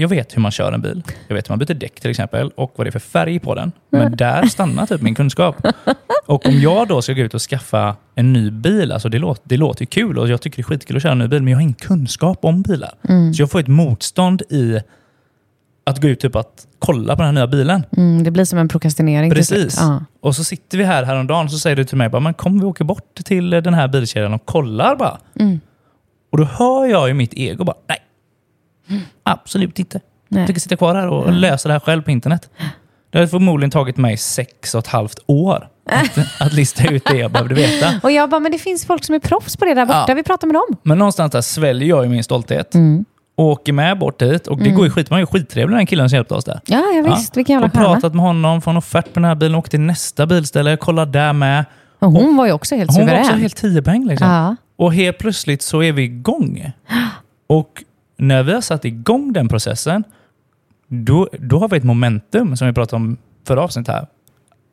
jag 0.00 0.08
vet 0.08 0.36
hur 0.36 0.42
man 0.42 0.50
kör 0.50 0.72
en 0.72 0.80
bil. 0.80 1.02
Jag 1.28 1.34
vet 1.34 1.48
hur 1.48 1.52
man 1.52 1.58
byter 1.58 1.74
däck 1.74 2.00
till 2.00 2.10
exempel 2.10 2.50
och 2.54 2.72
vad 2.76 2.86
det 2.86 2.88
är 2.88 2.92
för 2.92 2.98
färg 2.98 3.38
på 3.38 3.54
den. 3.54 3.72
Men 3.90 4.16
där 4.16 4.46
stannar 4.46 4.86
typ 4.86 5.00
min 5.00 5.14
kunskap. 5.14 5.56
Och 6.26 6.46
om 6.46 6.60
jag 6.60 6.88
då 6.88 7.02
ska 7.02 7.12
gå 7.12 7.20
ut 7.20 7.34
och 7.34 7.40
skaffa 7.40 7.96
en 8.14 8.32
ny 8.32 8.50
bil, 8.50 8.92
alltså 8.92 9.08
det, 9.08 9.18
låter, 9.18 9.42
det 9.44 9.56
låter 9.56 9.82
ju 9.82 9.86
kul 9.86 10.18
och 10.18 10.28
jag 10.28 10.40
tycker 10.40 10.56
det 10.56 10.60
är 10.60 10.64
skitkul 10.64 10.96
att 10.96 11.02
köra 11.02 11.12
en 11.12 11.18
ny 11.18 11.28
bil, 11.28 11.42
men 11.42 11.50
jag 11.50 11.56
har 11.56 11.62
ingen 11.62 11.74
kunskap 11.74 12.44
om 12.44 12.62
bilar. 12.62 12.94
Så 13.34 13.42
jag 13.42 13.50
får 13.50 13.60
ett 13.60 13.68
motstånd 13.68 14.42
i 14.50 14.80
att 15.84 16.02
gå 16.02 16.08
ut 16.08 16.20
typ 16.20 16.36
att 16.36 16.66
kolla 16.78 17.16
på 17.16 17.22
den 17.22 17.26
här 17.26 17.32
nya 17.32 17.46
bilen. 17.46 17.82
Mm, 17.96 18.24
det 18.24 18.30
blir 18.30 18.44
som 18.44 18.58
en 18.58 18.68
prokrastinering. 18.68 19.30
Precis. 19.30 19.76
Ja. 19.80 20.04
Och 20.20 20.36
så 20.36 20.44
sitter 20.44 20.78
vi 20.78 20.84
här 20.84 21.04
häromdagen 21.04 21.44
och 21.44 21.50
så 21.50 21.58
säger 21.58 21.76
du 21.76 21.84
till 21.84 21.96
mig, 21.96 22.08
bara, 22.08 22.20
men 22.20 22.34
kom 22.34 22.60
vi 22.60 22.64
åker 22.64 22.84
bort 22.84 23.14
till 23.24 23.50
den 23.50 23.74
här 23.74 23.88
bilkedjan 23.88 24.34
och 24.34 24.46
kollar 24.46 24.96
bara. 24.96 25.18
Mm. 25.40 25.60
Och 26.32 26.38
då 26.38 26.44
hör 26.44 26.86
jag 26.86 27.10
i 27.10 27.14
mitt 27.14 27.34
ego 27.34 27.64
bara, 27.64 27.76
nej. 27.88 27.98
Absolut 29.22 29.78
inte. 29.78 30.00
Nej. 30.28 30.40
Jag 30.40 30.46
tänker 30.46 30.60
sitta 30.60 30.76
kvar 30.76 30.94
här 30.94 31.08
och 31.08 31.32
läsa 31.32 31.68
det 31.68 31.72
här 31.72 31.80
själv 31.80 32.02
på 32.02 32.10
internet. 32.10 32.50
Det 33.10 33.18
hade 33.18 33.28
förmodligen 33.28 33.70
tagit 33.70 33.96
mig 33.96 34.16
sex 34.16 34.74
och 34.74 34.78
ett 34.78 34.86
halvt 34.86 35.18
år 35.26 35.68
att, 35.90 36.40
att 36.40 36.52
lista 36.52 36.92
ut 36.92 37.04
det 37.04 37.16
jag 37.16 37.30
behövde 37.30 37.54
veta. 37.54 38.00
Och 38.02 38.10
jag 38.10 38.30
bara, 38.30 38.40
men 38.40 38.52
det 38.52 38.58
finns 38.58 38.86
folk 38.86 39.04
som 39.04 39.14
är 39.14 39.18
proffs 39.18 39.56
på 39.56 39.64
det 39.64 39.74
där 39.74 39.86
borta. 39.86 40.04
Ja. 40.08 40.14
Vi 40.14 40.22
pratar 40.22 40.46
med 40.46 40.54
dem. 40.54 40.76
Men 40.82 40.98
någonstans 40.98 41.32
där 41.32 41.40
sväljer 41.40 41.88
jag 41.88 42.04
ju 42.04 42.10
min 42.10 42.24
stolthet. 42.24 42.74
Mm. 42.74 43.04
Och 43.36 43.44
åker 43.46 43.72
med 43.72 43.98
bort 43.98 44.18
dit. 44.18 44.46
Och 44.46 44.58
det 44.58 44.70
går 44.70 44.84
ju 44.84 44.90
skit. 44.90 45.10
Man 45.10 45.16
är 45.16 45.20
ju 45.20 45.26
skittrevlig 45.26 45.78
den 45.78 45.86
killen 45.86 46.08
som 46.08 46.16
hjälpte 46.16 46.34
oss 46.34 46.44
där. 46.44 46.60
Ja, 46.66 46.82
ja 46.94 47.14
visst. 47.14 47.36
Vilken 47.36 47.52
jävla 47.54 47.66
och 47.66 47.72
stjärna. 47.72 47.86
pratat 47.94 48.14
med 48.14 48.24
honom, 48.24 48.62
får 48.62 48.70
en 48.70 48.76
offert 48.76 49.04
på 49.04 49.20
den 49.20 49.24
här 49.24 49.34
bilen, 49.34 49.54
åkt 49.54 49.70
till 49.70 49.80
nästa 49.80 50.26
bilställe, 50.26 50.76
kollar 50.76 51.06
där 51.06 51.32
med. 51.32 51.64
Och 51.98 52.12
hon 52.12 52.36
var 52.36 52.46
ju 52.46 52.52
också 52.52 52.76
helt 52.76 52.90
Hon 52.90 53.00
var 53.00 53.06
suverän. 53.08 53.24
också 53.24 53.36
helt 53.36 53.56
10 53.56 53.82
poäng 53.82 54.06
liksom. 54.06 54.28
Ja. 54.28 54.56
Och 54.76 54.94
helt 54.94 55.18
plötsligt 55.18 55.62
så 55.62 55.82
är 55.82 55.92
vi 55.92 56.02
igång. 56.02 56.72
Och 57.46 57.84
när 58.20 58.42
vi 58.42 58.52
har 58.52 58.60
satt 58.60 58.84
igång 58.84 59.32
den 59.32 59.48
processen, 59.48 60.04
då, 60.88 61.28
då 61.38 61.58
har 61.58 61.68
vi 61.68 61.76
ett 61.76 61.84
momentum 61.84 62.56
som 62.56 62.66
vi 62.66 62.72
pratade 62.72 62.96
om 62.96 63.16
förra 63.46 63.62
avsnittet 63.62 63.94
här. 63.94 64.06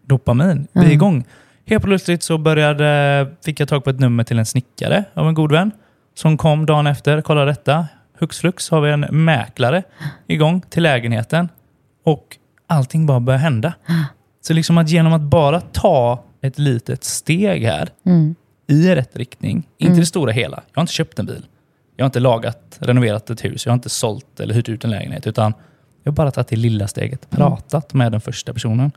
Dopamin. 0.05 0.67
Vi 0.73 0.79
är 0.79 0.83
Mm. 0.83 0.93
igång. 0.93 1.25
Helt 1.65 1.83
plötsligt 1.83 2.23
så 2.23 2.37
började, 2.37 3.27
fick 3.45 3.59
jag 3.59 3.67
tag 3.67 3.83
på 3.83 3.89
ett 3.89 3.99
nummer 3.99 4.23
till 4.23 4.39
en 4.39 4.45
snickare 4.45 5.03
av 5.13 5.27
en 5.27 5.33
god 5.33 5.51
vän. 5.51 5.71
Som 6.15 6.37
kom 6.37 6.65
dagen 6.65 6.87
efter, 6.87 7.21
kollade 7.21 7.51
detta. 7.51 7.85
Hux 8.19 8.39
flux 8.39 8.69
har 8.69 8.81
vi 8.81 8.91
en 8.91 8.99
mäklare 9.11 9.83
igång 10.27 10.61
till 10.69 10.83
lägenheten. 10.83 11.49
Och 12.03 12.37
allting 12.67 13.05
bara 13.05 13.19
börjar 13.19 13.39
hända. 13.39 13.73
Så 14.41 14.53
liksom 14.53 14.77
att 14.77 14.89
genom 14.89 15.13
att 15.13 15.21
bara 15.21 15.61
ta 15.61 16.23
ett 16.41 16.59
litet 16.59 17.03
steg 17.03 17.63
här 17.65 17.89
Mm. 18.05 18.35
i 18.67 18.95
rätt 18.95 19.15
riktning, 19.15 19.67
inte 19.77 19.99
det 19.99 20.05
stora 20.05 20.31
hela. 20.31 20.63
Jag 20.71 20.77
har 20.79 20.81
inte 20.81 20.93
köpt 20.93 21.19
en 21.19 21.25
bil. 21.25 21.45
Jag 21.97 22.03
har 22.03 22.07
inte 22.07 22.19
lagat, 22.19 22.77
renoverat 22.79 23.29
ett 23.29 23.45
hus. 23.45 23.65
Jag 23.65 23.71
har 23.71 23.75
inte 23.75 23.89
sålt 23.89 24.39
eller 24.39 24.53
hyrt 24.53 24.69
ut 24.69 24.83
en 24.83 24.89
lägenhet. 24.89 25.27
Utan 25.27 25.53
jag 26.07 26.11
har 26.11 26.15
bara 26.15 26.31
tagit 26.31 26.47
det 26.47 26.55
lilla 26.55 26.87
steget. 26.87 27.29
Pratat 27.29 27.93
med 27.93 28.11
den 28.11 28.21
första 28.21 28.53
personen. 28.53 28.91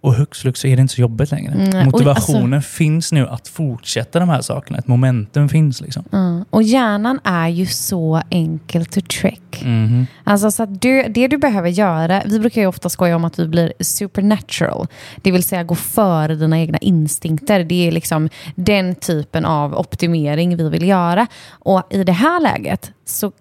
Och 0.00 0.14
hux 0.14 0.40
flux 0.40 0.60
så 0.60 0.66
är 0.66 0.76
det 0.76 0.82
inte 0.82 0.94
så 0.94 1.00
jobbigt 1.00 1.30
längre. 1.30 1.52
Mm, 1.52 1.86
Motivationen 1.86 2.62
finns 2.62 3.12
nu 3.12 3.28
att 3.28 3.48
fortsätta 3.48 4.18
de 4.20 4.28
här 4.28 4.40
sakerna. 4.40 4.78
Ett 4.78 4.86
momentum 4.86 5.48
finns 5.48 5.80
liksom. 5.80 6.04
Mm. 6.12 6.44
Och 6.50 6.62
hjärnan 6.62 7.20
är 7.24 7.48
ju 7.48 7.66
så 7.66 8.22
enkel 8.30 8.86
to 8.86 9.00
trick. 9.00 9.62
Mhm. 9.64 10.06
Alltså 10.24 10.50
så 10.50 10.62
att 10.62 10.82
du, 10.82 11.02
det 11.02 11.28
du 11.28 11.38
behöver 11.38 11.68
göra, 11.68 12.22
vi 12.26 12.40
brukar 12.40 12.60
ju 12.60 12.66
ofta 12.66 12.88
skoja 12.88 13.16
om 13.16 13.24
att 13.24 13.38
vi 13.38 13.48
blir 13.48 13.72
supernatural. 13.80 14.86
Det 15.16 15.32
vill 15.32 15.44
säga 15.44 15.64
gå 15.64 15.74
före 15.74 16.34
dina 16.34 16.58
egna 16.58 16.78
instinkter. 16.78 17.64
Det 17.64 17.88
är 17.88 17.92
liksom 17.92 18.28
den 18.54 18.94
typen 18.94 19.44
av 19.44 19.74
optimering 19.74 20.56
vi 20.56 20.68
vill 20.68 20.88
göra. 20.88 21.26
Och 21.50 21.82
i 21.90 22.04
det 22.04 22.12
här 22.12 22.40
läget 22.40 22.92
så 23.04 23.32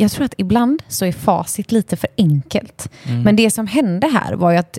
jag 0.00 0.10
tror 0.10 0.24
att 0.24 0.34
ibland 0.36 0.82
så 0.88 1.04
är 1.04 1.12
facit 1.12 1.72
lite 1.72 1.96
för 1.96 2.08
enkelt. 2.16 2.90
Men 3.24 3.36
det 3.36 3.50
som 3.50 3.66
hände 3.66 4.06
här 4.06 4.32
var 4.32 4.50
ju 4.50 4.56
att 4.56 4.78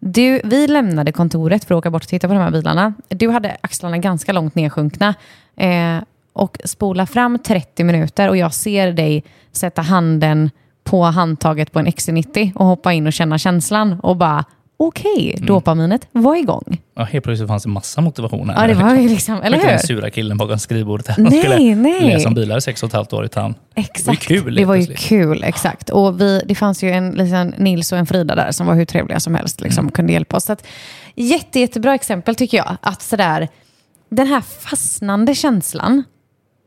du, 0.00 0.40
vi 0.44 0.66
lämnade 0.66 1.12
kontoret 1.12 1.64
för 1.64 1.74
att 1.74 1.78
åka 1.78 1.90
bort 1.90 2.02
och 2.02 2.08
titta 2.08 2.28
på 2.28 2.34
de 2.34 2.40
här 2.40 2.50
bilarna. 2.50 2.94
Du 3.08 3.28
hade 3.28 3.56
axlarna 3.60 3.98
ganska 3.98 4.32
långt 4.32 4.54
nedsjunkna. 4.54 5.14
Eh, 5.56 5.98
och 6.32 6.58
spola 6.64 7.06
fram 7.06 7.38
30 7.38 7.84
minuter 7.84 8.28
och 8.28 8.36
jag 8.36 8.54
ser 8.54 8.92
dig 8.92 9.24
sätta 9.52 9.82
handen 9.82 10.50
på 10.84 11.02
handtaget 11.02 11.72
på 11.72 11.78
en 11.78 11.86
XC90 11.86 12.54
och 12.54 12.66
hoppa 12.66 12.92
in 12.92 13.06
och 13.06 13.12
känna 13.12 13.38
känslan 13.38 14.00
och 14.00 14.16
bara 14.16 14.44
okej, 14.86 15.38
dopaminet 15.40 16.08
var 16.12 16.36
igång. 16.36 16.80
Ja, 16.96 17.02
helt 17.04 17.24
plötsligt 17.24 17.48
fanns 17.48 17.62
det 17.62 17.68
massa 17.68 18.00
motivation 18.00 18.50
här. 18.50 18.68
Ja, 18.68 18.74
det 18.74 18.82
var 18.82 18.94
ju 18.94 19.08
liksom, 19.08 19.42
eller 19.42 19.58
hur? 19.58 19.66
den 19.66 19.78
sura 19.78 20.10
killen 20.10 20.36
bakom 20.38 20.58
skrivbordet 20.58 21.08
här. 21.08 21.16
Nej, 21.18 21.40
skulle 21.42 21.74
nej. 21.74 22.00
läsa 22.00 22.28
om 22.28 22.34
bilar 22.34 22.56
i 22.56 22.60
sex 22.60 22.82
och 22.82 22.86
ett 22.86 22.92
halvt 22.92 23.12
år 23.12 23.24
i 23.24 23.28
town. 23.28 23.54
Exakt. 23.74 24.28
Det 24.28 24.34
var 24.34 24.36
ju 24.36 24.42
kul, 24.42 24.54
Det 24.54 24.64
var 24.64 24.74
ju 24.74 24.86
kul, 24.86 25.42
exakt. 25.44 25.90
Och 25.90 26.20
vi, 26.20 26.42
det 26.46 26.54
fanns 26.54 26.82
ju 26.84 26.90
en 26.90 27.10
liksom, 27.10 27.52
Nils 27.58 27.92
och 27.92 27.98
en 27.98 28.06
Frida 28.06 28.34
där 28.34 28.50
som 28.52 28.66
var 28.66 28.74
hur 28.74 28.84
trevliga 28.84 29.20
som 29.20 29.34
helst, 29.34 29.60
liksom, 29.60 29.82
Mm. 29.84 29.92
kunde 29.92 30.12
hjälpa 30.12 30.36
oss. 30.36 30.44
Så 30.44 30.52
att, 30.52 30.66
jätte, 31.14 31.60
jättebra 31.60 31.94
exempel 31.94 32.34
tycker 32.34 32.56
jag. 32.56 32.76
Att 32.80 33.02
sådär, 33.02 33.48
den 34.08 34.26
här 34.26 34.40
fastnande 34.40 35.34
känslan, 35.34 36.02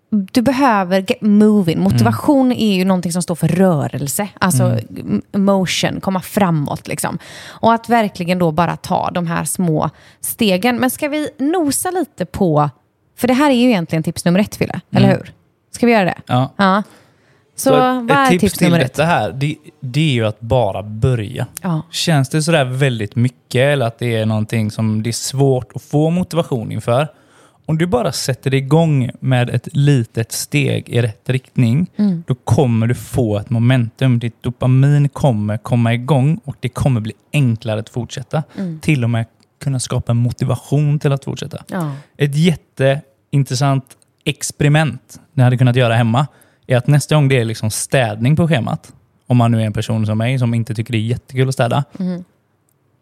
du 0.09 0.41
behöver 0.41 0.99
get 0.99 1.21
moving. 1.21 1.79
Motivation 1.79 2.51
är 2.51 2.75
ju 2.75 2.85
någonting 2.85 3.11
som 3.11 3.21
står 3.21 3.35
för 3.35 3.47
rörelse, 3.47 4.27
alltså 4.39 4.63
m- 4.63 5.21
motion, 5.33 6.01
komma 6.01 6.21
framåt. 6.21 6.87
Liksom. 6.87 7.17
Och 7.47 7.73
att 7.73 7.89
verkligen 7.89 8.39
då 8.39 8.51
bara 8.51 8.77
ta 8.77 9.11
de 9.11 9.27
här 9.27 9.45
små 9.45 9.89
stegen. 10.21 10.75
Men 10.77 10.89
ska 10.89 11.07
vi 11.07 11.29
nosa 11.37 11.91
lite 11.91 12.25
på, 12.25 12.69
för 13.17 13.27
det 13.27 13.33
här 13.33 13.49
är 13.49 13.55
ju 13.55 13.67
egentligen 13.69 14.03
tips 14.03 14.25
nummer 14.25 14.39
ett, 14.39 14.55
Fille, 14.55 14.81
eller 14.91 15.07
hur? 15.09 15.33
Ska 15.71 15.85
vi 15.85 15.91
göra 15.91 16.05
det? 16.05 16.17
Ja. 16.25 16.53
Ja. 16.57 16.83
Så, 17.57 17.69
Så 17.69 17.75
vad 17.79 18.11
ett, 18.11 18.17
är 18.17 18.23
ett 18.23 18.29
tips, 18.29 18.41
tips, 18.41 18.57
till 18.57 18.67
nummer 18.67 18.79
ett? 18.79 18.93
detta 18.93 19.03
här, 19.05 19.31
det, 19.31 19.55
det 19.79 19.99
är 20.09 20.13
ju 20.13 20.25
att 20.27 20.39
bara 20.39 20.83
börja. 20.83 21.47
Ja. 21.61 21.81
Känns 21.91 22.29
det 22.29 22.41
sådär 22.43 22.65
väldigt 22.65 23.15
mycket 23.15 23.59
eller 23.59 23.85
att 23.85 23.99
det 23.99 24.15
är 24.15 24.25
någonting 24.25 24.71
som 24.71 25.03
det 25.03 25.09
är 25.09 25.11
svårt 25.11 25.71
att 25.75 25.81
få 25.81 26.09
motivation 26.09 26.71
inför. 26.71 27.07
Om 27.67 27.77
du 27.77 27.85
bara 27.85 28.11
sätter 28.11 28.53
igång 28.53 29.09
med 29.19 29.49
ett 29.49 29.67
litet 29.71 30.31
steg 30.31 30.89
i 30.89 31.01
rätt 31.01 31.29
riktning, 31.29 31.87
Mm. 31.97 32.23
då 32.27 32.35
kommer 32.35 32.87
du 32.87 32.95
få 32.95 33.37
ett 33.37 33.49
momentum. 33.49 34.19
Ditt 34.19 34.43
dopamin 34.43 35.09
kommer 35.09 35.57
komma 35.57 35.93
igång 35.93 36.39
och 36.43 36.55
det 36.59 36.69
kommer 36.69 37.01
bli 37.01 37.13
enklare 37.33 37.79
att 37.79 37.89
fortsätta. 37.89 38.43
Mm. 38.57 38.79
Till 38.79 39.03
och 39.03 39.09
med 39.09 39.25
kunna 39.63 39.79
skapa 39.79 40.11
en 40.11 40.17
motivation 40.17 40.99
till 40.99 41.11
att 41.11 41.23
fortsätta. 41.25 41.63
Ja. 41.67 41.95
Ett 42.17 42.35
jätteintressant 42.35 43.85
experiment 44.25 45.19
ni 45.33 45.43
hade 45.43 45.57
kunnat 45.57 45.75
göra 45.75 45.93
hemma 45.95 46.27
är 46.67 46.77
att 46.77 46.87
nästa 46.87 47.15
gång 47.15 47.27
det 47.27 47.39
är 47.39 47.45
liksom 47.45 47.71
städning 47.71 48.35
på 48.35 48.47
schemat, 48.47 48.93
om 49.27 49.37
man 49.37 49.51
nu 49.51 49.61
är 49.61 49.65
en 49.65 49.73
person 49.73 50.05
som 50.05 50.17
mig 50.17 50.39
som 50.39 50.53
inte 50.53 50.75
tycker 50.75 50.91
det 50.91 50.97
är 50.97 51.01
jättekul 51.01 51.47
att 51.47 51.53
städa, 51.53 51.83
Mm. 51.99 52.23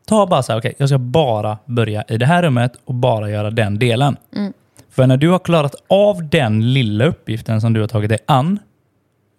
Ta 0.08 0.28
bara 0.28 0.44
så 0.44 0.52
här, 0.52 0.60
okej, 0.60 0.74
jag 0.78 0.90
ska 0.90 0.98
bara 0.98 1.58
börja 1.66 2.04
i 2.08 2.18
det 2.18 2.26
här 2.26 2.44
rummet 2.44 2.74
och 2.86 2.94
bara 2.94 3.30
göra 3.30 3.52
den 3.52 3.80
delen. 3.80 4.18
Mm. 4.36 4.54
För 4.90 5.08
när 5.08 5.18
du 5.18 5.30
har 5.30 5.40
klarat 5.40 5.76
av 5.90 6.30
den 6.30 6.74
lilla 6.74 7.06
uppgiften 7.06 7.62
som 7.62 7.74
du 7.74 7.80
har 7.82 7.88
tagit 7.88 8.10
dig 8.10 8.20
an, 8.26 8.60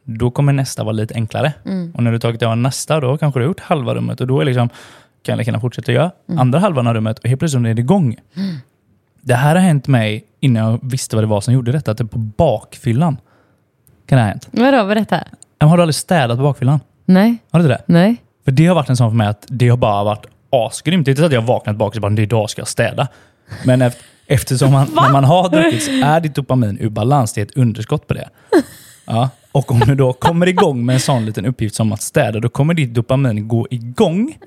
då 0.04 0.30
kommer 0.30 0.52
nästa 0.52 0.84
vara 0.84 0.92
lite 0.92 1.14
enklare. 1.14 1.52
Mm. 1.64 1.92
Och 1.94 2.02
när 2.02 2.12
du 2.12 2.18
tagit 2.18 2.40
dig 2.40 2.48
an 2.48 2.62
nästa, 2.62 3.00
då 3.00 3.18
kanske 3.18 3.40
du 3.40 3.44
har 3.44 3.48
gjort 3.48 3.60
halva 3.60 3.94
rummet 3.94 4.20
och 4.20 4.26
då 4.26 4.40
är 4.40 4.44
liksom, 4.44 4.68
kan 5.22 5.32
jag 5.32 5.36
lika 5.38 5.48
gärna 5.48 5.60
fortsätta 5.60 5.92
göra 5.92 6.10
Mm. 6.28 6.40
andra 6.40 6.58
halvan 6.58 6.86
av 6.86 6.94
rummet 6.94 7.18
och 7.18 7.28
helt 7.28 7.38
plötsligt 7.38 7.66
är 7.66 7.74
det 7.74 7.80
igång. 7.80 8.16
Det 9.20 9.34
här 9.34 9.54
har 9.56 9.62
hänt 9.62 9.88
mig 9.88 10.24
innan 10.40 10.70
jag 10.70 10.78
visste 10.82 11.16
vad 11.16 11.22
det 11.22 11.26
var 11.28 11.40
som 11.40 11.54
gjorde 11.54 11.72
detta, 11.72 11.90
är 11.90 12.04
på 12.04 12.18
bakfyllan. 12.18 13.16
Kan 14.06 14.16
det 14.16 14.22
ha 14.22 14.28
hänt? 14.28 14.48
Vadå, 14.52 14.84
berätta. 14.86 15.20
Har 15.60 15.76
du 15.76 15.82
aldrig 15.82 15.94
städat 15.94 16.36
på 16.38 16.42
bakfyllan? 16.42 16.80
Nej, 17.04 17.36
Har 17.50 17.58
du 17.58 17.64
inte 17.64 17.76
det? 17.76 17.82
nej. 17.92 18.16
För 18.44 18.52
det 18.52 18.66
har 18.66 18.74
varit 18.74 18.88
en 18.90 18.96
sån 18.96 19.10
för 19.10 19.16
mig 19.16 19.26
att 19.26 19.44
det 19.48 19.68
har 19.68 19.76
bara 19.76 20.04
varit 20.04 20.26
asgrymt. 20.54 21.04
Det 21.04 21.08
är 21.08 21.12
inte 21.12 21.22
så 21.22 21.26
att 21.26 21.32
jag 21.32 21.42
vaknat 21.42 21.76
bak 21.76 21.94
och 21.96 22.02
bara, 22.02 22.22
idag 22.22 22.50
ska 22.50 22.60
jag 22.60 22.68
städa. 22.68 23.08
Men 23.64 23.82
eft- 23.82 24.02
eftersom 24.26 24.72
man, 24.72 24.86
när 24.94 25.12
man 25.12 25.24
har 25.24 25.48
druckit 25.48 25.82
så 25.82 25.90
är 25.90 26.20
ditt 26.20 26.34
dopamin 26.34 26.78
ur 26.80 26.88
balans. 26.90 27.32
Det 27.32 27.40
är 27.40 27.44
ett 27.44 27.56
underskott 27.56 28.06
på 28.06 28.14
det. 28.14 28.28
Ja. 29.06 29.28
Och 29.52 29.72
om 29.72 29.80
du 29.80 29.94
då 29.94 30.12
kommer 30.12 30.48
igång 30.48 30.86
med 30.86 30.94
en 30.94 31.00
sån 31.00 31.26
liten 31.26 31.46
uppgift 31.46 31.74
som 31.74 31.92
att 31.92 32.02
städa, 32.02 32.40
då 32.40 32.48
kommer 32.48 32.74
ditt 32.74 32.94
dopamin 32.94 33.48
gå 33.48 33.66
igång. 33.70 34.38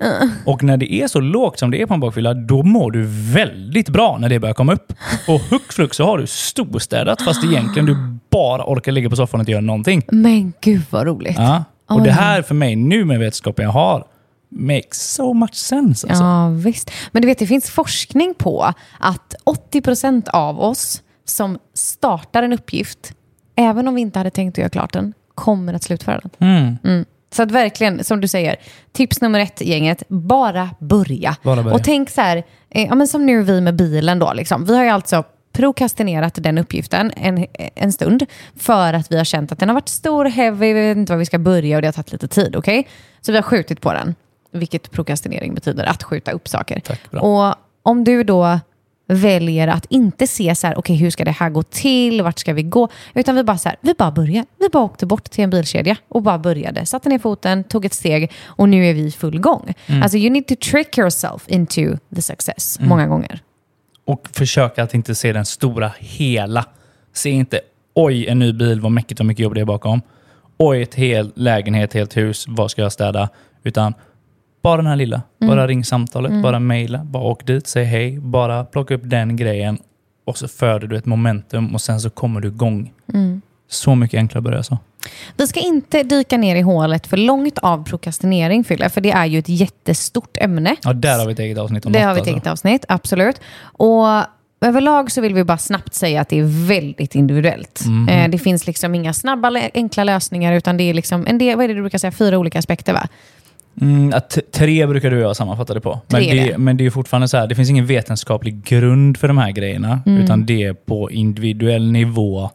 Och 0.46 0.62
när 0.62 0.76
det 0.76 0.92
är 0.92 1.08
så 1.08 1.20
lågt 1.20 1.58
som 1.58 1.70
det 1.70 1.82
är 1.82 1.86
på 1.86 1.94
en 1.94 2.00
bakfylla, 2.00 2.34
då 2.34 2.62
mår 2.62 2.90
du 2.90 3.04
väldigt 3.32 3.88
bra 3.88 4.18
när 4.20 4.28
det 4.28 4.38
börjar 4.38 4.54
komma 4.54 4.72
upp. 4.72 4.92
Och 5.28 5.40
hux 5.40 5.74
flux 5.74 5.96
så 5.96 6.04
har 6.04 6.18
du 6.18 6.26
storstädat 6.26 7.22
fast 7.22 7.44
egentligen 7.44 7.86
du 7.86 7.96
bara 8.30 8.64
orkar 8.64 8.92
ligga 8.92 9.10
på 9.10 9.16
soffan 9.16 9.40
och 9.40 9.42
inte 9.42 9.52
göra 9.52 9.60
någonting. 9.60 10.02
Men 10.12 10.52
gud 10.60 10.82
vad 10.90 11.06
roligt. 11.06 11.38
Ja. 11.38 11.64
Och 11.88 12.02
det 12.02 12.10
här 12.10 12.42
för 12.42 12.54
mig 12.54 12.76
nu 12.76 13.04
med 13.04 13.18
vetskapen 13.18 13.64
jag 13.64 13.72
har 13.72 14.04
makes 14.48 15.12
so 15.14 15.34
much 15.34 15.54
sense. 15.54 16.08
Alltså. 16.08 16.24
Ja, 16.24 16.48
visst. 16.48 16.90
Men 17.12 17.22
du 17.22 17.28
vet, 17.28 17.38
det 17.38 17.46
finns 17.46 17.70
forskning 17.70 18.34
på 18.34 18.72
att 18.98 19.34
80% 19.72 20.28
av 20.28 20.60
oss 20.60 21.02
som 21.24 21.58
startar 21.74 22.42
en 22.42 22.52
uppgift, 22.52 23.12
även 23.56 23.88
om 23.88 23.94
vi 23.94 24.00
inte 24.00 24.18
hade 24.18 24.30
tänkt 24.30 24.54
att 24.54 24.58
göra 24.58 24.68
klart 24.68 24.92
den, 24.92 25.14
kommer 25.34 25.74
att 25.74 25.82
slutföra 25.82 26.20
den. 26.20 26.48
Mm. 26.48 26.76
Mm. 26.84 27.04
Så 27.32 27.42
att 27.42 27.50
verkligen, 27.50 28.04
som 28.04 28.20
du 28.20 28.28
säger, 28.28 28.56
tips 28.92 29.20
nummer 29.20 29.40
ett 29.40 29.60
gänget, 29.60 30.02
bara 30.08 30.70
börja. 30.78 31.36
Bara 31.42 31.62
börja. 31.62 31.74
Och 31.74 31.84
tänk 31.84 32.10
så 32.10 32.20
här, 32.20 32.36
eh, 32.70 32.86
ja, 32.86 32.94
men 32.94 33.08
som 33.08 33.26
nu 33.26 33.42
vi 33.42 33.60
med 33.60 33.76
bilen 33.76 34.18
då, 34.18 34.32
liksom. 34.32 34.64
vi 34.64 34.76
har 34.76 34.84
ju 34.84 34.90
alltså 34.90 35.24
prokrastinerat 35.52 36.34
den 36.34 36.58
uppgiften 36.58 37.12
en, 37.16 37.46
en 37.74 37.92
stund 37.92 38.26
för 38.56 38.92
att 38.92 39.12
vi 39.12 39.16
har 39.16 39.24
känt 39.24 39.52
att 39.52 39.58
den 39.58 39.68
har 39.68 39.74
varit 39.74 39.88
stor, 39.88 40.24
heavy, 40.24 40.72
vi 40.72 40.88
vet 40.88 40.96
inte 40.96 41.12
var 41.12 41.18
vi 41.18 41.26
ska 41.26 41.38
börja 41.38 41.76
och 41.76 41.82
det 41.82 41.88
har 41.88 41.92
tagit 41.92 42.12
lite 42.12 42.28
tid. 42.28 42.56
okej? 42.56 42.88
Så 43.20 43.32
vi 43.32 43.38
har 43.38 43.42
skjutit 43.42 43.80
på 43.80 43.92
den, 43.92 44.14
vilket 44.52 44.90
prokrastinering 44.90 45.54
betyder, 45.54 45.84
att 45.84 46.02
skjuta 46.02 46.30
upp 46.30 46.48
saker. 46.48 46.80
Tack. 46.80 47.00
Och 47.12 47.54
om 47.82 48.04
du 48.04 48.24
då 48.24 48.60
väljer 49.08 49.68
att 49.68 49.86
inte 49.88 50.26
se 50.26 50.54
så 50.54 50.66
här, 50.66 50.78
okej 50.78 50.96
hur 50.96 51.10
ska 51.10 51.24
det 51.24 51.30
här 51.30 51.50
gå 51.50 51.62
till, 51.62 52.22
vart 52.22 52.38
ska 52.38 52.52
vi 52.52 52.62
gå? 52.62 52.88
Utan 53.14 53.34
vi 53.34 53.44
bara 53.44 53.58
så 53.58 53.68
här, 53.68 53.78
vi 53.80 53.94
bara 53.94 54.10
börjar. 54.10 54.44
Vi 54.58 54.68
bara 54.68 54.84
åkte 54.84 55.06
bort 55.06 55.30
till 55.30 55.44
en 55.44 55.50
bilkedja 55.50 55.96
och 56.08 56.22
bara 56.22 56.38
började. 56.38 56.86
Satte 56.86 57.08
ner 57.08 57.18
foten, 57.18 57.64
tog 57.64 57.84
ett 57.84 57.94
steg 57.94 58.32
och 58.44 58.68
nu 58.68 58.86
är 58.86 58.94
vi 58.94 59.00
i 59.00 59.10
full 59.10 59.40
gång. 59.40 59.74
Alltså 60.02 60.18
you 60.18 60.30
need 60.30 60.46
to 60.46 60.54
trick 60.70 60.98
yourself 60.98 61.48
into 61.48 61.96
the 62.14 62.22
success 62.22 62.78
många 62.80 63.06
gånger. 63.06 63.40
Och 64.04 64.28
försöka 64.32 64.82
att 64.82 64.94
inte 64.94 65.14
se 65.14 65.32
den 65.32 65.46
stora 65.46 65.92
hela. 65.98 66.64
Se 67.12 67.30
inte, 67.30 67.60
oj 67.94 68.26
en 68.26 68.38
ny 68.38 68.52
bil, 68.52 68.80
vad 68.80 68.92
mäckigt 68.92 69.20
och 69.20 69.26
mycket 69.26 69.42
jobb 69.42 69.54
det 69.54 69.60
är 69.60 69.64
bakom. 69.64 70.02
Oj, 70.56 70.82
ett 70.82 70.94
hel 70.94 71.32
lägenhet, 71.34 71.94
helt 71.94 72.16
hus, 72.16 72.44
vad 72.48 72.70
ska 72.70 72.82
jag 72.82 72.92
städa? 72.92 73.28
Utan 73.62 73.94
bara 74.62 74.76
den 74.76 74.86
här 74.86 74.96
lilla. 74.96 75.22
Bara 75.40 75.66
ring 75.66 75.84
samtalet, 75.84 76.42
bara 76.42 76.58
mejla, 76.58 77.04
bara 77.04 77.22
åk 77.22 77.46
dit, 77.46 77.66
säg 77.66 77.84
hej, 77.84 78.18
bara 78.18 78.64
plocka 78.64 78.94
upp 78.94 79.02
den 79.04 79.36
grejen 79.36 79.78
och 80.24 80.38
så 80.38 80.48
föder 80.48 80.86
du 80.86 80.96
ett 80.96 81.06
momentum 81.06 81.74
och 81.74 81.80
sen 81.80 82.00
så 82.00 82.10
kommer 82.10 82.40
du 82.40 82.48
igång. 82.48 82.92
Så 83.70 83.94
mycket 83.94 84.18
enklare 84.18 84.38
att 84.38 84.44
börja 84.44 84.62
så. 84.62 84.78
Vi 85.36 85.46
ska 85.46 85.60
inte 85.60 86.02
dyka 86.02 86.38
ner 86.38 86.56
i 86.56 86.60
hålet 86.60 87.06
för 87.06 87.16
långt 87.16 87.58
av 87.58 87.84
prokrastinering, 87.84 88.64
Fylle, 88.64 88.88
för 88.88 89.00
det 89.00 89.10
är 89.10 89.26
ju 89.26 89.38
ett 89.38 89.48
jättestort 89.48 90.36
ämne. 90.36 90.76
Ja, 90.82 90.92
där 90.92 91.18
har 91.18 91.26
vi 91.26 91.32
ett 91.32 91.38
eget 91.38 91.58
avsnitt 91.58 91.86
om 91.86 91.92
Det 91.92 91.98
något, 91.98 92.06
har 92.06 92.14
vi 92.14 92.20
ett 92.20 92.26
alltså. 92.26 92.34
eget 92.34 92.46
avsnitt, 92.46 92.84
absolut. 92.88 93.40
Och 93.62 94.06
överlag 94.60 95.10
så 95.10 95.20
vill 95.20 95.34
vi 95.34 95.44
bara 95.44 95.58
snabbt 95.58 95.94
säga 95.94 96.20
att 96.20 96.28
det 96.28 96.38
är 96.38 96.66
väldigt 96.66 97.14
individuellt. 97.14 97.80
Eh, 98.10 98.28
det 98.30 98.38
finns 98.38 98.66
liksom 98.66 98.94
inga 98.94 99.12
snabba, 99.12 99.52
enkla 99.74 100.04
lösningar, 100.04 100.52
utan 100.52 100.76
det 100.76 100.84
är 100.84 100.94
liksom 100.94 101.26
en 101.26 101.38
del, 101.38 101.56
vad 101.56 101.64
är 101.64 101.68
det 101.68 101.74
du 101.74 101.80
brukar 101.80 101.98
säga, 101.98 102.12
fyra 102.12 102.38
olika 102.38 102.58
aspekter 102.58 102.92
va? 102.92 103.08
Mm, 103.80 104.12
att 104.14 104.38
tre 104.52 104.86
brukar 104.86 105.10
du 105.10 105.16
och 105.16 105.22
jag 105.22 105.36
sammanfatta 105.36 105.74
det 105.74 105.80
på. 105.80 106.00
Men 106.06 106.22
det, 106.22 106.58
men 106.58 106.76
det 106.76 106.86
är 106.86 106.90
fortfarande 106.90 107.28
så 107.28 107.36
här, 107.36 107.46
det 107.46 107.54
finns 107.54 107.70
ingen 107.70 107.86
vetenskaplig 107.86 108.64
grund 108.64 109.16
för 109.16 109.28
de 109.28 109.38
här 109.38 109.50
grejerna. 109.50 110.00
Mm. 110.06 110.22
Utan 110.22 110.46
det 110.46 110.62
är 110.62 110.72
på 110.72 111.10
individuell 111.10 111.92
nivå 111.92 112.50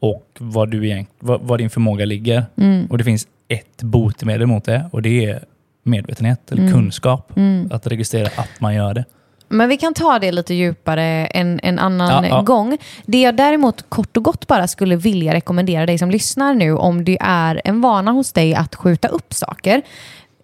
och 0.00 0.26
vad, 0.38 0.70
du 0.70 1.04
vad, 1.18 1.40
vad 1.40 1.58
din 1.60 1.70
förmåga 1.70 2.04
ligger. 2.04 2.44
Mm. 2.56 2.86
Och 2.90 2.98
det 2.98 3.04
finns 3.04 3.26
ett 3.48 3.82
botemedel 3.82 4.46
mot 4.46 4.64
det 4.64 4.84
och 4.92 5.02
det 5.02 5.24
är 5.24 5.44
medvetenhet 5.82 6.52
Mm. 6.52 6.64
eller 6.64 6.72
kunskap. 6.74 7.32
Att 7.70 7.86
registrera 7.86 8.26
att 8.26 8.60
man 8.60 8.74
gör 8.74 8.94
det. 8.94 9.04
Men 9.48 9.68
vi 9.68 9.76
kan 9.76 9.94
ta 9.94 10.18
det 10.18 10.32
lite 10.32 10.54
djupare 10.54 11.26
en, 11.26 11.60
en 11.62 11.78
annan 11.78 12.24
Ja, 12.24 12.28
ja. 12.28 12.42
gång. 12.42 12.78
Det 13.06 13.20
jag 13.22 13.36
däremot 13.36 13.84
kort 13.88 14.16
och 14.16 14.22
gott 14.24 14.46
bara 14.46 14.68
skulle 14.68 14.96
vilja 14.96 15.34
rekommendera 15.34 15.86
dig 15.86 15.98
som 15.98 16.10
lyssnar 16.10 16.54
nu, 16.54 16.72
om 16.72 17.04
det 17.04 17.18
är 17.20 17.60
en 17.64 17.80
vana 17.80 18.10
hos 18.10 18.32
dig 18.32 18.54
att 18.54 18.74
skjuta 18.74 19.08
upp 19.08 19.34
saker, 19.34 19.82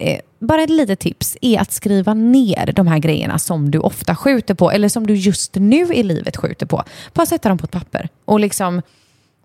eh, 0.02 0.18
bara 0.38 0.62
ett 0.62 0.70
litet 0.70 1.00
tips 1.00 1.36
är 1.40 1.60
att 1.60 1.72
skriva 1.72 2.14
ner 2.14 2.72
de 2.72 2.86
här 2.86 2.98
grejerna 2.98 3.38
som 3.38 3.70
du 3.70 3.78
ofta 3.78 4.16
skjuter 4.16 4.54
på, 4.54 4.70
eller 4.70 4.88
som 4.88 5.06
du 5.06 5.14
just 5.14 5.54
nu 5.54 5.94
i 5.94 6.02
livet 6.02 6.36
skjuter 6.36 6.66
på. 6.66 6.82
Bara 7.12 7.26
sätta 7.26 7.48
dem 7.48 7.58
på 7.58 7.64
ett 7.64 7.70
papper 7.70 8.08
och 8.24 8.40
liksom 8.40 8.82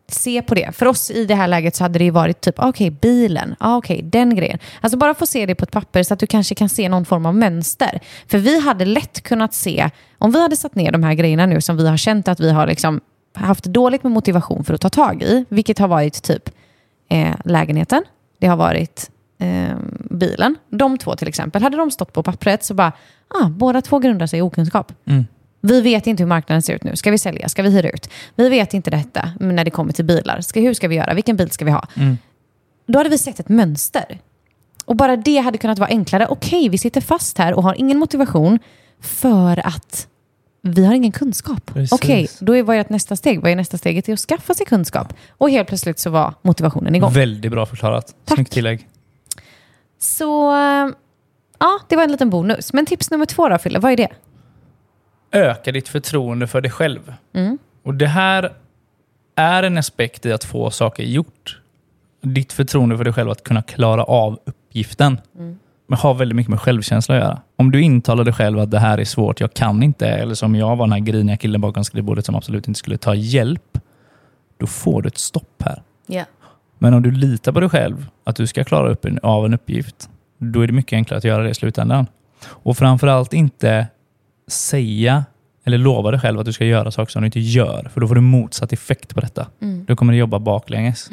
se 0.07 0.41
på 0.41 0.55
det. 0.55 0.75
För 0.75 0.85
oss 0.85 1.11
i 1.11 1.25
det 1.25 1.35
här 1.35 1.47
läget 1.47 1.75
så 1.75 1.83
hade 1.83 1.99
det 1.99 2.05
ju 2.05 2.11
varit 2.11 2.41
typ, 2.41 2.59
okej, 2.59 2.69
okej, 2.69 2.91
bilen, 2.91 3.55
ah, 3.59 3.77
okej, 3.77 4.01
den 4.03 4.35
grejen. 4.35 4.59
Alltså 4.81 4.97
bara 4.97 5.13
få 5.13 5.25
se 5.25 5.45
det 5.45 5.55
på 5.55 5.63
ett 5.63 5.71
papper 5.71 6.03
så 6.03 6.13
att 6.13 6.19
du 6.19 6.27
kanske 6.27 6.55
kan 6.55 6.69
se 6.69 6.89
någon 6.89 7.05
form 7.05 7.25
av 7.25 7.35
mönster. 7.35 7.99
För 8.27 8.37
vi 8.37 8.59
hade 8.59 8.85
lätt 8.85 9.23
kunnat 9.23 9.53
se, 9.53 9.89
om 10.17 10.31
vi 10.31 10.41
hade 10.41 10.55
satt 10.55 10.75
ner 10.75 10.91
de 10.91 11.03
här 11.03 11.13
grejerna 11.13 11.45
nu 11.45 11.61
som 11.61 11.77
vi 11.77 11.87
har 11.87 11.97
känt 11.97 12.27
att 12.27 12.39
vi 12.39 12.51
har 12.51 12.67
liksom 12.67 13.01
haft 13.33 13.63
dåligt 13.63 14.03
med 14.03 14.11
motivation 14.11 14.63
för 14.63 14.73
att 14.73 14.81
ta 14.81 14.89
tag 14.89 15.23
i, 15.23 15.45
vilket 15.49 15.79
har 15.79 15.87
varit 15.87 16.23
typ 16.23 16.49
eh, 17.09 17.35
lägenheten, 17.45 18.03
det 18.39 18.47
har 18.47 18.57
varit 18.57 19.09
eh, 19.37 19.75
bilen. 20.09 20.55
De 20.69 20.97
två 20.97 21.15
till 21.15 21.27
exempel, 21.27 21.63
hade 21.63 21.77
de 21.77 21.91
stått 21.91 22.13
på 22.13 22.23
pappret 22.23 22.63
så 22.63 22.73
bara, 22.73 22.91
ah, 23.27 23.49
båda 23.49 23.81
två 23.81 23.99
grundar 23.99 24.27
sig 24.27 24.39
i 24.39 24.41
okunskap. 24.41 24.91
Mm. 25.05 25.25
Vi 25.61 25.81
vet 25.81 26.07
inte 26.07 26.23
hur 26.23 26.27
marknaden 26.27 26.61
ser 26.61 26.73
ut 26.73 26.83
nu. 26.83 26.95
Ska 26.95 27.11
vi 27.11 27.17
sälja? 27.17 27.49
Ska 27.49 27.63
vi 27.63 27.69
hyra 27.69 27.89
ut? 27.89 28.09
Vi 28.35 28.49
vet 28.49 28.73
inte 28.73 28.91
detta 28.91 29.31
när 29.39 29.63
det 29.63 29.71
kommer 29.71 29.93
till 29.93 30.05
bilar. 30.05 30.41
Ska, 30.41 30.59
hur 30.59 30.73
ska 30.73 30.87
vi 30.87 30.95
göra? 30.95 31.13
Vilken 31.13 31.35
bil 31.35 31.51
ska 31.51 31.65
vi 31.65 31.71
ha? 31.71 31.87
Mm. 31.95 32.17
Då 32.87 32.99
hade 32.99 33.09
vi 33.09 33.17
sett 33.17 33.39
ett 33.39 33.49
mönster. 33.49 34.19
Och 34.85 34.95
bara 34.95 35.15
det 35.15 35.37
hade 35.37 35.57
kunnat 35.57 35.79
vara 35.79 35.89
enklare. 35.89 36.27
Okej, 36.29 36.69
vi 36.69 36.77
sitter 36.77 37.01
fast 37.01 37.37
här 37.37 37.53
och 37.53 37.63
har 37.63 37.75
ingen 37.75 37.97
motivation 37.97 38.59
för 39.01 39.67
att 39.67 40.07
vi 40.61 40.85
har 40.85 40.93
ingen 40.93 41.11
kunskap. 41.11 41.65
Precis. 41.73 41.91
Okej, 41.91 42.27
då 42.39 42.55
är 42.55 42.63
vad 42.63 42.75
är 42.75 42.85
nästa 42.89 43.15
steg? 43.15 43.41
Vad 43.41 43.51
är 43.51 43.55
nästa 43.55 43.77
steget 43.77 44.05
till 44.05 44.13
att 44.13 44.19
skaffa 44.19 44.53
sig 44.53 44.65
kunskap? 44.65 45.13
Och 45.29 45.49
helt 45.49 45.67
plötsligt 45.67 45.99
så 45.99 46.09
var 46.09 46.33
motivationen 46.41 46.95
igång. 46.95 47.13
Väldigt 47.13 47.51
bra 47.51 47.65
förklarat. 47.65 48.15
Tack. 48.25 48.35
Snyggt 48.35 48.51
tillägg. 48.51 48.87
Så 49.99 50.53
ja, 51.59 51.79
det 51.87 51.95
var 51.95 52.03
en 52.03 52.11
liten 52.11 52.29
bonus. 52.29 52.73
Men 52.73 52.85
tips 52.85 53.11
nummer 53.11 53.25
två 53.25 53.49
då, 53.49 53.57
Fille, 53.57 53.79
vad 53.79 53.91
är 53.91 53.97
det? 53.97 54.09
Öka 55.31 55.71
ditt 55.71 55.87
förtroende 55.87 56.47
för 56.47 56.61
dig 56.61 56.71
själv. 56.71 57.13
Mm. 57.33 57.57
Och 57.83 57.93
Det 57.93 58.07
här 58.07 58.53
är 59.35 59.63
en 59.63 59.77
aspekt 59.77 60.25
i 60.25 60.33
att 60.33 60.43
få 60.43 60.71
saker 60.71 61.03
gjort. 61.03 61.61
Ditt 62.21 62.53
förtroende 62.53 62.97
för 62.97 63.03
dig 63.03 63.13
själv 63.13 63.29
att 63.29 63.43
kunna 63.43 63.61
klara 63.61 64.03
av 64.03 64.39
uppgiften. 64.45 65.21
Men 65.87 65.99
har 65.99 66.13
väldigt 66.13 66.35
mycket 66.35 66.49
med 66.49 66.61
självkänsla 66.61 67.15
att 67.15 67.21
göra. 67.21 67.41
Om 67.55 67.71
du 67.71 67.81
intalar 67.81 68.23
dig 68.23 68.33
själv 68.33 68.59
att 68.59 68.71
det 68.71 68.79
här 68.79 68.97
är 68.97 69.05
svårt, 69.05 69.39
jag 69.39 69.53
kan 69.53 69.83
inte, 69.83 70.07
eller 70.07 70.35
som 70.35 70.55
jag 70.55 70.75
var 70.75 70.85
den 70.85 70.91
här 70.91 70.99
griniga 70.99 71.37
killen 71.37 71.61
bakom 71.61 71.83
skrivbordet 71.83 72.25
som 72.25 72.35
absolut 72.35 72.67
inte 72.67 72.77
skulle 72.77 72.97
ta 72.97 73.15
hjälp, 73.15 73.77
då 74.57 74.67
får 74.67 75.01
du 75.01 75.07
ett 75.07 75.17
stopp 75.17 75.63
här. 75.65 75.83
Ja. 76.05 76.23
Men 76.77 76.93
om 76.93 77.01
du 77.03 77.11
litar 77.11 77.51
på 77.51 77.59
dig 77.59 77.69
själv, 77.69 78.07
att 78.23 78.35
du 78.35 78.47
ska 78.47 78.63
klara 78.63 78.89
upp 78.89 79.05
en, 79.05 79.19
av 79.23 79.45
en 79.45 79.53
uppgift, 79.53 80.09
då 80.37 80.61
är 80.61 80.67
det 80.67 80.73
mycket 80.73 80.93
enklare 80.97 81.17
att 81.17 81.23
göra 81.23 81.43
det 81.43 81.49
i 81.49 81.53
slutändan. 81.53 82.07
Och 82.45 82.77
framförallt 82.77 83.33
inte 83.33 83.87
säga 84.47 85.25
eller 85.65 85.77
lova 85.77 86.11
dig 86.11 86.19
själv 86.19 86.39
att 86.39 86.45
du 86.45 86.53
ska 86.53 86.65
göra 86.65 86.91
saker 86.91 87.11
som 87.11 87.21
du 87.21 87.25
inte 87.25 87.39
gör, 87.39 87.89
för 87.93 88.01
då 88.01 88.07
får 88.07 88.15
du 88.15 88.21
motsatt 88.21 88.73
effekt 88.73 89.15
på 89.15 89.21
detta. 89.21 89.47
Då 89.85 89.95
kommer 89.95 90.13
du 90.13 90.19
jobba 90.19 90.39
baklänges. 90.39 91.09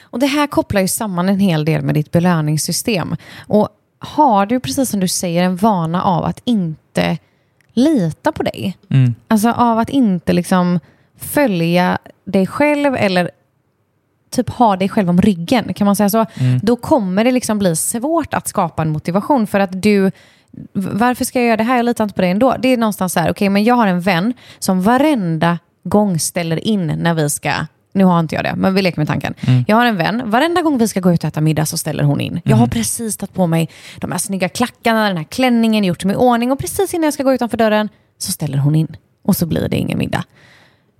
Och 0.00 0.18
det 0.18 0.26
här 0.26 0.46
kopplar 0.46 0.80
ju 0.80 0.88
samman 0.88 1.28
en 1.28 1.38
hel 1.40 1.64
del 1.64 1.82
med 1.82 1.94
ditt 1.94 2.10
belöningssystem. 2.10 3.16
Och 3.46 3.68
har 3.98 4.46
du, 4.46 4.60
precis 4.60 4.90
som 4.90 5.00
du 5.00 5.08
säger, 5.08 5.42
en 5.42 5.56
vana 5.56 6.02
av 6.02 6.24
att 6.24 6.40
inte 6.44 7.18
lita 7.72 8.32
på 8.32 8.42
dig, 8.42 8.76
Mm. 8.90 9.14
alltså 9.28 9.50
av 9.50 9.78
att 9.78 9.90
inte 9.90 10.32
liksom 10.32 10.80
följa 11.16 11.98
dig 12.24 12.46
själv 12.46 12.94
eller 12.96 13.30
typ 14.32 14.50
ha 14.50 14.76
dig 14.76 14.88
själv 14.88 15.10
om 15.10 15.20
ryggen, 15.20 15.74
kan 15.74 15.84
man 15.84 15.96
säga 15.96 16.10
så? 16.10 16.26
Då 16.62 16.76
kommer 16.76 17.24
det 17.24 17.30
liksom 17.30 17.58
bli 17.58 17.76
svårt 17.76 18.34
att 18.34 18.48
skapa 18.48 18.82
en 18.82 18.90
motivation 18.90 19.46
för 19.46 19.60
att 19.60 19.82
du 19.82 20.10
varför 20.72 21.24
ska 21.24 21.38
jag 21.38 21.46
göra 21.46 21.56
det 21.56 21.64
här? 21.64 21.76
Jag 21.76 21.84
litar 21.84 22.04
inte 22.04 22.14
på 22.14 22.20
dig 22.20 22.30
ändå. 22.30 22.56
Det 22.58 22.68
är 22.68 22.76
någonstans 22.76 23.12
så 23.12 23.20
här, 23.20 23.30
okej, 23.30 23.48
men 23.48 23.64
jag 23.64 23.74
har 23.74 23.86
en 23.86 24.00
vän 24.00 24.34
som 24.58 24.82
varenda 24.82 25.58
gång 25.84 26.18
ställer 26.18 26.66
in 26.66 26.86
när 26.86 27.14
vi 27.14 27.30
ska 27.30 27.52
nu 27.94 28.04
har 28.04 28.20
inte 28.20 28.34
jag 28.34 28.44
det, 28.44 28.54
men 28.56 28.74
vi 28.74 28.82
leker 28.82 28.98
med 28.98 29.08
tanken. 29.08 29.34
Jag 29.66 29.76
har 29.76 29.86
en 29.86 29.96
vän, 29.96 30.22
varenda 30.26 30.62
gång 30.62 30.78
vi 30.78 30.88
ska 30.88 31.00
gå 31.00 31.12
ut 31.12 31.24
och 31.24 31.28
äta 31.28 31.40
middag 31.40 31.66
så 31.66 31.78
ställer 31.78 32.04
hon 32.04 32.20
in. 32.20 32.40
Jag 32.44 32.56
har 32.56 32.66
precis 32.66 33.16
tagit 33.16 33.34
på 33.34 33.46
mig 33.46 33.68
de 33.98 34.12
här 34.12 34.18
snygga 34.18 34.48
klackarna, 34.48 35.08
den 35.08 35.16
här 35.16 35.24
klänningen, 35.24 35.84
gjort 35.84 36.04
mig 36.04 36.14
i 36.14 36.16
ordning 36.16 36.52
och 36.52 36.58
precis 36.58 36.94
innan 36.94 37.04
jag 37.04 37.14
ska 37.14 37.22
gå 37.22 37.32
utanför 37.32 37.56
dörren 37.56 37.88
så 38.18 38.32
ställer 38.32 38.58
hon 38.58 38.74
in. 38.74 38.96
Och 39.24 39.36
så 39.36 39.46
blir 39.46 39.68
det 39.68 39.76
ingen 39.76 39.98
middag. 39.98 40.24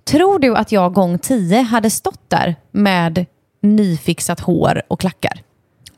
Tror 0.03 0.39
du 0.39 0.55
att 0.55 0.71
jag 0.71 0.93
gång 0.93 1.19
tio 1.19 1.61
hade 1.61 1.89
stått 1.89 2.29
där 2.29 2.55
med 2.71 3.25
nyfixat 3.61 4.39
hår 4.39 4.81
och 4.87 4.99
klackar? 4.99 5.41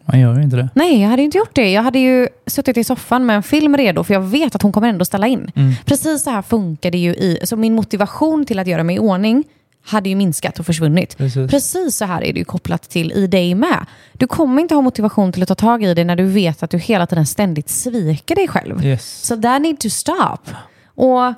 Man 0.05 0.19
gör 0.19 0.35
ju 0.35 0.43
inte 0.43 0.55
det. 0.55 0.69
Nej, 0.75 1.01
jag 1.01 1.09
hade 1.09 1.21
inte 1.21 1.37
gjort 1.37 1.55
det. 1.55 1.71
Jag 1.71 1.83
hade 1.83 1.99
ju 1.99 2.27
suttit 2.47 2.77
i 2.77 2.83
soffan 2.83 3.25
med 3.25 3.35
en 3.35 3.43
film 3.43 3.77
redo 3.77 4.03
för 4.03 4.13
jag 4.13 4.21
vet 4.21 4.55
att 4.55 4.61
hon 4.61 4.71
kommer 4.71 4.87
ändå 4.87 5.05
ställa 5.05 5.27
in. 5.27 5.51
Precis 5.85 6.23
så 6.23 6.29
här 6.29 6.41
funkar 6.41 6.91
det 6.91 6.97
ju 6.97 7.09
i... 7.09 7.39
Så 7.43 7.55
min 7.55 7.75
motivation 7.75 8.45
till 8.45 8.59
att 8.59 8.67
göra 8.67 8.83
mig 8.83 8.95
i 8.95 8.99
ordning 8.99 9.43
hade 9.85 10.09
ju 10.09 10.15
minskat 10.15 10.59
och 10.59 10.65
försvunnit. 10.65 11.17
Precis. 11.17 11.51
Precis 11.51 11.97
så 11.97 12.05
här 12.05 12.23
är 12.23 12.33
det 12.33 12.39
ju 12.39 12.45
kopplat 12.45 12.89
till 12.89 13.11
i 13.11 13.27
dig 13.27 13.55
med. 13.55 13.85
Du 14.13 14.27
kommer 14.27 14.61
inte 14.61 14.75
ha 14.75 14.81
motivation 14.81 15.31
till 15.31 15.43
att 15.43 15.47
ta 15.49 15.55
tag 15.55 15.83
i 15.83 15.93
det 15.93 16.03
när 16.03 16.15
du 16.15 16.25
vet 16.25 16.63
att 16.63 16.69
du 16.69 16.77
hela 16.77 17.07
tiden 17.07 17.25
ständigt 17.25 17.69
sviker 17.69 18.35
dig 18.35 18.47
själv. 18.47 18.85
Yes. 18.85 19.21
Så 19.21 19.41
that 19.41 19.61
need 19.61 19.79
to 19.79 19.89
stop. 19.89 20.51
Och 20.85 21.33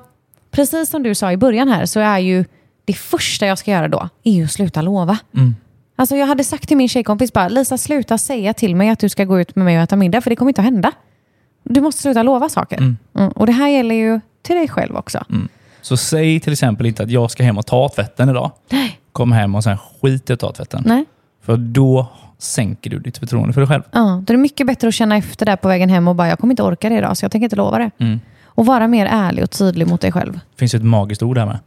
precis 0.50 0.90
som 0.90 1.02
du 1.02 1.14
sa 1.14 1.32
i 1.32 1.36
början 1.36 1.68
här 1.68 1.86
så 1.86 2.00
är 2.00 2.18
ju 2.18 2.44
det 2.88 2.94
första 2.94 3.46
jag 3.46 3.58
ska 3.58 3.70
göra 3.70 3.88
då 3.88 4.08
är 4.24 4.32
ju 4.32 4.44
att 4.44 4.50
sluta 4.50 4.82
lova. 4.82 5.18
Mm. 5.36 5.56
Alltså 5.96 6.16
jag 6.16 6.26
hade 6.26 6.44
sagt 6.44 6.68
till 6.68 6.76
min 6.76 6.88
tjejkompis 6.88 7.32
bara, 7.32 7.48
Lisa 7.48 7.78
sluta 7.78 8.18
säga 8.18 8.54
till 8.54 8.76
mig 8.76 8.88
att 8.88 8.98
du 8.98 9.08
ska 9.08 9.24
gå 9.24 9.40
ut 9.40 9.56
med 9.56 9.64
mig 9.64 9.76
och 9.76 9.82
äta 9.82 9.96
middag 9.96 10.20
för 10.20 10.30
det 10.30 10.36
kommer 10.36 10.50
inte 10.50 10.60
att 10.60 10.64
hända. 10.64 10.92
Du 11.62 11.80
måste 11.80 12.02
sluta 12.02 12.22
lova 12.22 12.48
saker. 12.48 12.76
Mm. 12.76 12.96
Mm. 13.18 13.32
Och 13.32 13.46
det 13.46 13.52
här 13.52 13.68
gäller 13.68 13.94
ju 13.94 14.20
till 14.42 14.56
dig 14.56 14.68
själv 14.68 14.96
också. 14.96 15.24
Så 15.82 15.96
säg 15.96 16.40
till 16.40 16.52
exempel 16.52 16.86
inte 16.86 17.02
att 17.02 17.10
jag 17.10 17.30
ska 17.30 17.42
hem 17.42 17.58
och 17.58 17.66
ta 17.66 17.88
tvätten 17.88 18.28
idag. 18.28 18.50
Nej. 18.70 19.00
Kom 19.12 19.32
hem 19.32 19.54
och 19.54 19.64
sen 19.64 19.78
skit 19.78 20.30
i 20.30 20.32
att 20.32 20.40
ta 20.40 20.52
tvätten. 20.52 20.82
Nej. 20.86 21.04
För 21.42 21.56
då 21.56 22.06
sänker 22.38 22.90
du 22.90 22.98
ditt 22.98 23.18
förtroende 23.18 23.52
för 23.52 23.60
dig 23.60 23.68
själv. 23.68 23.82
Ja, 23.92 24.22
då 24.26 24.32
är 24.32 24.36
det 24.36 24.42
mycket 24.42 24.66
bättre 24.66 24.88
att 24.88 24.94
känna 24.94 25.16
efter 25.16 25.46
där 25.46 25.56
på 25.56 25.68
vägen 25.68 25.88
hem 25.88 26.08
och 26.08 26.14
bara, 26.14 26.28
jag 26.28 26.38
kommer 26.38 26.52
inte 26.52 26.62
orka 26.62 26.88
det 26.88 26.94
idag 26.94 27.16
så 27.16 27.24
jag 27.24 27.32
tänker 27.32 27.44
inte 27.44 27.56
lova 27.56 27.78
det. 27.78 27.90
Mm. 27.98 28.20
Och 28.44 28.66
vara 28.66 28.88
mer 28.88 29.06
ärlig 29.06 29.44
och 29.44 29.50
tydlig 29.50 29.86
mot 29.86 30.00
dig 30.00 30.12
själv. 30.12 30.32
Det 30.32 30.58
finns 30.58 30.74
ju 30.74 30.76
ett 30.76 30.84
magiskt 30.84 31.22
ord 31.22 31.38
här 31.38 31.46
med. 31.46 31.58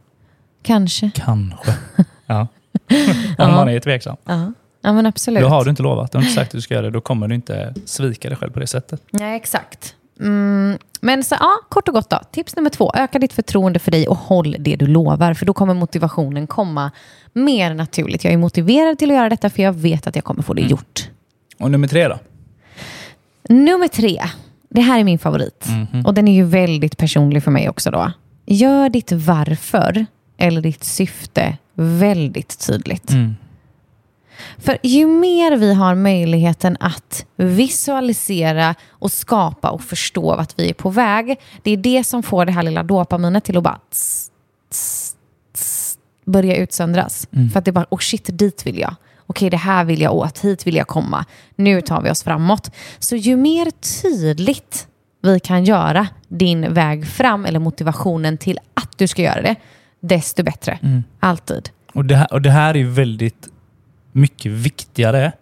Kanske. 0.62 1.10
Kanske. 1.14 1.74
Ja. 2.26 2.40
Om 2.90 2.96
Ja. 3.38 3.48
man 3.48 3.68
är 3.68 3.80
tveksam. 3.80 4.16
Ja, 4.24 4.52
ja 4.82 4.92
men 4.92 5.06
absolut. 5.06 5.42
Då 5.42 5.48
har 5.48 5.64
du 5.64 5.70
inte 5.70 5.82
lovat, 5.82 6.12
du 6.12 6.18
har 6.18 6.22
inte 6.22 6.34
sagt 6.34 6.48
att 6.48 6.52
du 6.52 6.60
ska 6.60 6.74
göra 6.74 6.84
det, 6.84 6.90
då 6.90 7.00
kommer 7.00 7.28
du 7.28 7.34
inte 7.34 7.74
svika 7.84 8.28
dig 8.28 8.38
själv 8.38 8.50
på 8.52 8.60
det 8.60 8.66
sättet. 8.66 9.02
Nej, 9.10 9.36
exakt. 9.36 9.94
Mm, 10.20 10.78
men 11.00 11.24
så, 11.24 11.36
ja, 11.40 11.50
kort 11.68 11.88
och 11.88 11.94
gott 11.94 12.10
då. 12.10 12.18
Tips 12.32 12.56
nummer 12.56 12.70
två, 12.70 12.92
öka 12.94 13.18
ditt 13.18 13.32
förtroende 13.32 13.78
för 13.78 13.90
dig 13.90 14.08
och 14.08 14.16
håll 14.16 14.56
det 14.58 14.76
du 14.76 14.86
lovar. 14.86 15.34
För 15.34 15.46
då 15.46 15.52
kommer 15.52 15.74
motivationen 15.74 16.46
komma 16.46 16.90
mer 17.32 17.74
naturligt. 17.74 18.24
Jag 18.24 18.32
är 18.32 18.38
motiverad 18.38 18.98
till 18.98 19.10
att 19.10 19.16
göra 19.16 19.28
detta 19.28 19.50
för 19.50 19.62
jag 19.62 19.72
vet 19.72 20.06
att 20.06 20.14
jag 20.16 20.24
kommer 20.24 20.42
få 20.42 20.54
det 20.54 20.62
gjort. 20.62 21.08
Och 21.58 21.70
nummer 21.70 21.88
tre 21.88 22.08
då? 22.08 22.18
Nummer 23.48 23.88
tre, 23.88 24.22
det 24.68 24.80
här 24.80 25.00
är 25.00 25.04
min 25.04 25.18
favorit. 25.18 25.66
Och 26.06 26.14
den 26.14 26.28
är 26.28 26.34
ju 26.34 26.44
väldigt 26.44 26.96
personlig 26.96 27.44
för 27.44 27.50
mig 27.50 27.68
också 27.68 27.90
då. 27.90 28.12
Gör 28.46 28.88
ditt 28.88 29.12
varför 29.12 30.06
eller 30.42 30.60
ditt 30.60 30.84
syfte 30.84 31.56
väldigt 31.74 32.66
tydligt. 32.66 33.10
Mm. 33.10 33.36
För 34.58 34.78
ju 34.82 35.06
mer 35.06 35.56
vi 35.56 35.74
har 35.74 35.94
möjligheten 35.94 36.76
att 36.80 37.26
visualisera 37.36 38.74
och 38.90 39.12
skapa 39.12 39.70
och 39.70 39.82
förstå 39.82 40.36
vart 40.36 40.58
vi 40.58 40.70
är 40.70 40.74
på 40.74 40.90
väg, 40.90 41.40
det 41.62 41.70
är 41.70 41.76
det 41.76 42.04
som 42.04 42.22
får 42.22 42.44
det 42.44 42.52
här 42.52 42.62
lilla 42.62 42.82
dopaminet 42.82 43.44
till 43.44 43.56
att 43.56 43.62
bara 43.62 43.80
tss, 43.90 44.30
tss, 44.70 45.16
tss, 45.54 45.98
börja 46.24 46.56
utsöndras. 46.56 47.28
För 47.52 47.58
att 47.58 47.64
det 47.64 47.70
är 47.70 47.72
bara, 47.72 47.86
oh 47.90 47.98
shit, 47.98 48.38
dit 48.38 48.66
vill 48.66 48.78
jag. 48.78 48.94
Okej, 49.26 49.50
det 49.50 49.56
här 49.56 49.84
vill 49.84 50.00
jag 50.00 50.14
åt, 50.14 50.38
hit 50.38 50.66
vill 50.66 50.76
jag 50.76 50.86
komma. 50.86 51.24
Nu 51.56 51.80
tar 51.80 52.02
vi 52.02 52.10
oss 52.10 52.22
framåt. 52.22 52.70
Så 52.98 53.16
ju 53.16 53.36
mer 53.36 53.70
tydligt 54.02 54.86
vi 55.22 55.40
kan 55.40 55.64
göra 55.64 56.08
din 56.28 56.74
väg 56.74 57.06
fram 57.06 57.46
eller 57.46 57.58
motivationen 57.58 58.38
till 58.38 58.58
att 58.74 58.98
du 58.98 59.06
ska 59.06 59.22
göra 59.22 59.42
det, 59.42 59.56
desto 60.02 60.42
bättre. 60.42 60.78
Alltid. 61.20 61.70
Och 61.94 62.04
det, 62.04 62.16
här, 62.16 62.32
och 62.32 62.42
det 62.42 62.50
här 62.50 62.76
är 62.76 62.84
väldigt 62.84 63.48
mycket 64.12 64.52
viktigare 64.52 65.32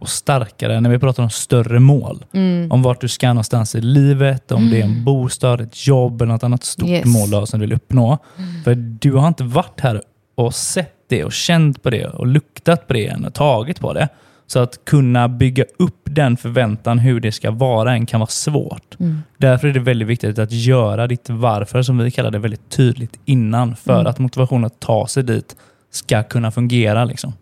och 0.00 0.08
starkare 0.08 0.80
när 0.80 0.90
vi 0.90 0.98
pratar 0.98 1.22
om 1.22 1.30
större 1.30 1.80
mål. 1.80 2.24
Mm. 2.32 2.72
Om 2.72 2.82
vart 2.82 3.00
du 3.00 3.08
ska 3.08 3.28
någonstans 3.28 3.74
i 3.74 3.80
livet, 3.80 4.52
om 4.52 4.70
det 4.70 4.80
är 4.80 4.84
en 4.84 5.04
bostad, 5.04 5.60
ett 5.60 5.86
jobb 5.86 6.22
eller 6.22 6.32
något 6.32 6.44
annat 6.44 6.64
stort 6.64 6.88
Yes. 6.88 7.04
mål 7.06 7.46
som 7.46 7.60
du 7.60 7.66
vill 7.66 7.76
uppnå. 7.76 8.18
För 8.64 8.74
du 8.74 9.12
har 9.12 9.28
inte 9.28 9.44
varit 9.44 9.80
här 9.80 10.02
och 10.34 10.54
sett 10.54 10.94
det 11.08 11.24
och 11.24 11.32
känt 11.32 11.82
på 11.82 11.90
det 11.90 12.06
och 12.06 12.26
luktat 12.26 12.86
på 12.86 12.92
det 12.92 13.06
än 13.06 13.24
och 13.24 13.34
tagit 13.34 13.80
på 13.80 13.92
det. 13.92 14.08
Så 14.52 14.58
att 14.58 14.84
kunna 14.84 15.28
bygga 15.28 15.64
upp 15.78 16.00
den 16.04 16.36
förväntan 16.36 16.98
hur 16.98 17.20
det 17.20 17.32
ska 17.32 17.50
vara 17.50 17.92
än 17.92 18.06
kan 18.06 18.20
vara 18.20 18.30
svårt. 18.30 18.96
Därför 19.38 19.68
är 19.68 19.72
det 19.72 19.80
väldigt 19.80 20.08
viktigt 20.08 20.38
att 20.38 20.52
göra 20.52 21.06
ditt 21.06 21.30
varför, 21.30 21.82
som 21.82 21.98
vi 21.98 22.10
kallar 22.10 22.30
det, 22.30 22.38
väldigt 22.38 22.70
tydligt 22.70 23.20
innan. 23.24 23.76
För 23.76 24.04
att 24.04 24.18
motivationen 24.18 24.64
att 24.64 24.80
ta 24.80 25.06
sig 25.06 25.22
dit 25.22 25.56
ska 25.90 26.22
kunna 26.22 26.50
fungera. 26.50 27.04
Liksom. 27.04 27.32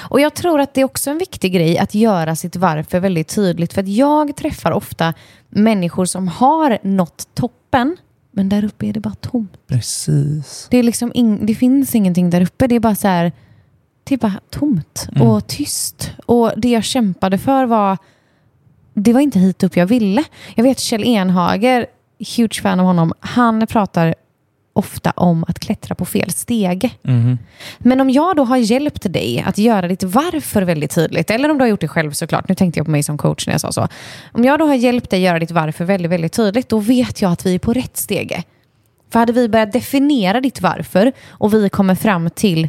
Och 0.00 0.20
jag 0.20 0.34
tror 0.34 0.60
att 0.60 0.74
det 0.74 0.80
är 0.80 0.84
också 0.84 1.10
en 1.10 1.18
viktig 1.18 1.52
grej 1.52 1.78
att 1.78 1.94
göra 1.94 2.36
sitt 2.36 2.56
varför 2.56 3.00
väldigt 3.00 3.28
tydligt. 3.34 3.72
För 3.72 3.80
att 3.80 3.88
jag 3.88 4.36
träffar 4.36 4.72
ofta 4.72 5.14
människor 5.48 6.04
som 6.04 6.28
har 6.28 6.78
nått 6.82 7.28
toppen, 7.34 7.96
men 8.32 8.48
där 8.48 8.64
uppe 8.64 8.86
är 8.86 8.92
det 8.92 9.00
bara 9.00 9.14
tomt. 9.14 9.52
Precis. 9.66 10.68
Det, 10.70 10.76
är 10.78 10.82
liksom 10.82 11.12
ing- 11.12 11.46
det 11.46 11.54
finns 11.54 11.94
ingenting 11.94 12.30
där 12.30 12.40
uppe. 12.40 12.66
Det 12.66 12.74
är 12.74 12.80
bara 12.80 12.94
så 12.94 13.08
här, 13.08 13.32
det 14.08 14.14
är 14.14 14.18
bara 14.18 14.40
tomt 14.50 15.08
och 15.20 15.46
tyst. 15.46 16.12
Och 16.26 16.52
det 16.56 16.68
jag 16.68 16.84
kämpade 16.84 17.38
för 17.38 17.66
var, 17.66 17.98
det 18.94 19.12
var 19.12 19.20
inte 19.20 19.38
hit 19.38 19.62
upp 19.62 19.76
jag 19.76 19.86
ville. 19.86 20.24
Jag 20.54 20.64
vet 20.64 20.80
Kjell 20.80 21.04
Enhager, 21.04 21.86
huge 22.36 22.62
fan 22.62 22.80
av 22.80 22.86
honom, 22.86 23.12
han 23.20 23.66
pratar 23.66 24.14
ofta 24.72 25.10
om 25.10 25.44
att 25.48 25.58
klättra 25.58 25.94
på 25.94 26.04
fel 26.04 26.30
stege. 26.30 26.90
Mhm. 27.02 27.38
Men 27.78 28.00
om 28.00 28.10
jag 28.10 28.36
då 28.36 28.44
har 28.44 28.56
hjälpt 28.56 29.12
dig 29.12 29.44
att 29.46 29.58
göra 29.58 29.88
ditt 29.88 30.02
varför 30.02 30.62
väldigt 30.62 30.94
tydligt, 30.94 31.30
eller 31.30 31.48
om 31.48 31.58
du 31.58 31.62
har 31.62 31.68
gjort 31.68 31.80
det 31.80 31.88
själv 31.88 32.10
såklart, 32.10 32.48
nu 32.48 32.54
tänkte 32.54 32.78
jag 32.78 32.84
på 32.86 32.90
mig 32.90 33.02
som 33.02 33.18
coach 33.18 33.46
när 33.46 33.54
jag 33.54 33.60
sa 33.60 33.72
så. 33.72 33.88
Om 34.32 34.44
jag 34.44 34.58
då 34.58 34.66
har 34.66 34.74
hjälpt 34.74 35.10
dig 35.10 35.20
göra 35.20 35.38
ditt 35.38 35.50
varför 35.50 35.84
väldigt, 35.84 36.12
väldigt 36.12 36.32
tydligt, 36.32 36.68
då 36.68 36.78
vet 36.78 37.22
jag 37.22 37.32
att 37.32 37.46
vi 37.46 37.54
är 37.54 37.58
på 37.58 37.72
rätt 37.72 37.96
stege. 37.96 38.42
För 39.10 39.18
hade 39.18 39.32
vi 39.32 39.48
börjat 39.48 39.72
definiera 39.72 40.40
ditt 40.40 40.60
varför 40.60 41.12
och 41.28 41.54
vi 41.54 41.68
kommer 41.68 41.94
fram 41.94 42.30
till 42.30 42.68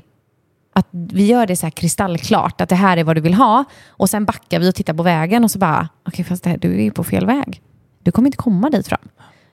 att 0.74 0.88
vi 0.92 1.26
gör 1.26 1.48
det 1.48 1.56
så 1.56 1.66
här 1.66 1.72
kristallklart, 1.72 2.62
att 2.62 2.70
det 2.70 2.76
här 2.76 2.98
är 2.98 3.04
vad 3.04 3.16
du 3.18 3.22
vill 3.22 3.34
ha, 3.34 3.64
och 3.88 4.10
sen 4.10 4.26
backar 4.26 4.60
vi 4.60 4.70
och 4.70 4.76
tittar 4.76 4.94
på 4.94 5.04
vägen 5.04 5.44
och 5.44 5.52
så 5.52 5.60
bara, 5.60 5.90
okej 6.08 6.26
fast 6.26 6.44
det 6.44 6.50
här, 6.50 6.58
du 6.58 6.74
är 6.74 6.84
ju 6.84 6.92
på 6.92 7.04
fel 7.04 7.26
väg. 7.26 7.62
Du 8.04 8.12
kommer 8.12 8.28
inte 8.28 8.38
komma 8.38 8.70
dit 8.70 8.88
fram. 8.88 9.10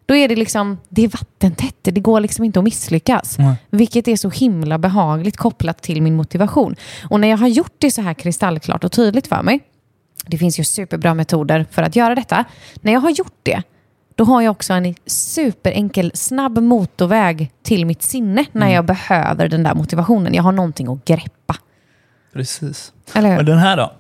Då 0.07 0.17
är 0.17 0.29
det 0.29 0.37
liksom, 0.37 0.79
det 0.89 1.05
är 1.05 1.09
vattentätt, 1.09 1.77
det 1.83 2.01
går 2.01 2.21
liksom 2.21 2.45
inte 2.45 2.59
att 2.59 2.65
misslyckas. 2.65 3.39
Nej. 3.39 3.57
Vilket 3.71 4.09
är 4.09 4.17
så 4.17 4.31
himla 4.31 4.79
behagligt 4.79 5.37
kopplat 5.37 5.83
till 5.83 6.03
min 6.03 6.17
motivation. 6.17 6.77
Och 7.11 7.21
när 7.21 7.29
jag 7.29 7.37
har 7.37 7.49
gjort 7.49 7.75
det 7.79 7.91
så 7.91 8.03
här 8.03 8.15
kristallklart 8.15 8.85
och 8.85 8.93
tydligt 8.93 9.27
för 9.27 9.43
mig, 9.43 9.61
det 10.27 10.39
finns 10.39 10.61
ju 10.61 10.65
superbra 10.65 11.15
metoder 11.15 11.67
för 11.71 11.83
att 11.83 11.97
göra 11.97 12.15
detta. 12.15 12.45
När 12.81 12.93
jag 12.93 13.01
har 13.01 13.11
gjort 13.11 13.39
det, 13.43 13.63
då 14.17 14.25
har 14.25 14.43
jag 14.43 14.51
också 14.51 14.73
en 14.73 14.95
superenkel, 15.07 16.11
snabb 16.15 16.59
motorväg 16.59 17.53
till 17.63 17.87
mitt 17.87 18.03
sinne 18.03 18.45
när 18.53 18.69
jag 18.69 18.85
behöver 18.85 19.49
den 19.49 19.63
där 19.63 19.75
motivationen. 19.75 20.35
Jag 20.35 20.43
har 20.43 20.53
någonting 20.53 20.89
att 20.89 21.05
greppa. 21.05 21.57
Precis. 22.33 22.93
Eller? 23.15 23.37
Men 23.37 23.47
den 23.47 23.59
här 23.59 23.77
då? 23.77 23.93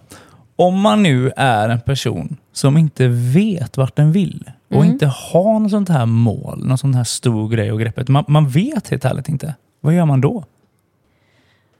Om 0.56 0.80
man 0.80 1.02
nu 1.02 1.32
är 1.36 1.68
en 1.68 1.80
person 1.80 2.36
som 2.52 2.76
inte 2.76 3.08
vet 3.08 3.76
vart 3.76 3.96
den 3.96 4.12
vill 4.12 4.50
och 4.70 4.76
Mm. 4.76 4.88
inte 4.92 5.06
har 5.06 5.58
något 5.60 5.70
sånt 5.70 5.88
här 5.88 6.06
mål, 6.06 6.66
någon 6.66 6.78
sån 6.78 6.94
här 6.94 7.04
stor 7.04 7.48
grej 7.48 7.72
och 7.72 7.80
greppet. 7.80 8.08
Man, 8.08 8.24
man 8.28 8.48
vet 8.48 8.88
helt 8.88 9.04
ärligt 9.04 9.28
inte. 9.28 9.54
Vad 9.80 9.94
gör 9.94 10.04
man 10.04 10.20
då? 10.20 10.44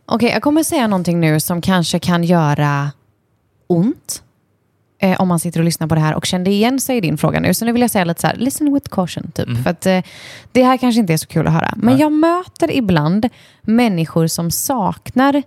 Okej, 0.07 0.31
jag 0.31 0.43
kommer 0.43 0.63
säga 0.63 0.87
någonting 0.87 1.21
nu 1.21 1.41
som 1.41 1.61
kanske 1.61 1.99
kan 1.99 2.25
göra 2.25 2.91
ont. 3.67 4.23
Eh, 4.99 5.21
om 5.21 5.29
man 5.29 5.39
sitter 5.39 5.61
och 5.61 5.65
lyssnar 5.65 5.87
på 5.87 5.95
det 5.95 6.01
här 6.01 6.15
och 6.15 6.27
kände 6.27 6.51
igen 6.51 6.81
sig 6.81 6.97
i 6.97 7.01
din 7.01 7.19
fråga 7.19 7.41
nu. 7.41 7.55
Så 7.55 7.65
nu 7.65 7.73
vill 7.73 7.83
jag 7.83 7.91
säga 7.91 8.05
lite 8.05 8.21
så 8.21 8.27
här, 8.27 8.37
listen 8.37 8.75
with 8.75 8.89
caution 8.91 9.31
typ. 9.35 9.63
För 9.63 9.71
att 9.71 9.87
eh, 9.87 10.03
det 10.53 10.63
här 10.63 10.77
kanske 10.77 11.01
inte 11.01 11.13
är 11.13 11.17
så 11.17 11.27
kul 11.27 11.47
att 11.47 11.53
höra. 11.53 11.75
Men 11.77 11.95
Nej. 11.95 12.01
jag 12.01 12.13
möter 12.13 12.77
ibland 12.77 13.29
människor 13.63 14.27
som 14.27 14.51
saknar 14.51 15.43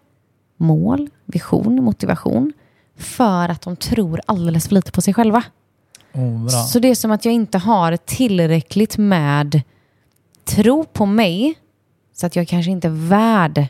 mål, 0.57 1.09
vision, 1.25 1.83
motivation. 1.83 2.53
För 2.97 3.49
att 3.49 3.62
de 3.62 3.75
tror 3.75 4.21
alldeles 4.25 4.67
för 4.67 4.75
lite 4.75 4.91
på 4.91 5.01
sig 5.01 5.13
själva. 5.13 5.43
Oh. 6.13 6.47
Så 6.47 6.79
det 6.79 6.88
är 6.88 6.95
som 6.95 7.12
att 7.12 7.25
jag 7.25 7.33
inte 7.33 7.57
har 7.57 7.97
tillräckligt 7.97 8.97
med 8.97 9.62
tro 10.45 10.83
på 10.83 11.05
mig 11.05 11.55
så 12.13 12.25
att 12.25 12.35
jag 12.35 12.47
kanske 12.47 12.71
inte 12.71 12.88
är 12.88 13.09
värd 13.09 13.65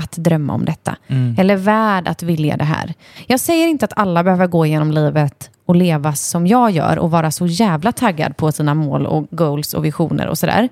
att 0.00 0.12
drömma 0.12 0.52
om 0.54 0.64
detta. 0.64 0.96
Eller 1.38 1.56
värd 1.56 2.08
att 2.08 2.22
vilja 2.22 2.56
det 2.56 2.64
här. 2.64 2.94
Jag 3.26 3.40
säger 3.40 3.68
inte 3.68 3.84
att 3.84 3.92
alla 3.96 4.24
behöver 4.24 4.46
gå 4.46 4.66
genom 4.66 4.90
livet 4.90 5.50
och 5.66 5.76
leva 5.76 6.14
som 6.14 6.46
jag 6.46 6.70
gör 6.70 6.98
och 6.98 7.10
vara 7.10 7.30
så 7.30 7.46
jävla 7.46 7.92
taggad 7.92 8.36
på 8.36 8.52
sina 8.52 8.74
mål 8.74 9.06
och 9.06 9.26
goals 9.30 9.74
och 9.74 9.84
visioner 9.84 10.26
och 10.28 10.38
sådär. 10.38 10.68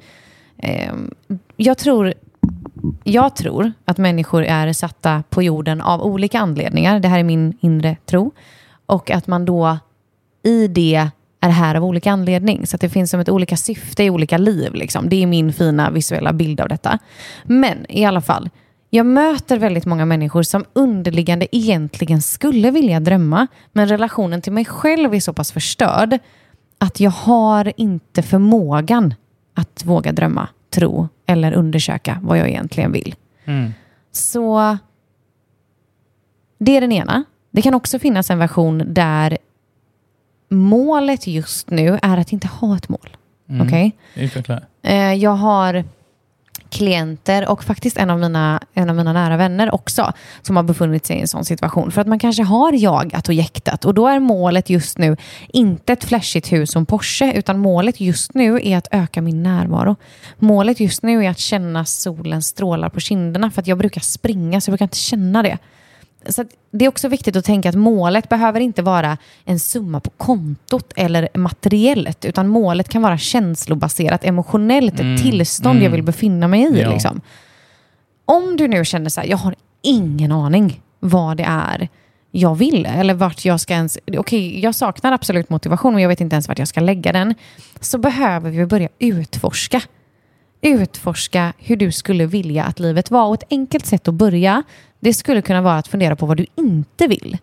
Ehm, 0.59 1.11
Jag 1.57 1.79
tror, 1.79 2.15
jag 3.05 3.37
tror 3.37 3.73
att 3.85 3.99
människor 3.99 4.45
är 4.45 4.73
satta 4.73 5.23
på 5.31 5.43
jorden 5.43 5.81
av 5.81 6.03
olika 6.03 6.39
anledningar. 6.41 7.01
Det 7.01 7.09
här 7.09 7.19
är 7.19 7.25
min 7.25 7.57
inre 7.61 7.97
tro. 8.07 8.31
Och 8.87 9.11
att 9.11 9.27
man 9.27 9.45
då 9.45 9.79
i 10.43 10.69
det 10.69 11.09
är 11.41 11.49
här 11.49 11.75
av 11.75 11.85
olika 11.85 12.13
anledning. 12.13 12.67
Så 12.67 12.77
att 12.77 12.81
det 12.81 12.89
finns 12.89 13.11
som 13.11 13.21
ett 13.21 13.29
olika 13.29 13.57
syfte 13.57 14.05
i 14.05 14.11
olika 14.11 14.39
liv. 14.39 14.75
Liksom. 14.75 15.09
Det 15.09 15.23
är 15.23 15.27
min 15.27 15.53
fina 15.53 15.91
visuella 15.91 16.33
bild 16.33 16.61
av 16.61 16.69
detta. 16.69 16.99
Men 17.45 17.87
i 17.89 18.05
alla 18.05 18.21
fall, 18.21 18.51
jag 18.94 19.07
möter 19.07 19.59
väldigt 19.59 19.87
många 19.87 20.04
människor 20.04 20.42
som 20.42 20.64
underliggande 20.72 21.57
egentligen 21.57 22.22
skulle 22.22 22.70
vilja 22.70 23.00
drömma, 23.00 23.46
men 23.72 23.88
relationen 23.88 24.42
till 24.42 24.52
mig 24.52 24.64
själv 24.64 25.14
är 25.14 25.20
så 25.20 25.33
pass 25.33 25.52
förstörd 25.52 26.18
att 26.78 27.00
jag 27.00 27.11
har 27.11 27.72
inte 27.76 28.22
förmågan 28.22 29.14
att 29.54 29.85
våga 29.85 30.12
drömma, 30.12 30.48
tro 30.70 31.09
eller 31.26 31.52
undersöka 31.52 32.18
vad 32.22 32.38
jag 32.38 32.48
egentligen 32.48 32.92
vill. 32.92 33.14
Mm. 33.44 33.72
Så 34.12 34.78
det 36.59 36.76
är 36.76 36.80
den 36.80 36.92
ena. 36.92 37.24
Det 37.50 37.62
kan 37.62 37.74
också 37.74 37.98
finnas 37.98 38.30
en 38.30 38.38
version 38.38 38.83
där 38.87 39.38
målet 40.48 41.26
just 41.26 41.70
nu 41.70 41.98
är 42.02 42.18
att 42.18 42.33
inte 42.33 42.48
ha 42.48 42.76
ett 42.76 42.88
mål. 42.88 43.16
Mm. 43.48 43.66
Okej? 43.66 43.96
Utveckla. 44.14 44.61
Eh, 44.83 45.14
jag 45.14 45.35
har 45.35 45.85
klienter 46.75 47.49
och 47.49 47.65
faktiskt 47.65 47.97
en 47.97 48.11
av, 48.11 48.19
mina, 48.21 48.61
en 48.75 48.91
av 48.91 48.97
mina 48.97 49.13
nära 49.13 49.37
vänner 49.37 49.75
också 49.75 50.13
som 50.43 50.57
har 50.57 50.63
befunnit 50.63 51.07
sig 51.07 51.16
i 51.16 51.20
en 51.20 51.29
sån 51.29 51.45
situation. 51.45 51.91
För 51.91 52.01
att 52.01 52.07
man 52.07 52.18
kanske 52.18 52.43
har 52.43 52.72
jagat 52.72 53.29
och 53.29 53.35
jäktat 53.35 53.85
och 53.85 53.95
då 53.95 54.09
är 54.09 54.18
målet 54.18 54.70
just 54.70 54.99
nu 54.99 55.16
inte 55.49 55.93
ett 55.93 56.05
flashigt 56.05 56.53
hus 56.53 56.72
som 56.72 56.87
Porsche 56.87 57.33
utan 57.33 57.59
målet 57.59 58.01
just 58.01 58.35
nu 58.35 58.61
är 58.62 58.77
att 58.77 58.89
öka 58.91 59.22
min 59.22 59.43
närvaro. 59.43 59.97
Målet 60.39 60.81
just 60.81 61.03
nu 61.03 61.25
är 61.25 61.31
att 61.31 61.39
känna 61.39 61.85
solens 61.85 62.47
strålar 62.47 62.89
på 62.89 63.01
kinderna 63.01 63.51
för 63.51 63.61
att 63.61 63.66
jag 63.66 63.79
brukar 63.79 64.01
springa 64.01 64.61
så 64.61 64.68
jag 64.68 64.72
brukar 64.72 64.85
inte 64.85 64.97
känna 64.97 65.43
det. 65.43 65.59
Så 66.29 66.45
det 66.70 66.85
är 66.85 66.89
också 66.89 67.09
viktigt 67.09 67.37
att 67.37 67.45
tänka 67.45 67.68
att 67.68 67.75
målet 67.75 68.29
behöver 68.29 68.61
inte 68.61 68.83
vara 68.83 69.18
en 69.45 69.61
summa 69.61 70.01
på 70.01 70.11
kontot 70.11 70.93
eller 70.97 71.29
materiellt, 71.35 72.25
utan 72.25 72.49
målet 72.49 72.89
kan 72.89 73.03
vara 73.03 73.18
känslobaserat, 73.18 74.25
emotionellt, 74.25 75.01
ett 75.01 75.22
tillstånd 75.22 75.83
jag 75.83 75.91
vill 75.91 76.03
befinna 76.03 76.49
mig 76.49 76.62
i. 76.62 76.81
Ja. 76.81 76.93
Liksom. 76.93 77.20
Om 78.25 78.57
du 78.57 78.68
nu 78.68 78.85
känner 78.85 79.11
så 79.11 79.20
här, 79.20 79.29
jag 79.29 79.37
har 79.37 79.55
ingen 79.83 80.33
aning 80.33 80.81
vad 81.01 81.37
det 81.37 81.47
är 81.49 81.89
jag 82.37 82.55
vill 82.55 82.87
eller 82.87 83.14
vart 83.14 83.45
jag 83.45 83.61
ska 83.61 83.75
ens... 83.75 83.99
Okej, 84.16 84.61
jag 84.61 84.75
saknar 84.75 85.12
absolut 85.12 85.51
motivation 85.51 85.93
men 85.93 86.03
jag 86.03 86.09
vet 86.09 86.20
inte 86.20 86.35
ens 86.35 86.49
vart 86.49 86.59
jag 86.59 86.68
ska 86.68 86.81
lägga 86.81 87.12
den. 87.12 87.35
Så 87.81 87.99
behöver 87.99 88.51
vi 88.51 88.66
börja 88.66 88.89
utforska. 88.99 89.81
Utforska 90.61 91.53
hur 91.59 91.77
du 91.77 91.93
skulle 91.93 92.27
vilja 92.27 92.64
att 92.64 92.79
livet 92.79 93.11
var. 93.11 93.27
Och 93.27 93.35
ett 93.35 93.49
enkelt 93.51 93.87
sätt 93.87 94.09
att 94.09 94.14
börja, 94.14 94.62
det 95.05 95.14
skulle 95.14 95.42
kunna 95.42 95.62
vara 95.62 95.76
att 95.76 95.88
fundera 95.88 96.16
på 96.16 96.26
vad 96.26 96.36
du 96.36 96.46
inte 96.57 97.07
vill. 97.07 97.38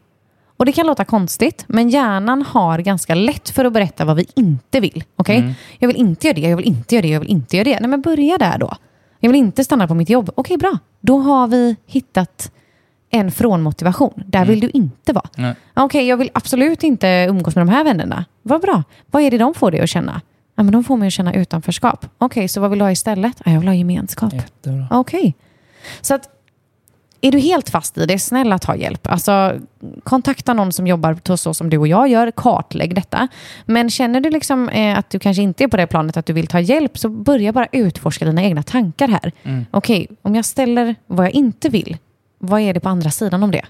Och 0.57 0.65
det 0.65 0.71
kan 0.71 0.87
låta 0.87 1.05
konstigt, 1.05 1.65
men 1.67 1.89
hjärnan 1.89 2.41
har 2.41 2.79
ganska 2.79 3.15
lätt 3.15 3.49
för 3.49 3.65
att 3.65 3.73
berätta 3.73 4.05
vad 4.05 4.15
vi 4.15 4.25
inte 4.35 4.79
vill. 4.79 5.03
Okej? 5.15 5.37
Mm. 5.37 5.53
Jag 5.79 5.87
vill 5.87 5.97
inte 5.97 6.27
göra 6.27 6.35
det, 6.35 6.41
jag 6.41 6.57
vill 6.57 6.67
inte 6.67 6.95
göra 6.95 7.01
det, 7.01 7.07
jag 7.07 7.19
vill 7.19 7.29
inte 7.29 7.57
göra 7.57 7.63
det. 7.63 7.79
Nej, 7.79 7.89
men 7.89 8.01
börja 8.01 8.37
där 8.37 8.57
då. 8.57 8.75
Jag 9.19 9.29
vill 9.29 9.39
inte 9.39 9.63
stanna 9.63 9.87
på 9.87 9.93
mitt 9.93 10.09
jobb. 10.09 10.29
Okej, 10.35 10.57
bra. 10.57 10.77
Då 11.01 11.19
har 11.19 11.47
vi 11.47 11.75
hittat 11.85 12.51
en 13.09 13.31
frånmotivation. 13.31 14.23
Där 14.25 14.45
vill 14.45 14.59
du 14.59 14.69
inte 14.69 15.13
vara. 15.13 15.55
Okej, 15.73 16.07
jag 16.07 16.17
vill 16.17 16.29
absolut 16.33 16.83
inte 16.83 17.07
umgås 17.29 17.55
med 17.55 17.67
de 17.67 17.69
här 17.69 17.83
vännerna. 17.83 18.25
Vad 18.41 18.61
bra. 18.61 18.83
Vad 19.11 19.21
är 19.23 19.31
det 19.31 19.37
de 19.37 19.53
får 19.53 19.71
dig 19.71 19.79
att 19.79 19.89
känna? 19.89 20.21
Ja, 20.55 20.63
men 20.63 20.73
de 20.73 20.83
får 20.83 20.97
mig 20.97 21.07
att 21.07 21.13
känna 21.13 21.33
utanförskap. 21.33 22.05
Okej, 22.17 22.47
så 22.47 22.61
vad 22.61 22.69
vill 22.69 22.79
du 22.79 22.85
ha 22.85 22.91
istället? 22.91 23.41
Ja, 23.45 23.51
jag 23.51 23.59
vill 23.59 23.67
ha 23.69 23.75
gemenskap. 23.75 24.33
Okej. 24.89 25.35
Så 26.01 26.13
att, 26.13 26.29
är 27.21 27.31
du 27.31 27.39
helt 27.39 27.69
fast 27.69 27.97
i 27.97 28.05
det, 28.05 28.19
snälla 28.19 28.59
ta 28.59 28.75
hjälp. 28.75 29.07
Alltså, 29.07 29.59
kontakta 30.03 30.53
någon 30.53 30.71
som 30.71 30.87
jobbar 30.87 31.13
på 31.13 31.37
så 31.37 31.53
som 31.53 31.69
du 31.69 31.77
och 31.77 31.87
jag 31.87 32.07
gör. 32.07 32.31
Kartlägg 32.31 32.95
detta. 32.95 33.27
Men 33.65 33.89
känner 33.89 34.21
du 34.21 34.29
liksom, 34.29 34.69
eh, 34.69 34.97
att 34.97 35.09
du 35.09 35.19
kanske 35.19 35.43
inte 35.43 35.63
är 35.63 35.67
på 35.67 35.77
det 35.77 35.87
planet 35.87 36.17
att 36.17 36.25
du 36.25 36.33
vill 36.33 36.47
ta 36.47 36.59
hjälp, 36.59 36.97
så 36.97 37.09
börja 37.09 37.51
bara 37.51 37.67
utforska 37.71 38.25
dina 38.25 38.43
egna 38.43 38.63
tankar 38.63 39.07
här. 39.07 39.31
Mm. 39.43 39.65
Okej, 39.71 40.07
om 40.21 40.35
jag 40.35 40.45
ställer 40.45 40.95
vad 41.07 41.25
jag 41.25 41.33
inte 41.33 41.69
vill, 41.69 41.97
vad 42.39 42.61
är 42.61 42.73
det 42.73 42.79
på 42.79 42.89
andra 42.89 43.09
sidan 43.09 43.43
om 43.43 43.51
det? 43.51 43.65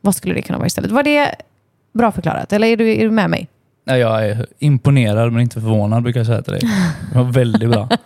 Vad 0.00 0.14
skulle 0.14 0.34
det 0.34 0.42
kunna 0.42 0.58
vara 0.58 0.66
istället? 0.66 0.90
Var 0.90 1.02
det 1.02 1.34
bra 1.92 2.12
förklarat? 2.12 2.52
Eller 2.52 2.68
är 2.68 2.76
du, 2.76 2.92
är 2.92 3.04
du 3.04 3.10
med 3.10 3.30
mig? 3.30 3.48
Jag 3.84 4.26
är 4.26 4.46
imponerad 4.58 5.32
men 5.32 5.42
inte 5.42 5.60
förvånad 5.60 6.02
brukar 6.02 6.20
jag 6.20 6.26
säga 6.26 6.42
till 6.42 6.52
dig. 6.52 6.62
Det 7.12 7.18
var 7.18 7.32
väldigt 7.32 7.70
bra. 7.70 7.88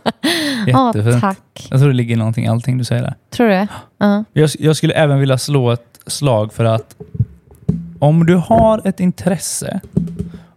Jättefint. 0.69 1.21
tack. 1.21 1.69
Jag 1.71 1.81
tror 1.81 1.89
det 1.89 1.95
ligger 1.95 2.17
någonting 2.17 2.45
i 2.45 2.49
allting 2.49 2.79
du 2.79 2.85
säger 2.85 3.03
där. 3.03 3.15
Tror 3.31 3.47
du 3.47 3.53
det? 3.53 3.69
Ja. 3.99 4.25
Jag, 4.33 4.51
jag 4.59 4.77
skulle 4.77 4.95
även 4.95 5.21
vilja 5.21 5.39
slå 5.39 5.71
ett 5.71 5.99
slag 6.07 6.53
för 6.53 6.65
att 6.65 6.97
om 7.99 8.27
du 8.27 8.35
har 8.35 8.83
ett 8.85 9.01
intresse, 9.01 9.81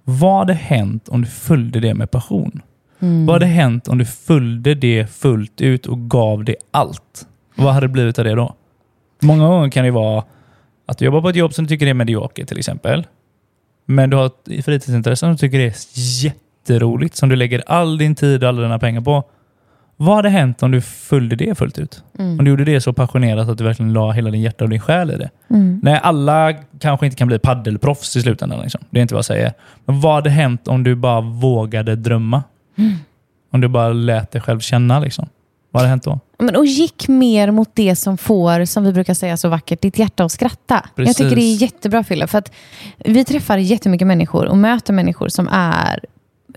vad 0.03 0.37
hade 0.37 0.53
hänt 0.53 1.09
om 1.09 1.21
du 1.21 1.27
följde 1.27 1.79
det 1.79 1.93
med 1.93 2.11
passion? 2.11 2.61
Mm. 2.99 3.25
Vad 3.25 3.35
hade 3.35 3.45
hänt 3.45 3.87
om 3.87 3.97
du 3.97 4.05
följde 4.05 4.75
det 4.75 5.11
fullt 5.11 5.61
ut 5.61 5.85
och 5.85 6.09
gav 6.09 6.43
det 6.43 6.55
allt? 6.71 7.27
Vad 7.55 7.73
hade 7.73 7.87
det 7.87 7.91
blivit 7.91 8.19
av 8.19 8.25
det 8.25 8.35
då? 8.35 8.55
Många 9.21 9.47
gånger 9.47 9.69
kan 9.69 9.85
det 9.85 9.91
vara 9.91 10.23
att 10.85 10.97
du 10.97 11.05
jobbar 11.05 11.21
på 11.21 11.29
ett 11.29 11.35
jobb 11.35 11.53
som 11.53 11.65
du 11.65 11.69
tycker 11.69 11.87
är 11.87 11.93
mediokert 11.93 12.47
till 12.47 12.57
exempel. 12.57 13.07
Men 13.85 14.09
du 14.09 14.17
har 14.17 14.25
ett 14.25 14.65
fritidsintresse 14.65 15.19
som 15.19 15.31
du 15.31 15.37
tycker 15.37 15.59
är 15.59 15.73
jätteroligt, 16.23 17.15
som 17.15 17.29
du 17.29 17.35
lägger 17.35 17.63
all 17.67 17.97
din 17.97 18.15
tid 18.15 18.43
och 18.43 18.49
alla 18.49 18.61
dina 18.61 18.79
pengar 18.79 19.01
på. 19.01 19.23
Vad 20.01 20.15
hade 20.15 20.29
hänt 20.29 20.63
om 20.63 20.71
du 20.71 20.81
följde 20.81 21.35
det 21.35 21.57
fullt 21.57 21.79
ut? 21.79 22.03
Mm. 22.19 22.39
Om 22.39 22.45
du 22.45 22.51
gjorde 22.51 22.65
det 22.65 22.81
så 22.81 22.93
passionerat 22.93 23.49
att 23.49 23.57
du 23.57 23.63
verkligen 23.63 23.93
la 23.93 24.11
hela 24.11 24.31
din 24.31 24.41
hjärta 24.41 24.63
och 24.63 24.69
din 24.69 24.79
själ 24.79 25.11
i 25.11 25.15
det. 25.15 25.29
Mm. 25.49 25.79
Nej, 25.83 25.99
alla 26.03 26.53
kanske 26.79 27.05
inte 27.05 27.17
kan 27.17 27.27
bli 27.27 27.39
paddelproffs 27.39 28.15
i 28.15 28.21
slutändan. 28.21 28.59
Liksom. 28.61 28.81
Det 28.89 28.99
är 28.99 29.01
inte 29.01 29.13
vad 29.13 29.19
jag 29.19 29.25
säger. 29.25 29.53
Men 29.85 30.01
vad 30.01 30.13
hade 30.13 30.29
hänt 30.29 30.67
om 30.67 30.83
du 30.83 30.95
bara 30.95 31.21
vågade 31.21 31.95
drömma? 31.95 32.43
Mm. 32.77 32.93
Om 33.51 33.61
du 33.61 33.67
bara 33.67 33.93
lät 33.93 34.31
dig 34.31 34.41
själv 34.41 34.59
känna. 34.59 34.99
Liksom. 34.99 35.29
Vad 35.71 35.81
hade 35.81 35.89
hänt 35.89 36.03
då? 36.03 36.19
Men, 36.39 36.55
och 36.55 36.65
gick 36.65 37.07
mer 37.07 37.51
mot 37.51 37.69
det 37.73 37.95
som 37.95 38.17
får, 38.17 38.65
som 38.65 38.83
vi 38.83 38.93
brukar 38.93 39.13
säga 39.13 39.37
så 39.37 39.49
vackert, 39.49 39.81
ditt 39.81 39.99
hjärta 39.99 40.23
att 40.23 40.31
skratta. 40.31 40.85
Jag 40.85 40.95
Precis. 40.95 41.17
tycker 41.17 41.35
det 41.35 41.41
är 41.41 41.55
jättebra 41.55 42.03
Fille, 42.03 42.27
för 42.27 42.37
att 42.37 42.51
vi 42.97 43.25
träffar 43.25 43.57
jättemycket 43.57 44.07
människor 44.07 44.45
och 44.45 44.57
möter 44.57 44.93
människor 44.93 45.29
som 45.29 45.47
är, 45.51 45.99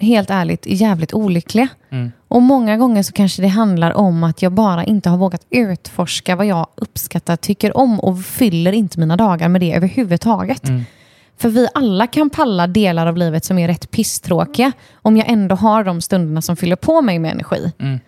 helt 0.01 0.31
ärligt, 0.31 0.67
jävligt 0.67 1.15
olyckliga. 1.15 1.69
Mm. 1.91 2.13
Och 2.29 2.43
många 2.43 2.77
gånger 2.77 3.03
så 3.03 3.13
kanske 3.13 3.43
det 3.43 3.49
handlar 3.49 3.93
om 3.93 4.25
att 4.25 4.43
jag 4.43 4.53
bara 4.53 4.85
inte 4.85 5.11
har 5.11 5.17
vågat 5.17 5.47
utforska 5.51 6.37
vad 6.37 6.47
jag 6.47 6.67
uppskattar, 6.75 7.37
tycker 7.37 7.77
om 7.77 8.01
och 8.01 8.25
fyller 8.25 8.73
inte 8.73 9.01
mina 9.01 9.17
dagar 9.17 9.49
med 9.49 9.61
det 9.61 9.75
överhuvudtaget. 9.75 10.69
Mm. 10.69 10.85
För 11.37 11.49
vi 11.49 11.69
alla 11.75 12.07
kan 12.07 12.31
palla 12.31 12.67
delar 12.67 13.07
av 13.07 13.17
livet 13.17 13.45
som 13.45 13.59
är 13.59 13.69
rätt 13.69 13.91
pisstråkiga 13.91 14.73
om 14.95 15.17
jag 15.17 15.29
ändå 15.29 15.55
har 15.55 15.85
de 15.85 16.01
stunderna 16.01 16.43
som 16.43 16.57
fyller 16.57 16.77
på 16.77 17.03
mig 17.03 17.19
med 17.19 17.31
energi. 17.31 17.73
Mm. 17.79 18.01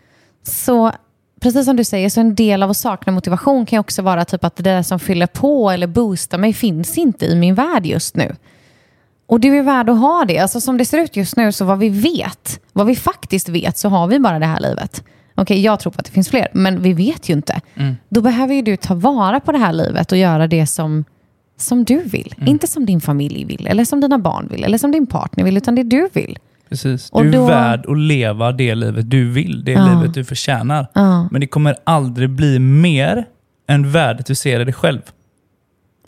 Så 0.43 0.93
precis 1.41 1.65
som 1.65 1.77
du 1.77 1.85
säger, 1.85 2.11
så 2.11 2.21
en 2.21 2.35
del 2.35 2.63
av 2.63 2.71
att 2.71 2.77
sakna 2.77 3.13
motivation 3.13 3.67
kan 3.67 3.79
också 3.79 4.03
vara 4.03 4.25
typ 4.25 4.45
att 4.45 4.57
det 4.57 4.63
där 4.63 4.83
som 4.83 4.99
fyller 4.99 5.27
på 5.27 5.71
eller 5.71 5.87
boostar 5.87 6.39
mig 6.39 6.53
finns 6.53 6.99
inte 6.99 7.27
i 7.27 7.35
min 7.35 7.55
värld 7.55 7.87
just 7.87 8.17
nu. 8.17 8.37
Och 9.29 9.41
du 9.41 9.59
är 9.59 9.63
värd 9.63 9.91
att 9.91 9.99
ha 9.99 10.25
det. 10.29 10.39
Alltså 10.39 10.61
som 10.61 10.79
det 10.79 10.85
ser 10.85 10.99
ut 10.99 11.17
just 11.17 11.37
nu, 11.37 11.53
så 11.53 11.65
vad 11.65 11.79
vi 11.79 11.89
vet, 11.89 12.61
vad 12.73 12.87
vi 12.87 12.97
faktiskt 12.97 13.49
vet, 13.49 13.79
så 13.79 13.89
har 13.89 14.07
vi 14.07 14.19
bara 14.19 14.39
det 14.39 14.47
här 14.47 14.61
livet. 14.61 15.05
Okej, 15.35 15.61
jag 15.61 15.81
tror 15.81 15.93
på 15.93 15.99
att 15.99 16.05
det 16.05 16.11
finns 16.13 16.29
fler, 16.29 16.49
men 16.53 16.83
vi 16.83 16.93
vet 16.93 17.29
ju 17.29 17.35
inte. 17.35 17.61
Mm. 17.75 17.97
Då 18.09 18.21
behöver 18.21 18.55
ju 18.55 18.63
du 18.63 18.77
ta 18.77 18.95
vara 18.95 19.41
på 19.41 19.53
det 19.53 19.59
här 19.59 19.73
livet 19.73 20.13
och 20.13 20.19
göra 20.19 20.47
det 20.47 20.67
som, 20.67 21.05
som 21.59 21.85
du 21.85 22.03
vill. 22.03 22.35
Mm. 22.37 22.49
Inte 22.49 22.67
som 22.67 22.87
din 22.87 23.01
familj 23.01 23.45
vill, 23.45 23.67
eller 23.67 23.85
som 23.85 24.01
dina 24.01 24.19
barn 24.19 24.49
vill, 24.51 24.65
eller 24.65 24.79
som 24.79 24.93
din 24.93 25.07
partner 25.07 25.45
vill, 25.45 25.57
utan 25.57 25.75
det 25.75 25.83
du 25.83 26.09
vill. 26.13 26.39
Precis. 26.69 27.11
Du 27.11 27.19
är 27.29 27.33
då- 27.33 27.47
värd 27.47 27.87
att 27.89 27.99
leva 27.99 28.53
det 28.53 28.75
livet 28.75 29.11
du 29.11 29.31
vill. 29.31 29.65
Det 29.65 29.73
Ja. 29.73 29.87
livet 30.01 30.15
du 30.15 30.25
förtjänar. 30.25 30.87
Ja. 30.95 31.29
Men 31.31 31.41
det 31.41 31.47
kommer 31.47 31.77
aldrig 31.85 32.31
bli 32.31 32.59
mer 32.59 33.25
än 33.69 33.91
värdet 33.93 34.27
du 34.27 34.35
ser 34.35 34.61
i 34.61 34.65
dig 34.65 34.75
själv. 34.75 35.01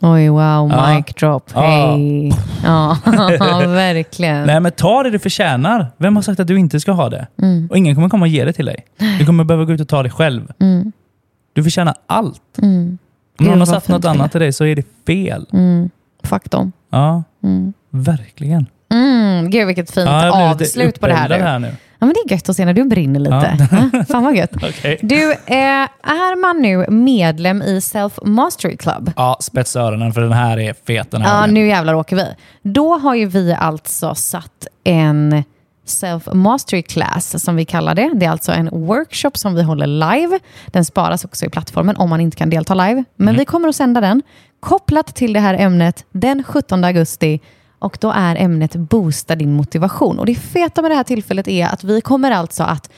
Oj, 0.01 0.29
wow, 0.29 0.39
Ja. 0.71 0.93
mic 0.95 1.05
drop. 1.19 1.51
Ja. 1.53 1.61
Hej. 1.61 2.31
Ja, 2.63 2.97
verkligen. 3.67 4.45
Nej, 4.47 4.59
men 4.59 4.71
ta 4.71 5.03
det 5.03 5.09
du 5.09 5.19
förtjänar. 5.19 5.87
Vem 5.97 6.15
har 6.15 6.23
sagt 6.23 6.39
att 6.39 6.47
du 6.47 6.59
inte 6.59 6.79
ska 6.79 6.91
ha 6.91 7.09
det? 7.09 7.27
Mm. 7.41 7.67
Och 7.71 7.77
ingen 7.77 7.95
kommer 7.95 8.09
komma 8.09 8.23
och 8.23 8.27
ge 8.27 8.45
det 8.45 8.53
till 8.53 8.65
dig. 8.65 8.85
Du 9.19 9.25
kommer 9.25 9.43
behöva 9.43 9.65
gå 9.65 9.73
ut 9.73 9.81
och 9.81 9.87
ta 9.87 10.03
det 10.03 10.09
själv. 10.09 10.51
Mm. 10.61 10.91
Du 11.53 11.63
förtjänar 11.63 11.93
allt. 12.07 12.57
Mm. 12.61 12.97
Om 13.39 13.45
någon 13.45 13.59
har 13.59 13.65
fint, 13.65 13.87
något 13.87 14.01
Fille. 14.01 14.09
annat 14.09 14.31
till 14.31 14.41
dig 14.41 14.53
så 14.53 14.65
är 14.65 14.75
det 14.75 14.83
fel. 15.07 15.45
Mm. 15.53 15.89
Fuck 16.23 16.51
dem. 16.51 16.71
Ja, 16.91 17.23
Mm. 17.43 17.73
verkligen. 17.89 18.65
Mm. 18.93 19.49
Gud, 19.49 19.67
vilket 19.67 19.91
fint 19.91 20.09
Ja, 20.09 20.51
avslut 20.51 20.99
på 20.99 21.07
det 21.07 21.13
här 21.13 21.29
nu. 21.29 21.35
här 21.35 21.59
nu. 21.59 21.71
Ja, 21.99 22.05
men 22.05 22.13
det 22.13 22.19
är 22.19 22.35
gött 22.35 22.49
att 22.49 22.55
se 22.55 22.65
när 22.65 22.73
du 22.73 22.83
brinner 22.83 23.19
lite. 23.19 23.67
Ja. 23.71 24.03
Fan 24.09 24.23
vad 24.23 24.35
gött. 24.35 24.51
Okej. 24.55 24.99
Du, 25.01 25.31
eh, 25.31 25.87
är 26.03 26.41
man 26.41 26.61
nu 26.61 26.85
medlem 26.89 27.61
i 27.61 27.81
Self 27.81 28.19
Mastery 28.23 28.77
Club? 28.77 29.11
Ja, 29.15 29.37
spetsa 29.41 29.81
öronen 29.81 30.13
för 30.13 30.21
den 30.21 30.31
här 30.31 30.59
är 30.59 30.75
fet 30.87 31.11
den 31.11 31.21
här 31.21 31.41
Ja, 31.41 31.47
nu 31.47 31.67
jävlar 31.67 31.93
åker 31.93 32.15
vi. 32.15 32.25
Då 32.61 32.97
har 32.97 33.15
ju 33.15 33.25
vi 33.25 33.53
alltså 33.53 34.15
satt 34.15 34.67
en 34.83 35.43
Self 35.85 36.27
Mastery 36.33 36.81
Class 36.83 37.43
som 37.43 37.55
vi 37.55 37.65
kallar 37.65 37.95
det. 37.95 38.11
Det 38.13 38.25
är 38.25 38.29
alltså 38.29 38.51
en 38.51 38.69
workshop 38.87 39.31
som 39.33 39.55
vi 39.55 39.63
håller 39.63 39.87
live. 39.87 40.39
Den 40.67 40.85
sparas 40.85 41.25
också 41.25 41.45
i 41.45 41.49
plattformen 41.49 41.95
om 41.97 42.09
man 42.09 42.21
inte 42.21 42.37
kan 42.37 42.49
delta 42.49 42.73
live. 42.73 43.03
Men 43.15 43.37
vi 43.37 43.45
kommer 43.45 43.69
att 43.69 43.75
sända 43.75 44.01
den 44.01 44.21
kopplat 44.59 45.15
till 45.15 45.33
det 45.33 45.39
här 45.39 45.53
ämnet 45.53 46.05
den 46.11 46.43
17 46.43 46.83
augusti. 46.83 47.39
Och 47.79 47.97
då 48.01 48.11
är 48.11 48.35
ämnet 48.35 48.75
Boosta 48.75 49.35
din 49.35 49.53
motivation. 49.53 50.19
Och 50.19 50.25
det 50.25 50.35
feta 50.35 50.81
med 50.81 50.91
det 50.91 50.95
här 50.95 51.03
tillfället 51.03 51.47
är 51.47 51.67
att 51.67 51.83
vi 51.83 52.01
kommer 52.01 52.31
alltså 52.31 52.63
att 52.63 52.89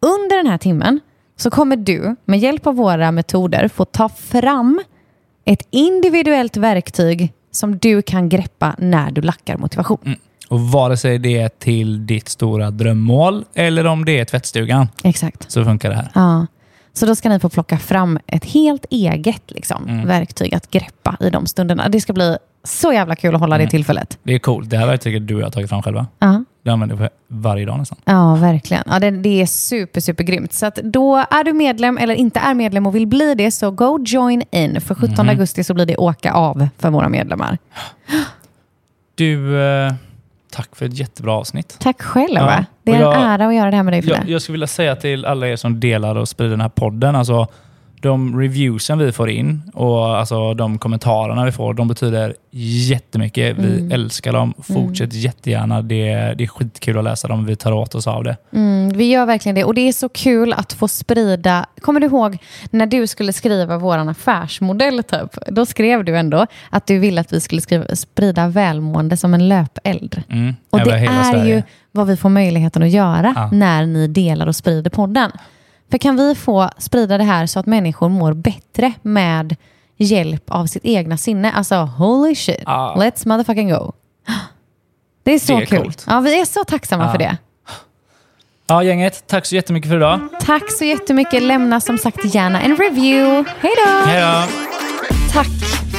under 0.00 0.36
den 0.36 0.46
här 0.46 0.58
timmen 0.58 1.00
så 1.36 1.50
kommer 1.50 1.76
du 1.76 2.16
med 2.24 2.38
hjälp 2.38 2.66
av 2.66 2.74
våra 2.74 3.12
metoder 3.12 3.68
få 3.68 3.84
ta 3.84 4.08
fram 4.08 4.82
ett 5.44 5.66
individuellt 5.70 6.56
verktyg 6.56 7.32
som 7.50 7.78
du 7.78 8.02
kan 8.02 8.28
greppa 8.28 8.74
när 8.78 9.10
du 9.10 9.20
lackar 9.20 9.56
motivation. 9.56 9.98
Mm. 10.04 10.18
Och 10.48 10.60
vare 10.60 10.96
sig 10.96 11.18
det 11.18 11.38
är 11.38 11.48
till 11.48 12.06
ditt 12.06 12.28
stora 12.28 12.70
drömmål 12.70 13.44
eller 13.54 13.86
om 13.86 14.04
det 14.04 14.18
är 14.18 14.24
tvättstugan 14.24 14.88
Exakt. 15.04 15.50
så 15.50 15.64
funkar 15.64 15.90
det 15.90 15.96
här. 15.96 16.10
Ja. 16.14 16.46
Så 16.92 17.06
då 17.06 17.14
ska 17.14 17.28
ni 17.28 17.40
få 17.40 17.48
plocka 17.48 17.78
fram 17.78 18.18
ett 18.26 18.44
helt 18.44 18.86
eget 18.90 19.50
liksom, 19.50 20.06
verktyg 20.06 20.54
att 20.54 20.70
greppa 20.70 21.16
i 21.20 21.30
de 21.30 21.46
stunderna. 21.46 21.88
Det 21.88 22.00
ska 22.00 22.12
bli 22.12 22.36
så 22.64 22.92
jävla 22.92 23.16
kul 23.16 23.34
att 23.34 23.40
hålla 23.40 23.58
det 23.58 23.66
tillfället. 23.66 24.18
Det 24.22 24.34
är 24.34 24.38
coolt. 24.38 24.70
Det 24.70 24.78
här 24.78 24.86
verktyget 24.86 25.28
du 25.28 25.34
och 25.34 25.40
jag 25.40 25.46
har 25.46 25.50
tagit 25.50 25.68
fram 25.68 25.82
själva. 25.82 26.06
Ja. 26.18 26.44
Det 26.62 26.70
använder 26.70 26.96
vi 26.96 27.08
varje 27.28 27.66
dag 27.66 27.78
nästan. 27.78 27.98
Ja, 28.04 28.34
verkligen. 28.34 28.82
Ja, 28.86 28.98
det, 28.98 29.10
det 29.10 29.42
är 29.42 29.46
super, 29.46 30.00
super 30.00 30.24
grymt. 30.24 30.52
Så 30.52 30.70
då 30.82 31.16
är 31.16 31.44
du 31.44 31.52
medlem 31.52 31.98
eller 31.98 32.14
inte 32.14 32.40
är 32.40 32.54
medlem 32.54 32.86
och 32.86 32.94
vill 32.94 33.06
bli 33.06 33.34
det, 33.34 33.50
så 33.50 33.70
go 33.70 33.98
join 34.06 34.42
in. 34.50 34.80
För 34.80 34.94
17 34.94 35.28
augusti 35.28 35.64
så 35.64 35.74
blir 35.74 35.86
det 35.86 35.96
åka 35.96 36.32
av 36.32 36.68
för 36.78 36.90
våra 36.90 37.08
medlemmar. 37.08 37.58
Du, 39.14 39.62
eh, 39.62 39.92
tack 40.52 40.76
för 40.76 40.86
ett 40.86 40.98
jättebra 40.98 41.32
avsnitt. 41.32 41.76
Tack 41.80 42.02
själv. 42.02 42.34
Ja? 42.36 42.64
Det 42.82 42.90
är 42.92 42.96
en 42.96 43.00
jag- 43.00 43.22
ära 43.22 43.46
att 43.46 43.54
göra 43.54 43.70
det 43.70 43.76
här 43.76 43.82
med 43.82 43.92
dig. 43.92 44.08
Jag, 44.08 44.28
jag 44.28 44.42
skulle 44.42 44.54
vilja 44.54 44.66
säga 44.66 44.96
till 44.96 45.24
alla 45.24 45.48
er 45.48 45.56
som 45.56 45.80
delar 45.80 46.14
och 46.16 46.28
sprider 46.28 46.50
den 46.50 46.60
här 46.60 46.68
podden, 46.68 47.16
alltså 47.16 47.46
de 48.00 48.40
reviewsen 48.40 48.98
vi 48.98 49.12
får 49.12 49.30
in 49.30 49.62
och 49.74 50.16
alltså 50.18 50.54
de 50.54 50.78
kommentarerna 50.78 51.44
vi 51.44 51.52
får, 51.52 51.74
de 51.74 51.88
betyder 51.88 52.34
jättemycket. 52.50 53.58
Vi 53.58 53.78
Mm. 53.78 53.92
älskar 53.92 54.32
dem. 54.32 54.54
Fortsätt 54.62 55.12
jättegärna. 55.14 55.82
Det, 55.82 56.34
det 56.38 56.44
är 56.44 56.46
skitkul 56.46 56.98
att 56.98 57.04
läsa 57.04 57.28
dem. 57.28 57.44
Vi 57.46 57.56
tar 57.56 57.72
åt 57.72 57.94
oss 57.94 58.06
av 58.06 58.24
det. 58.24 58.36
Mm, 58.52 58.88
vi 58.88 59.04
gör 59.10 59.26
verkligen 59.26 59.54
det. 59.56 59.64
Och 59.64 59.74
det 59.74 59.88
är 59.88 59.92
så 59.92 60.08
kul 60.08 60.52
att 60.52 60.72
få 60.72 60.88
sprida... 60.88 61.66
Kommer 61.80 62.00
du 62.00 62.06
ihåg 62.06 62.38
när 62.70 62.86
du 62.86 63.06
skulle 63.06 63.32
skriva 63.32 63.78
vår 63.78 63.98
affärsmodell? 63.98 65.02
Typ? 65.02 65.38
Då 65.46 65.66
skrev 65.66 66.04
du 66.04 66.16
ändå 66.16 66.46
att 66.70 66.86
du 66.86 66.98
ville 66.98 67.20
att 67.20 67.32
vi 67.32 67.40
skulle 67.40 67.60
skriva, 67.60 67.96
sprida 67.96 68.48
välmående 68.48 69.16
som 69.16 69.34
en 69.34 69.48
löpeld. 69.48 70.22
Mm, 70.28 70.54
Och 70.70 70.80
det 70.80 70.90
är 70.94 71.32
Sverige. 71.32 71.54
ju 71.56 71.62
vad 71.92 72.06
vi 72.06 72.16
får 72.16 72.28
möjligheten 72.28 72.82
att 72.82 72.90
göra 72.90 73.32
Ja. 73.36 73.50
när 73.52 73.86
ni 73.86 74.06
delar 74.08 74.46
och 74.46 74.56
sprider 74.56 74.90
podden. 74.90 75.30
För 75.90 75.98
kan 75.98 76.16
vi 76.16 76.34
få 76.34 76.70
sprida 76.78 77.18
det 77.18 77.24
här 77.24 77.46
så 77.46 77.60
att 77.60 77.66
människor 77.66 78.08
mår 78.08 78.32
bättre 78.32 78.92
med 79.02 79.56
hjälp 79.96 80.50
av 80.50 80.66
sitt 80.66 80.84
egna 80.84 81.16
sinne? 81.16 81.52
Alltså, 81.52 81.74
holy 81.76 82.34
shit. 82.34 82.62
Ja. 82.66 82.94
Let's 82.98 83.28
motherfucking 83.28 83.70
go. 83.70 83.92
Det 85.22 85.32
är 85.34 85.38
så 85.38 85.56
Det 85.56 85.62
är 85.62 85.66
kul. 85.66 85.82
coolt. 85.82 86.04
Ja, 86.08 86.20
vi 86.20 86.40
är 86.40 86.44
så 86.44 86.64
tacksamma 86.64 87.04
Ja. 87.04 87.10
för 87.12 87.18
det. 87.18 87.36
Ja, 88.66 88.82
gänget. 88.82 89.24
Tack 89.26 89.46
så 89.46 89.54
jättemycket 89.54 89.90
för 89.90 89.96
idag. 89.96 90.20
Tack 90.40 90.72
så 90.78 90.84
jättemycket. 90.84 91.42
Lämna 91.42 91.80
som 91.80 91.98
sagt 91.98 92.34
gärna 92.34 92.60
en 92.62 92.76
review. 92.76 93.50
Hej 93.60 93.72
då! 93.86 94.06
Hej 94.10 94.20
då! 94.20 94.48
Tack 95.32 95.46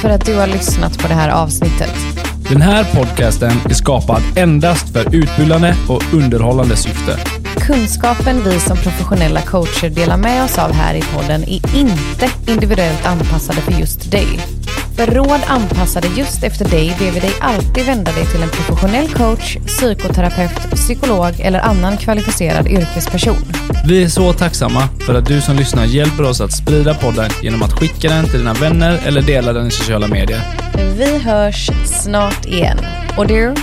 för 0.01 0.09
att 0.09 0.25
du 0.25 0.35
har 0.35 0.47
lyssnat 0.47 0.97
på 0.97 1.07
det 1.07 1.13
här 1.13 1.29
avsnittet. 1.29 1.93
Den 2.49 2.61
här 2.61 2.83
podcasten 2.95 3.51
är 3.69 3.73
skapad 3.73 4.21
endast 4.37 4.93
för 4.93 5.15
utbildande 5.15 5.73
och 5.89 6.01
underhållande 6.13 6.75
syfte. 6.75 7.17
Kunskapen 7.69 8.43
vi 8.43 8.59
som 8.59 8.77
professionella 8.77 9.41
coacher 9.41 9.89
delar 9.89 10.17
med 10.17 10.43
oss 10.43 10.57
av 10.57 10.71
här 10.71 10.95
i 10.95 11.01
podden 11.01 11.43
är 11.43 11.75
inte 11.75 12.29
individuellt 12.47 13.05
anpassade 13.05 13.61
för 13.61 13.71
just 13.71 14.11
dig. 14.11 14.27
För 14.95 15.05
råd 15.05 15.39
anpassade 15.47 16.07
just 16.07 16.43
efter 16.43 16.69
dig 16.69 16.95
ber 16.99 17.11
vi 17.11 17.19
dig 17.19 17.31
alltid 17.41 17.85
vända 17.85 18.11
dig 18.11 18.25
till 18.25 18.43
en 18.43 18.49
professionell 18.49 19.09
coach, 19.09 19.57
psykoterapeut, 19.57 20.71
psykolog 20.71 21.39
eller 21.39 21.59
annan 21.59 21.97
kvalificerad 21.97 22.67
yrkesperson. 22.67 23.37
Vi 23.85 24.03
är 24.03 24.07
så 24.07 24.33
tacksamma 24.33 24.89
för 25.05 25.15
att 25.15 25.25
du 25.25 25.41
som 25.41 25.55
lyssnar 25.55 25.85
hjälper 25.85 26.23
oss 26.23 26.41
att 26.41 26.51
sprida 26.51 26.93
podden 26.93 27.29
genom 27.43 27.63
att 27.63 27.79
skicka 27.79 28.09
den 28.09 28.25
till 28.25 28.39
dina 28.39 28.53
vänner 28.53 28.99
eller 29.05 29.21
dela 29.21 29.53
den 29.53 29.67
i 29.67 29.71
sociala 29.71 30.07
medier. 30.07 30.41
Vi 30.97 31.17
hörs 31.17 31.69
snart 31.85 32.45
igen. 32.45 32.77
Och 33.17 33.27
du? 33.27 33.55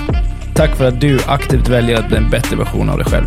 Tack 0.55 0.77
för 0.77 0.85
att 0.85 1.01
du 1.01 1.19
aktivt 1.27 1.69
väljer 1.69 1.97
att 1.97 2.09
bli 2.09 2.17
en 2.17 2.31
bättre 2.31 2.57
version 2.57 2.91
av 2.91 2.99
dig 2.99 3.07
själv. 3.07 3.27